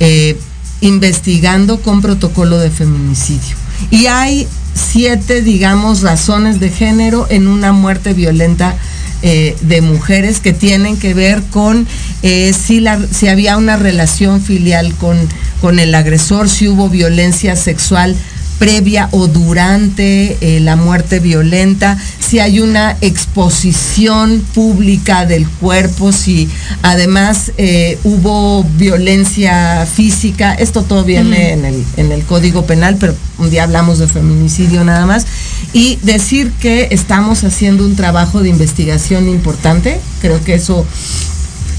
eh, 0.00 0.38
investigando 0.80 1.80
con 1.80 2.00
protocolo 2.00 2.58
de 2.58 2.70
feminicidio. 2.70 3.56
Y 3.90 4.06
hay 4.06 4.46
siete, 4.74 5.42
digamos, 5.42 6.02
razones 6.02 6.60
de 6.60 6.70
género 6.70 7.26
en 7.30 7.48
una 7.48 7.72
muerte 7.72 8.14
violenta 8.14 8.76
eh, 9.22 9.56
de 9.62 9.80
mujeres 9.80 10.38
que 10.38 10.52
tienen 10.52 10.96
que 10.96 11.12
ver 11.12 11.42
con 11.50 11.88
eh, 12.22 12.52
si, 12.52 12.78
la, 12.78 13.00
si 13.10 13.26
había 13.26 13.56
una 13.56 13.76
relación 13.76 14.40
filial 14.40 14.94
con, 14.94 15.18
con 15.60 15.80
el 15.80 15.94
agresor, 15.94 16.48
si 16.48 16.68
hubo 16.68 16.88
violencia 16.88 17.56
sexual 17.56 18.14
previa 18.58 19.08
o 19.12 19.28
durante 19.28 20.36
eh, 20.40 20.60
la 20.60 20.76
muerte 20.76 21.20
violenta, 21.20 21.96
si 22.18 22.40
hay 22.40 22.60
una 22.60 22.96
exposición 23.00 24.44
pública 24.54 25.26
del 25.26 25.48
cuerpo, 25.48 26.12
si 26.12 26.48
además 26.82 27.52
eh, 27.56 27.98
hubo 28.04 28.64
violencia 28.64 29.86
física, 29.86 30.54
esto 30.54 30.82
todo 30.82 31.04
viene 31.04 31.52
en, 31.52 31.64
el, 31.64 31.84
en 31.96 32.12
el 32.12 32.24
Código 32.24 32.66
Penal, 32.66 32.96
pero 32.98 33.14
un 33.38 33.50
día 33.50 33.62
hablamos 33.62 33.98
de 33.98 34.08
feminicidio 34.08 34.84
nada 34.84 35.06
más, 35.06 35.26
y 35.72 35.98
decir 36.02 36.50
que 36.60 36.88
estamos 36.90 37.44
haciendo 37.44 37.84
un 37.84 37.94
trabajo 37.94 38.42
de 38.42 38.48
investigación 38.48 39.28
importante, 39.28 40.00
creo 40.20 40.42
que 40.42 40.54
eso 40.54 40.84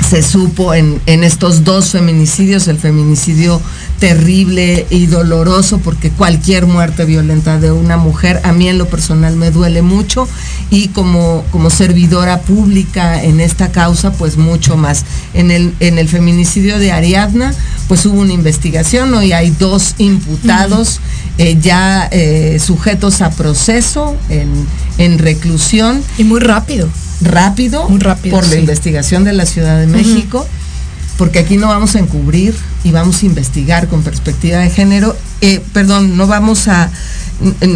se 0.10 0.24
supo 0.24 0.74
en, 0.74 1.02
en, 1.06 1.24
estos 1.24 1.64
dos 1.64 1.92
feminicidios, 1.92 2.68
el 2.68 2.80
feminicidio 2.80 3.62
terrible 4.00 4.88
y 4.90 5.06
doloroso, 5.08 5.80
porque 5.80 6.10
cualquier 6.10 6.66
muerte 6.66 7.06
violenta 7.06 7.60
de 7.60 7.72
una 7.72 7.98
mujer 7.98 8.40
a 8.44 8.54
mí 8.54 8.70
en 8.70 8.78
lo 8.78 8.88
personal 8.88 9.36
me 9.36 9.52
duele 9.52 9.82
mucho 9.82 10.28
y 10.70 10.88
como, 10.90 11.44
como 11.52 11.70
servidora 11.70 12.42
pública 12.42 13.22
en 13.22 13.40
esta 13.40 13.72
causa, 13.72 14.14
pues 14.14 14.38
mucho 14.38 14.78
más. 14.78 15.06
En 15.34 15.52
el, 15.52 15.74
en 15.80 16.00
el 16.00 16.08
feminicidio 16.08 16.80
de 16.80 16.92
Ariadna, 16.92 17.54
pues 17.88 18.06
hubo 18.06 18.22
una 18.22 18.34
investigación, 18.34 19.14
hoy 19.14 19.34
hay 19.34 19.52
dos 19.52 19.96
imputados 19.98 21.02
eh, 21.38 21.58
ya 21.62 22.08
eh, 22.12 22.60
sujetos 22.60 23.22
a 23.22 23.32
proceso 23.32 24.16
en, 24.30 24.50
en 24.98 25.20
reclusión. 25.20 26.02
Y 26.18 26.24
muy 26.24 26.40
rápido. 26.40 26.90
Rápido, 27.22 27.88
por 28.32 28.48
la 28.48 28.56
investigación 28.56 29.26
de 29.26 29.34
la 29.34 29.46
Ciudad 29.46 29.78
de 29.78 29.88
México, 29.88 30.48
porque 31.20 31.40
aquí 31.40 31.58
no 31.58 31.68
vamos 31.68 31.98
a 31.98 32.00
encubrir 32.00 32.56
y 32.86 32.92
vamos 32.92 33.22
a 33.22 33.26
investigar 33.26 33.90
con 33.90 34.04
perspectiva 34.04 34.60
de 34.60 34.70
género. 34.70 35.14
Eh, 35.42 35.62
perdón, 35.74 36.16
no 36.16 36.28
vamos 36.28 36.70
a 36.70 36.90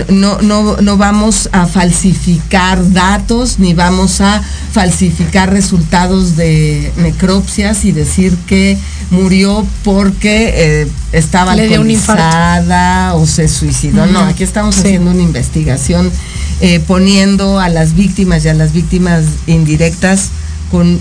no, 0.10 0.41
no, 0.41 0.78
no 0.78 0.98
vamos 0.98 1.50
a 1.52 1.66
falsificar 1.68 2.91
datos 2.94 3.60
ni 3.60 3.74
vamos 3.74 4.22
a 4.22 4.41
falsificar 4.72 5.52
resultados 5.52 6.38
de 6.38 6.91
necropsias 6.98 7.84
y 7.84 7.91
decir 7.91 8.34
que 8.48 8.78
murió 9.12 9.68
porque 9.84 10.54
eh, 10.56 10.88
estaba 11.12 11.52
alcoholizada 11.52 13.14
o 13.16 13.28
se 13.28 13.50
suicidó. 13.50 14.06
No, 14.06 14.20
aquí 14.20 14.44
estamos 14.44 14.78
haciendo 14.78 15.12
una 15.12 15.22
investigación 15.22 16.10
eh, 16.62 16.80
poniendo 16.80 17.60
a 17.60 17.68
las 17.68 17.94
víctimas 17.94 18.46
y 18.46 18.50
a 18.50 18.54
las 18.54 18.72
víctimas 18.72 19.26
indirectas 19.48 20.30
con, 20.72 20.98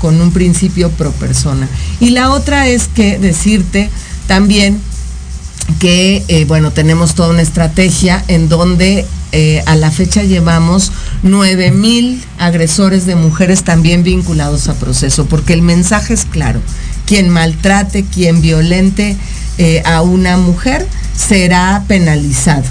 con 0.00 0.20
un 0.20 0.32
principio 0.32 0.90
pro 0.90 1.12
persona. 1.12 1.68
Y 2.00 2.10
la 2.10 2.30
otra 2.30 2.66
es 2.68 2.88
que 2.88 3.18
decirte 3.18 3.90
también 4.26 4.80
que, 5.78 6.24
eh, 6.28 6.44
bueno, 6.46 6.72
tenemos 6.72 7.14
toda 7.14 7.30
una 7.30 7.42
estrategia 7.42 8.24
en 8.26 8.48
donde 8.48 9.06
eh, 9.32 9.62
a 9.66 9.76
la 9.76 9.92
fecha 9.92 10.24
llevamos 10.24 10.90
9 11.22 11.70
mil 11.70 12.20
agresores 12.38 13.06
de 13.06 13.14
mujeres 13.14 13.62
también 13.62 14.02
vinculados 14.02 14.68
a 14.68 14.74
proceso, 14.74 15.26
porque 15.26 15.52
el 15.52 15.62
mensaje 15.62 16.14
es 16.14 16.24
claro, 16.24 16.60
quien 17.06 17.28
maltrate, 17.28 18.04
quien 18.04 18.40
violente 18.40 19.16
a 19.84 20.00
una 20.00 20.38
mujer 20.38 20.86
será 21.14 21.84
penalizado 21.86 22.64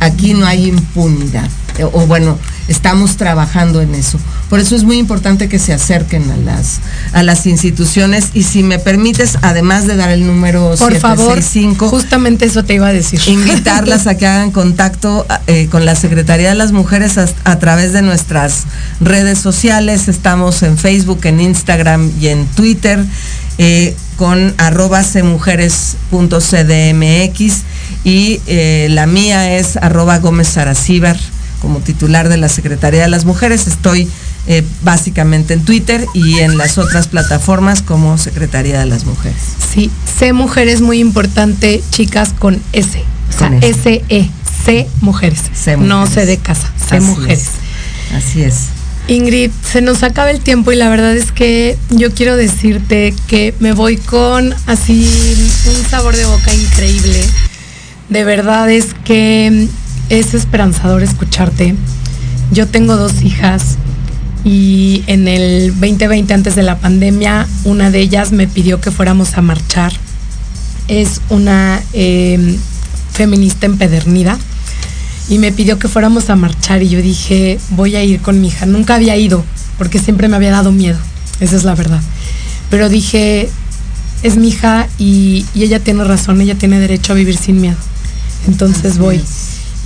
aquí 0.00 0.34
no 0.34 0.46
hay 0.46 0.68
impunidad. 0.68 1.48
Eh, 1.78 1.84
o 1.84 2.06
bueno, 2.06 2.38
estamos 2.68 3.16
trabajando 3.16 3.80
en 3.80 3.94
eso. 3.94 4.18
Por 4.48 4.60
eso 4.60 4.76
es 4.76 4.84
muy 4.84 4.96
importante 4.96 5.48
que 5.48 5.58
se 5.58 5.74
acerquen 5.74 6.30
a 6.30 6.36
las, 6.36 6.80
a 7.12 7.22
las 7.22 7.46
instituciones 7.46 8.30
y 8.32 8.44
si 8.44 8.62
me 8.62 8.78
permites, 8.78 9.36
además 9.42 9.86
de 9.86 9.96
dar 9.96 10.10
el 10.10 10.26
número 10.26 10.74
Por 10.78 10.96
favor, 10.96 11.38
justamente 11.78 12.46
eso 12.46 12.64
te 12.64 12.74
iba 12.74 12.86
a 12.86 12.92
decir. 12.92 13.20
Invitarlas 13.26 14.06
a 14.06 14.16
que 14.16 14.26
hagan 14.26 14.50
contacto 14.50 15.26
eh, 15.46 15.68
con 15.70 15.84
la 15.84 15.94
Secretaría 15.94 16.48
de 16.48 16.54
las 16.54 16.72
Mujeres 16.72 17.18
a, 17.18 17.58
través 17.58 17.92
de 17.92 18.00
nuestras 18.02 18.64
redes 19.00 19.38
sociales. 19.38 20.08
Estamos 20.08 20.62
en 20.62 20.78
Facebook, 20.78 21.20
en 21.24 21.40
Instagram 21.40 22.10
y 22.20 22.28
en 22.28 22.46
Twitter. 22.46 23.04
Eh, 23.58 23.96
con 24.16 24.54
arroba 24.56 25.02
cmujeres.cdmx 25.02 27.62
y 28.04 28.40
eh, 28.46 28.86
la 28.90 29.06
mía 29.06 29.56
es 29.56 29.76
arroba 29.76 30.18
Gómez 30.18 30.48
Saracíbar 30.48 31.16
como 31.60 31.80
titular 31.80 32.28
de 32.28 32.36
la 32.36 32.48
Secretaría 32.48 33.02
de 33.02 33.08
las 33.08 33.24
Mujeres. 33.24 33.66
Estoy 33.66 34.08
eh, 34.50 34.64
básicamente 34.80 35.52
en 35.52 35.62
Twitter 35.62 36.06
y 36.14 36.38
en 36.38 36.56
las 36.56 36.78
otras 36.78 37.06
plataformas 37.06 37.82
como 37.82 38.16
Secretaría 38.16 38.78
de 38.78 38.86
las 38.86 39.04
Mujeres. 39.04 39.36
Sí, 39.72 39.90
C 40.18 40.32
Mujeres 40.32 40.80
muy 40.80 41.00
importante, 41.00 41.82
chicas 41.90 42.32
con 42.38 42.58
S. 42.72 43.04
O 43.28 43.38
sea, 43.38 43.52
S-E, 43.60 44.30
C 44.64 44.88
mujeres. 45.02 45.42
No 45.78 46.06
C 46.06 46.24
de 46.24 46.38
casa, 46.38 46.72
C 46.88 46.98
mujeres. 46.98 47.48
Así 48.16 48.42
es. 48.42 48.68
Ingrid, 49.06 49.50
se 49.70 49.82
nos 49.82 50.02
acaba 50.02 50.30
el 50.30 50.40
tiempo 50.40 50.72
y 50.72 50.76
la 50.76 50.88
verdad 50.88 51.14
es 51.14 51.30
que 51.30 51.76
yo 51.90 52.14
quiero 52.14 52.34
decirte 52.34 53.14
que 53.26 53.54
me 53.60 53.72
voy 53.72 53.98
con 53.98 54.54
así 54.66 55.06
un 55.66 55.90
sabor 55.90 56.16
de 56.16 56.24
boca 56.24 56.54
increíble. 56.54 57.22
De 58.08 58.24
verdad 58.24 58.70
es 58.70 58.94
que 59.04 59.68
es 60.08 60.32
esperanzador 60.32 61.02
escucharte. 61.02 61.74
Yo 62.50 62.66
tengo 62.66 62.96
dos 62.96 63.20
hijas 63.20 63.76
y 64.48 65.04
en 65.06 65.28
el 65.28 65.72
2020 65.78 66.32
antes 66.32 66.54
de 66.54 66.62
la 66.62 66.78
pandemia 66.78 67.46
una 67.64 67.90
de 67.90 68.00
ellas 68.00 68.32
me 68.32 68.46
pidió 68.46 68.80
que 68.80 68.90
fuéramos 68.90 69.36
a 69.36 69.42
marchar. 69.42 69.92
Es 70.88 71.20
una 71.28 71.82
em, 71.92 72.56
feminista 73.12 73.66
empedernida 73.66 74.38
y 75.28 75.36
me 75.36 75.52
pidió 75.52 75.78
que 75.78 75.88
fuéramos 75.88 76.30
a 76.30 76.36
marchar 76.36 76.82
y 76.82 76.88
yo 76.88 77.02
dije 77.02 77.60
voy 77.70 77.94
a 77.96 78.02
ir 78.02 78.20
con 78.20 78.40
mi 78.40 78.48
hija. 78.48 78.64
Nunca 78.64 78.94
había 78.94 79.18
ido 79.18 79.44
porque 79.76 79.98
siempre 79.98 80.28
me 80.28 80.36
había 80.36 80.50
dado 80.50 80.72
miedo, 80.72 80.98
esa 81.40 81.54
es 81.54 81.64
la 81.64 81.74
verdad. 81.74 82.00
Pero 82.70 82.88
dije 82.88 83.50
es 84.22 84.36
mi 84.38 84.48
hija 84.48 84.88
y, 84.98 85.44
ella 85.54 85.78
tiene 85.78 86.04
razón, 86.04 86.40
ella 86.40 86.54
tiene 86.54 86.80
derecho 86.80 87.12
a 87.12 87.16
vivir 87.16 87.36
sin 87.36 87.60
miedo. 87.60 87.76
Entonces 88.46 88.96
voy 88.96 89.20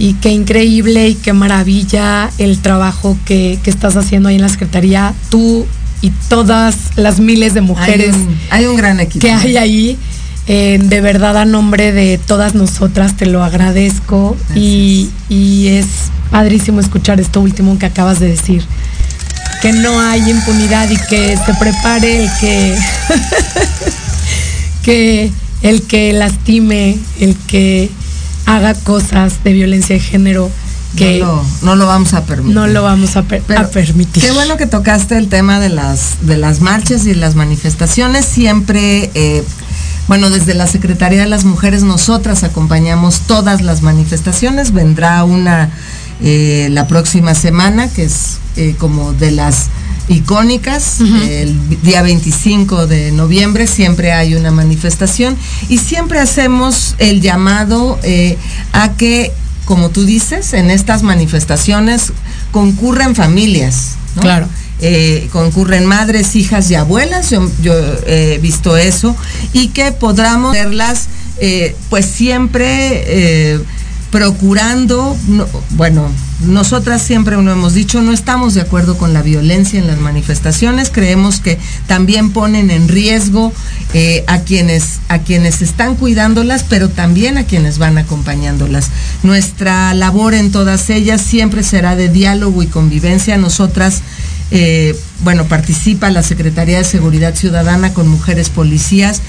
y 0.02 0.14
qué 0.14 0.30
increíble 0.30 1.10
y 1.10 1.14
qué 1.14 1.32
maravilla 1.32 2.28
el 2.38 2.58
trabajo 2.58 3.16
que, 3.24 3.60
estás 3.64 3.94
haciendo 3.94 4.28
ahí 4.28 4.34
en 4.34 4.42
la 4.42 4.48
Secretaría, 4.48 5.14
tú 5.30 5.64
y 6.00 6.10
todas 6.28 6.74
las 6.96 7.20
miles 7.20 7.54
de 7.54 7.60
mujeres. 7.60 8.16
Hay 8.50 8.66
un, 8.66 8.74
gran 8.74 8.98
equipo. 8.98 9.24
Que 9.24 9.30
hay 9.30 9.56
ahí. 9.56 9.98
Eh, 10.48 10.80
de 10.82 11.00
verdad, 11.00 11.36
a 11.36 11.44
nombre 11.44 11.92
de 11.92 12.18
todas 12.18 12.56
nosotras, 12.56 13.16
te 13.16 13.26
lo 13.26 13.44
agradezco 13.44 14.36
y, 14.56 15.08
y 15.28 15.68
es 15.68 15.86
padrísimo 16.32 16.80
escuchar 16.80 17.20
esto 17.20 17.40
último 17.40 17.78
que 17.78 17.86
acabas 17.86 18.18
de 18.18 18.26
decir. 18.26 18.64
Que 19.60 19.72
no 19.72 20.00
hay 20.00 20.28
impunidad 20.28 20.90
y 20.90 20.96
que 20.96 21.36
se 21.36 21.54
prepare 21.54 22.24
el 22.24 22.30
que, 22.40 22.76
que 24.82 25.30
el 25.62 25.82
que 25.82 26.12
lastime, 26.12 26.98
el 27.20 27.36
que 27.46 27.88
haga 28.46 28.74
cosas 28.74 29.42
de 29.44 29.52
violencia 29.52 29.94
de 29.94 30.00
género 30.00 30.50
que 30.96 31.24
no 31.62 31.74
lo, 31.74 31.86
vamos 31.86 32.12
a 32.12 32.24
permitir. 32.24 32.54
No 32.54 32.66
lo 32.66 32.82
vamos 32.82 33.16
a, 33.16 33.22
permitir. 33.22 34.22
Qué 34.22 34.30
bueno 34.32 34.56
que 34.56 34.66
tocaste 34.66 35.16
el 35.16 35.28
tema 35.28 35.58
de 35.58 35.70
las, 35.70 36.26
de 36.26 36.36
las 36.36 36.60
marchas 36.60 37.06
y 37.06 37.14
las 37.14 37.34
manifestaciones. 37.34 38.26
Siempre, 38.26 39.10
eh, 39.14 39.42
bueno, 40.06 40.28
desde 40.28 40.54
la 40.54 40.66
Secretaría 40.66 41.20
de 41.20 41.28
las 41.28 41.44
Mujeres 41.44 41.82
nosotras 41.82 42.44
acompañamos 42.44 43.20
todas 43.20 43.62
las 43.62 43.80
manifestaciones. 43.80 44.72
Vendrá 44.72 45.24
una 45.24 45.70
eh, 46.20 46.68
la 46.70 46.86
próxima 46.86 47.34
semana, 47.34 47.88
que 47.88 48.04
es 48.04 48.38
eh, 48.56 48.74
como 48.78 49.12
de 49.14 49.30
las 49.30 49.68
icónicas. 50.08 51.00
El 51.00 51.82
día 51.82 52.02
25 52.02 52.86
de 52.86 53.12
noviembre 53.12 53.66
siempre 53.66 54.12
hay 54.12 54.34
una 54.34 54.50
manifestación 54.50 55.36
y 55.68 55.78
siempre 55.78 56.18
hacemos 56.18 56.94
el 56.98 57.20
llamado 57.20 57.98
eh, 58.02 58.36
a 58.72 58.92
que, 58.94 59.32
como 59.64 59.90
tú 59.90 60.04
dices, 60.04 60.52
en 60.54 60.70
estas 60.70 61.02
manifestaciones 61.02 62.12
concurren 62.50 63.14
familias. 63.14 63.92
Claro. 64.20 64.48
Eh, 64.80 65.28
concurren 65.32 65.86
madres, 65.86 66.34
hijas 66.34 66.68
y 66.70 66.74
abuelas, 66.74 67.30
yo, 67.30 67.72
he 68.06 68.38
visto 68.42 68.76
eso, 68.76 69.16
y 69.52 69.68
que 69.68 69.92
podamos 69.92 70.52
verlas, 70.52 71.06
eh, 71.38 71.76
pues 71.88 72.06
siempre 72.06 73.60
procurando, 74.10 75.16
bueno, 75.70 76.10
nosotras 76.46 77.02
siempre 77.02 77.40
lo 77.40 77.52
hemos 77.52 77.74
dicho, 77.74 78.02
no 78.02 78.12
estamos 78.12 78.54
de 78.54 78.60
acuerdo 78.60 78.96
con 78.96 79.12
la 79.12 79.22
violencia 79.22 79.78
en 79.78 79.86
las 79.86 79.98
manifestaciones, 79.98 80.90
creemos 80.90 81.40
que 81.40 81.58
también 81.86 82.30
ponen 82.32 82.70
en 82.70 82.88
riesgo 82.88 83.52
eh, 83.94 84.24
a, 84.26 84.40
quienes, 84.40 85.00
a 85.08 85.18
quienes 85.18 85.62
están 85.62 85.94
cuidándolas, 85.94 86.64
pero 86.64 86.88
también 86.88 87.38
a 87.38 87.44
quienes 87.44 87.78
van 87.78 87.98
acompañándolas. 87.98 88.90
Nuestra 89.22 89.94
labor 89.94 90.34
en 90.34 90.50
todas 90.50 90.90
ellas 90.90 91.20
siempre 91.20 91.62
será 91.62 91.96
de 91.96 92.08
diálogo 92.08 92.62
y 92.62 92.66
convivencia. 92.66 93.36
Nosotras, 93.36 94.02
eh, 94.50 94.98
bueno, 95.24 95.46
participa 95.46 96.10
la 96.10 96.22
Secretaría 96.22 96.78
de 96.78 96.84
Seguridad 96.84 97.34
Ciudadana 97.34 97.94
con 97.94 98.08
mujeres 98.08 98.48
policías 98.48 99.22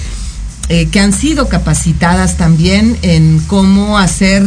eh, 0.69 0.87
que 0.87 1.01
han 1.01 1.11
sido 1.11 1.49
capacitadas 1.49 2.37
también 2.37 2.97
en 3.01 3.39
cómo 3.47 3.97
hacer 3.97 4.43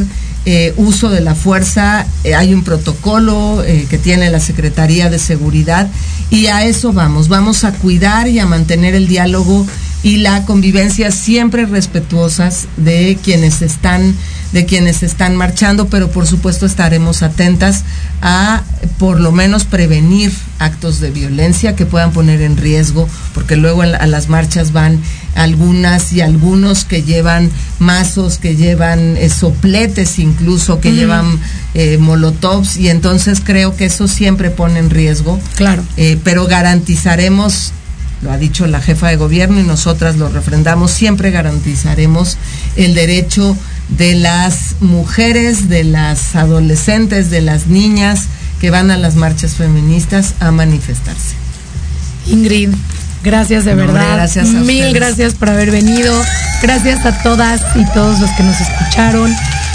eh, 0.48 0.72
uso 0.76 1.10
de 1.10 1.20
la 1.20 1.34
fuerza, 1.34 2.06
eh, 2.22 2.36
hay 2.36 2.54
un 2.54 2.62
protocolo 2.62 3.64
eh, 3.64 3.84
que 3.90 3.98
tiene 3.98 4.30
la 4.30 4.38
Secretaría 4.38 5.10
de 5.10 5.18
Seguridad 5.18 5.88
y 6.30 6.46
a 6.46 6.64
eso 6.64 6.92
vamos, 6.92 7.26
vamos 7.26 7.64
a 7.64 7.72
cuidar 7.72 8.28
y 8.28 8.38
a 8.38 8.46
mantener 8.46 8.94
el 8.94 9.08
diálogo 9.08 9.66
y 10.04 10.18
la 10.18 10.44
convivencia 10.44 11.10
siempre 11.10 11.66
respetuosas 11.66 12.68
de 12.76 13.18
quienes 13.24 13.60
están 13.60 14.14
de 14.52 14.64
quienes 14.64 15.02
están 15.02 15.36
marchando, 15.36 15.88
pero 15.88 16.10
por 16.10 16.26
supuesto 16.26 16.66
estaremos 16.66 17.22
atentas 17.22 17.84
a 18.22 18.62
por 18.98 19.20
lo 19.20 19.32
menos 19.32 19.64
prevenir 19.64 20.32
actos 20.58 21.00
de 21.00 21.10
violencia 21.10 21.76
que 21.76 21.86
puedan 21.86 22.12
poner 22.12 22.40
en 22.40 22.56
riesgo, 22.56 23.08
porque 23.34 23.56
luego 23.56 23.82
a 23.82 24.06
las 24.06 24.28
marchas 24.28 24.72
van 24.72 25.00
algunas 25.34 26.12
y 26.12 26.20
algunos 26.22 26.84
que 26.84 27.02
llevan 27.02 27.50
mazos, 27.78 28.38
que 28.38 28.56
llevan 28.56 29.16
eh, 29.16 29.28
sopletes 29.28 30.18
incluso, 30.18 30.80
que 30.80 30.92
llevan 30.92 31.38
eh, 31.74 31.98
molotovs, 31.98 32.76
y 32.76 32.88
entonces 32.88 33.40
creo 33.44 33.76
que 33.76 33.86
eso 33.86 34.08
siempre 34.08 34.50
pone 34.50 34.78
en 34.78 34.90
riesgo. 34.90 35.38
Claro. 35.56 35.82
Eh, 35.96 36.18
pero 36.24 36.46
garantizaremos 36.46 37.72
lo 38.22 38.32
ha 38.32 38.38
dicho 38.38 38.66
la 38.66 38.80
jefa 38.80 39.08
de 39.08 39.16
gobierno 39.16 39.60
y 39.60 39.62
nosotras 39.62 40.16
lo 40.16 40.28
refrendamos, 40.30 40.90
siempre 40.90 41.30
garantizaremos 41.30 42.38
el 42.76 42.94
derecho 42.94 43.54
de 43.88 44.14
las 44.14 44.76
mujeres, 44.80 45.68
de 45.68 45.84
las 45.84 46.34
adolescentes, 46.34 47.30
de 47.30 47.40
las 47.40 47.66
niñas 47.66 48.26
que 48.60 48.70
van 48.70 48.90
a 48.90 48.96
las 48.96 49.16
marchas 49.16 49.54
feministas 49.54 50.34
a 50.40 50.50
manifestarse. 50.50 51.34
Ingrid, 52.26 52.70
gracias 53.22 53.64
de 53.64 53.74
verdad. 53.74 54.16
Gracias 54.16 54.48
Mil 54.48 54.92
gracias 54.92 55.34
por 55.34 55.50
haber 55.50 55.70
venido. 55.70 56.20
Gracias 56.62 57.04
a 57.04 57.22
todas 57.22 57.60
y 57.76 57.84
todos 57.92 58.18
los 58.20 58.30
que 58.30 58.42
nos 58.42 58.60
escucharon. 58.60 59.32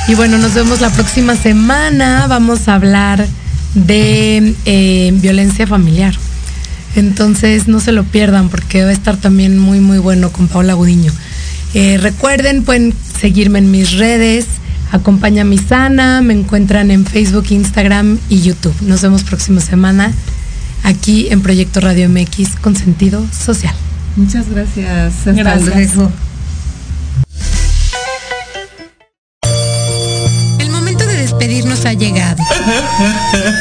Y 0.08 0.16
bueno, 0.16 0.38
nos 0.38 0.54
vemos 0.54 0.82
la 0.82 0.90
próxima 0.90 1.36
semana. 1.36 2.26
Vamos 2.28 2.68
a 2.68 2.76
hablar 2.76 3.26
de 3.76 4.56
eh, 4.66 5.12
violencia 5.16 5.68
familiar. 5.68 6.16
Entonces 6.96 7.68
no 7.68 7.80
se 7.80 7.94
lo 7.94 8.04
pierdan 8.04 8.50
porque 8.50 8.84
va 8.84 8.90
a 8.90 8.94
estar 8.94 9.16
también 9.16 9.58
muy 9.58 9.80
muy 9.80 10.00
bueno 10.00 10.32
con 10.32 10.48
Paula 10.48 10.74
Gudiño. 10.74 11.14
Eh, 11.74 11.98
recuerden, 12.02 12.64
pueden 12.64 12.94
seguirme 13.20 13.60
en 13.60 13.72
mis 13.72 13.98
redes. 13.98 14.46
Acompaña 14.92 15.46
mi 15.46 15.58
sana, 15.58 16.22
me 16.22 16.34
encuentran 16.34 16.92
en 16.92 17.06
Facebook, 17.06 17.46
Instagram 17.50 18.20
y 18.28 18.42
YouTube. 18.42 18.76
Nos 18.82 19.02
vemos 19.02 19.24
próxima 19.24 19.62
semana 19.62 20.12
aquí 20.84 21.28
en 21.30 21.42
Proyecto 21.42 21.80
Radio 21.80 22.10
MX 22.10 22.58
con 22.62 22.76
sentido 22.76 23.26
social. 23.32 23.74
Muchas 24.18 24.50
gracias. 24.50 25.16
Hasta 25.16 25.32
gracias. 25.32 25.94
El 30.60 30.70
momento 30.70 31.06
de 31.06 31.18
despedirnos 31.18 31.86
ha 31.86 31.94
llegado. 31.94 32.44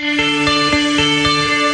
Música 0.00 1.67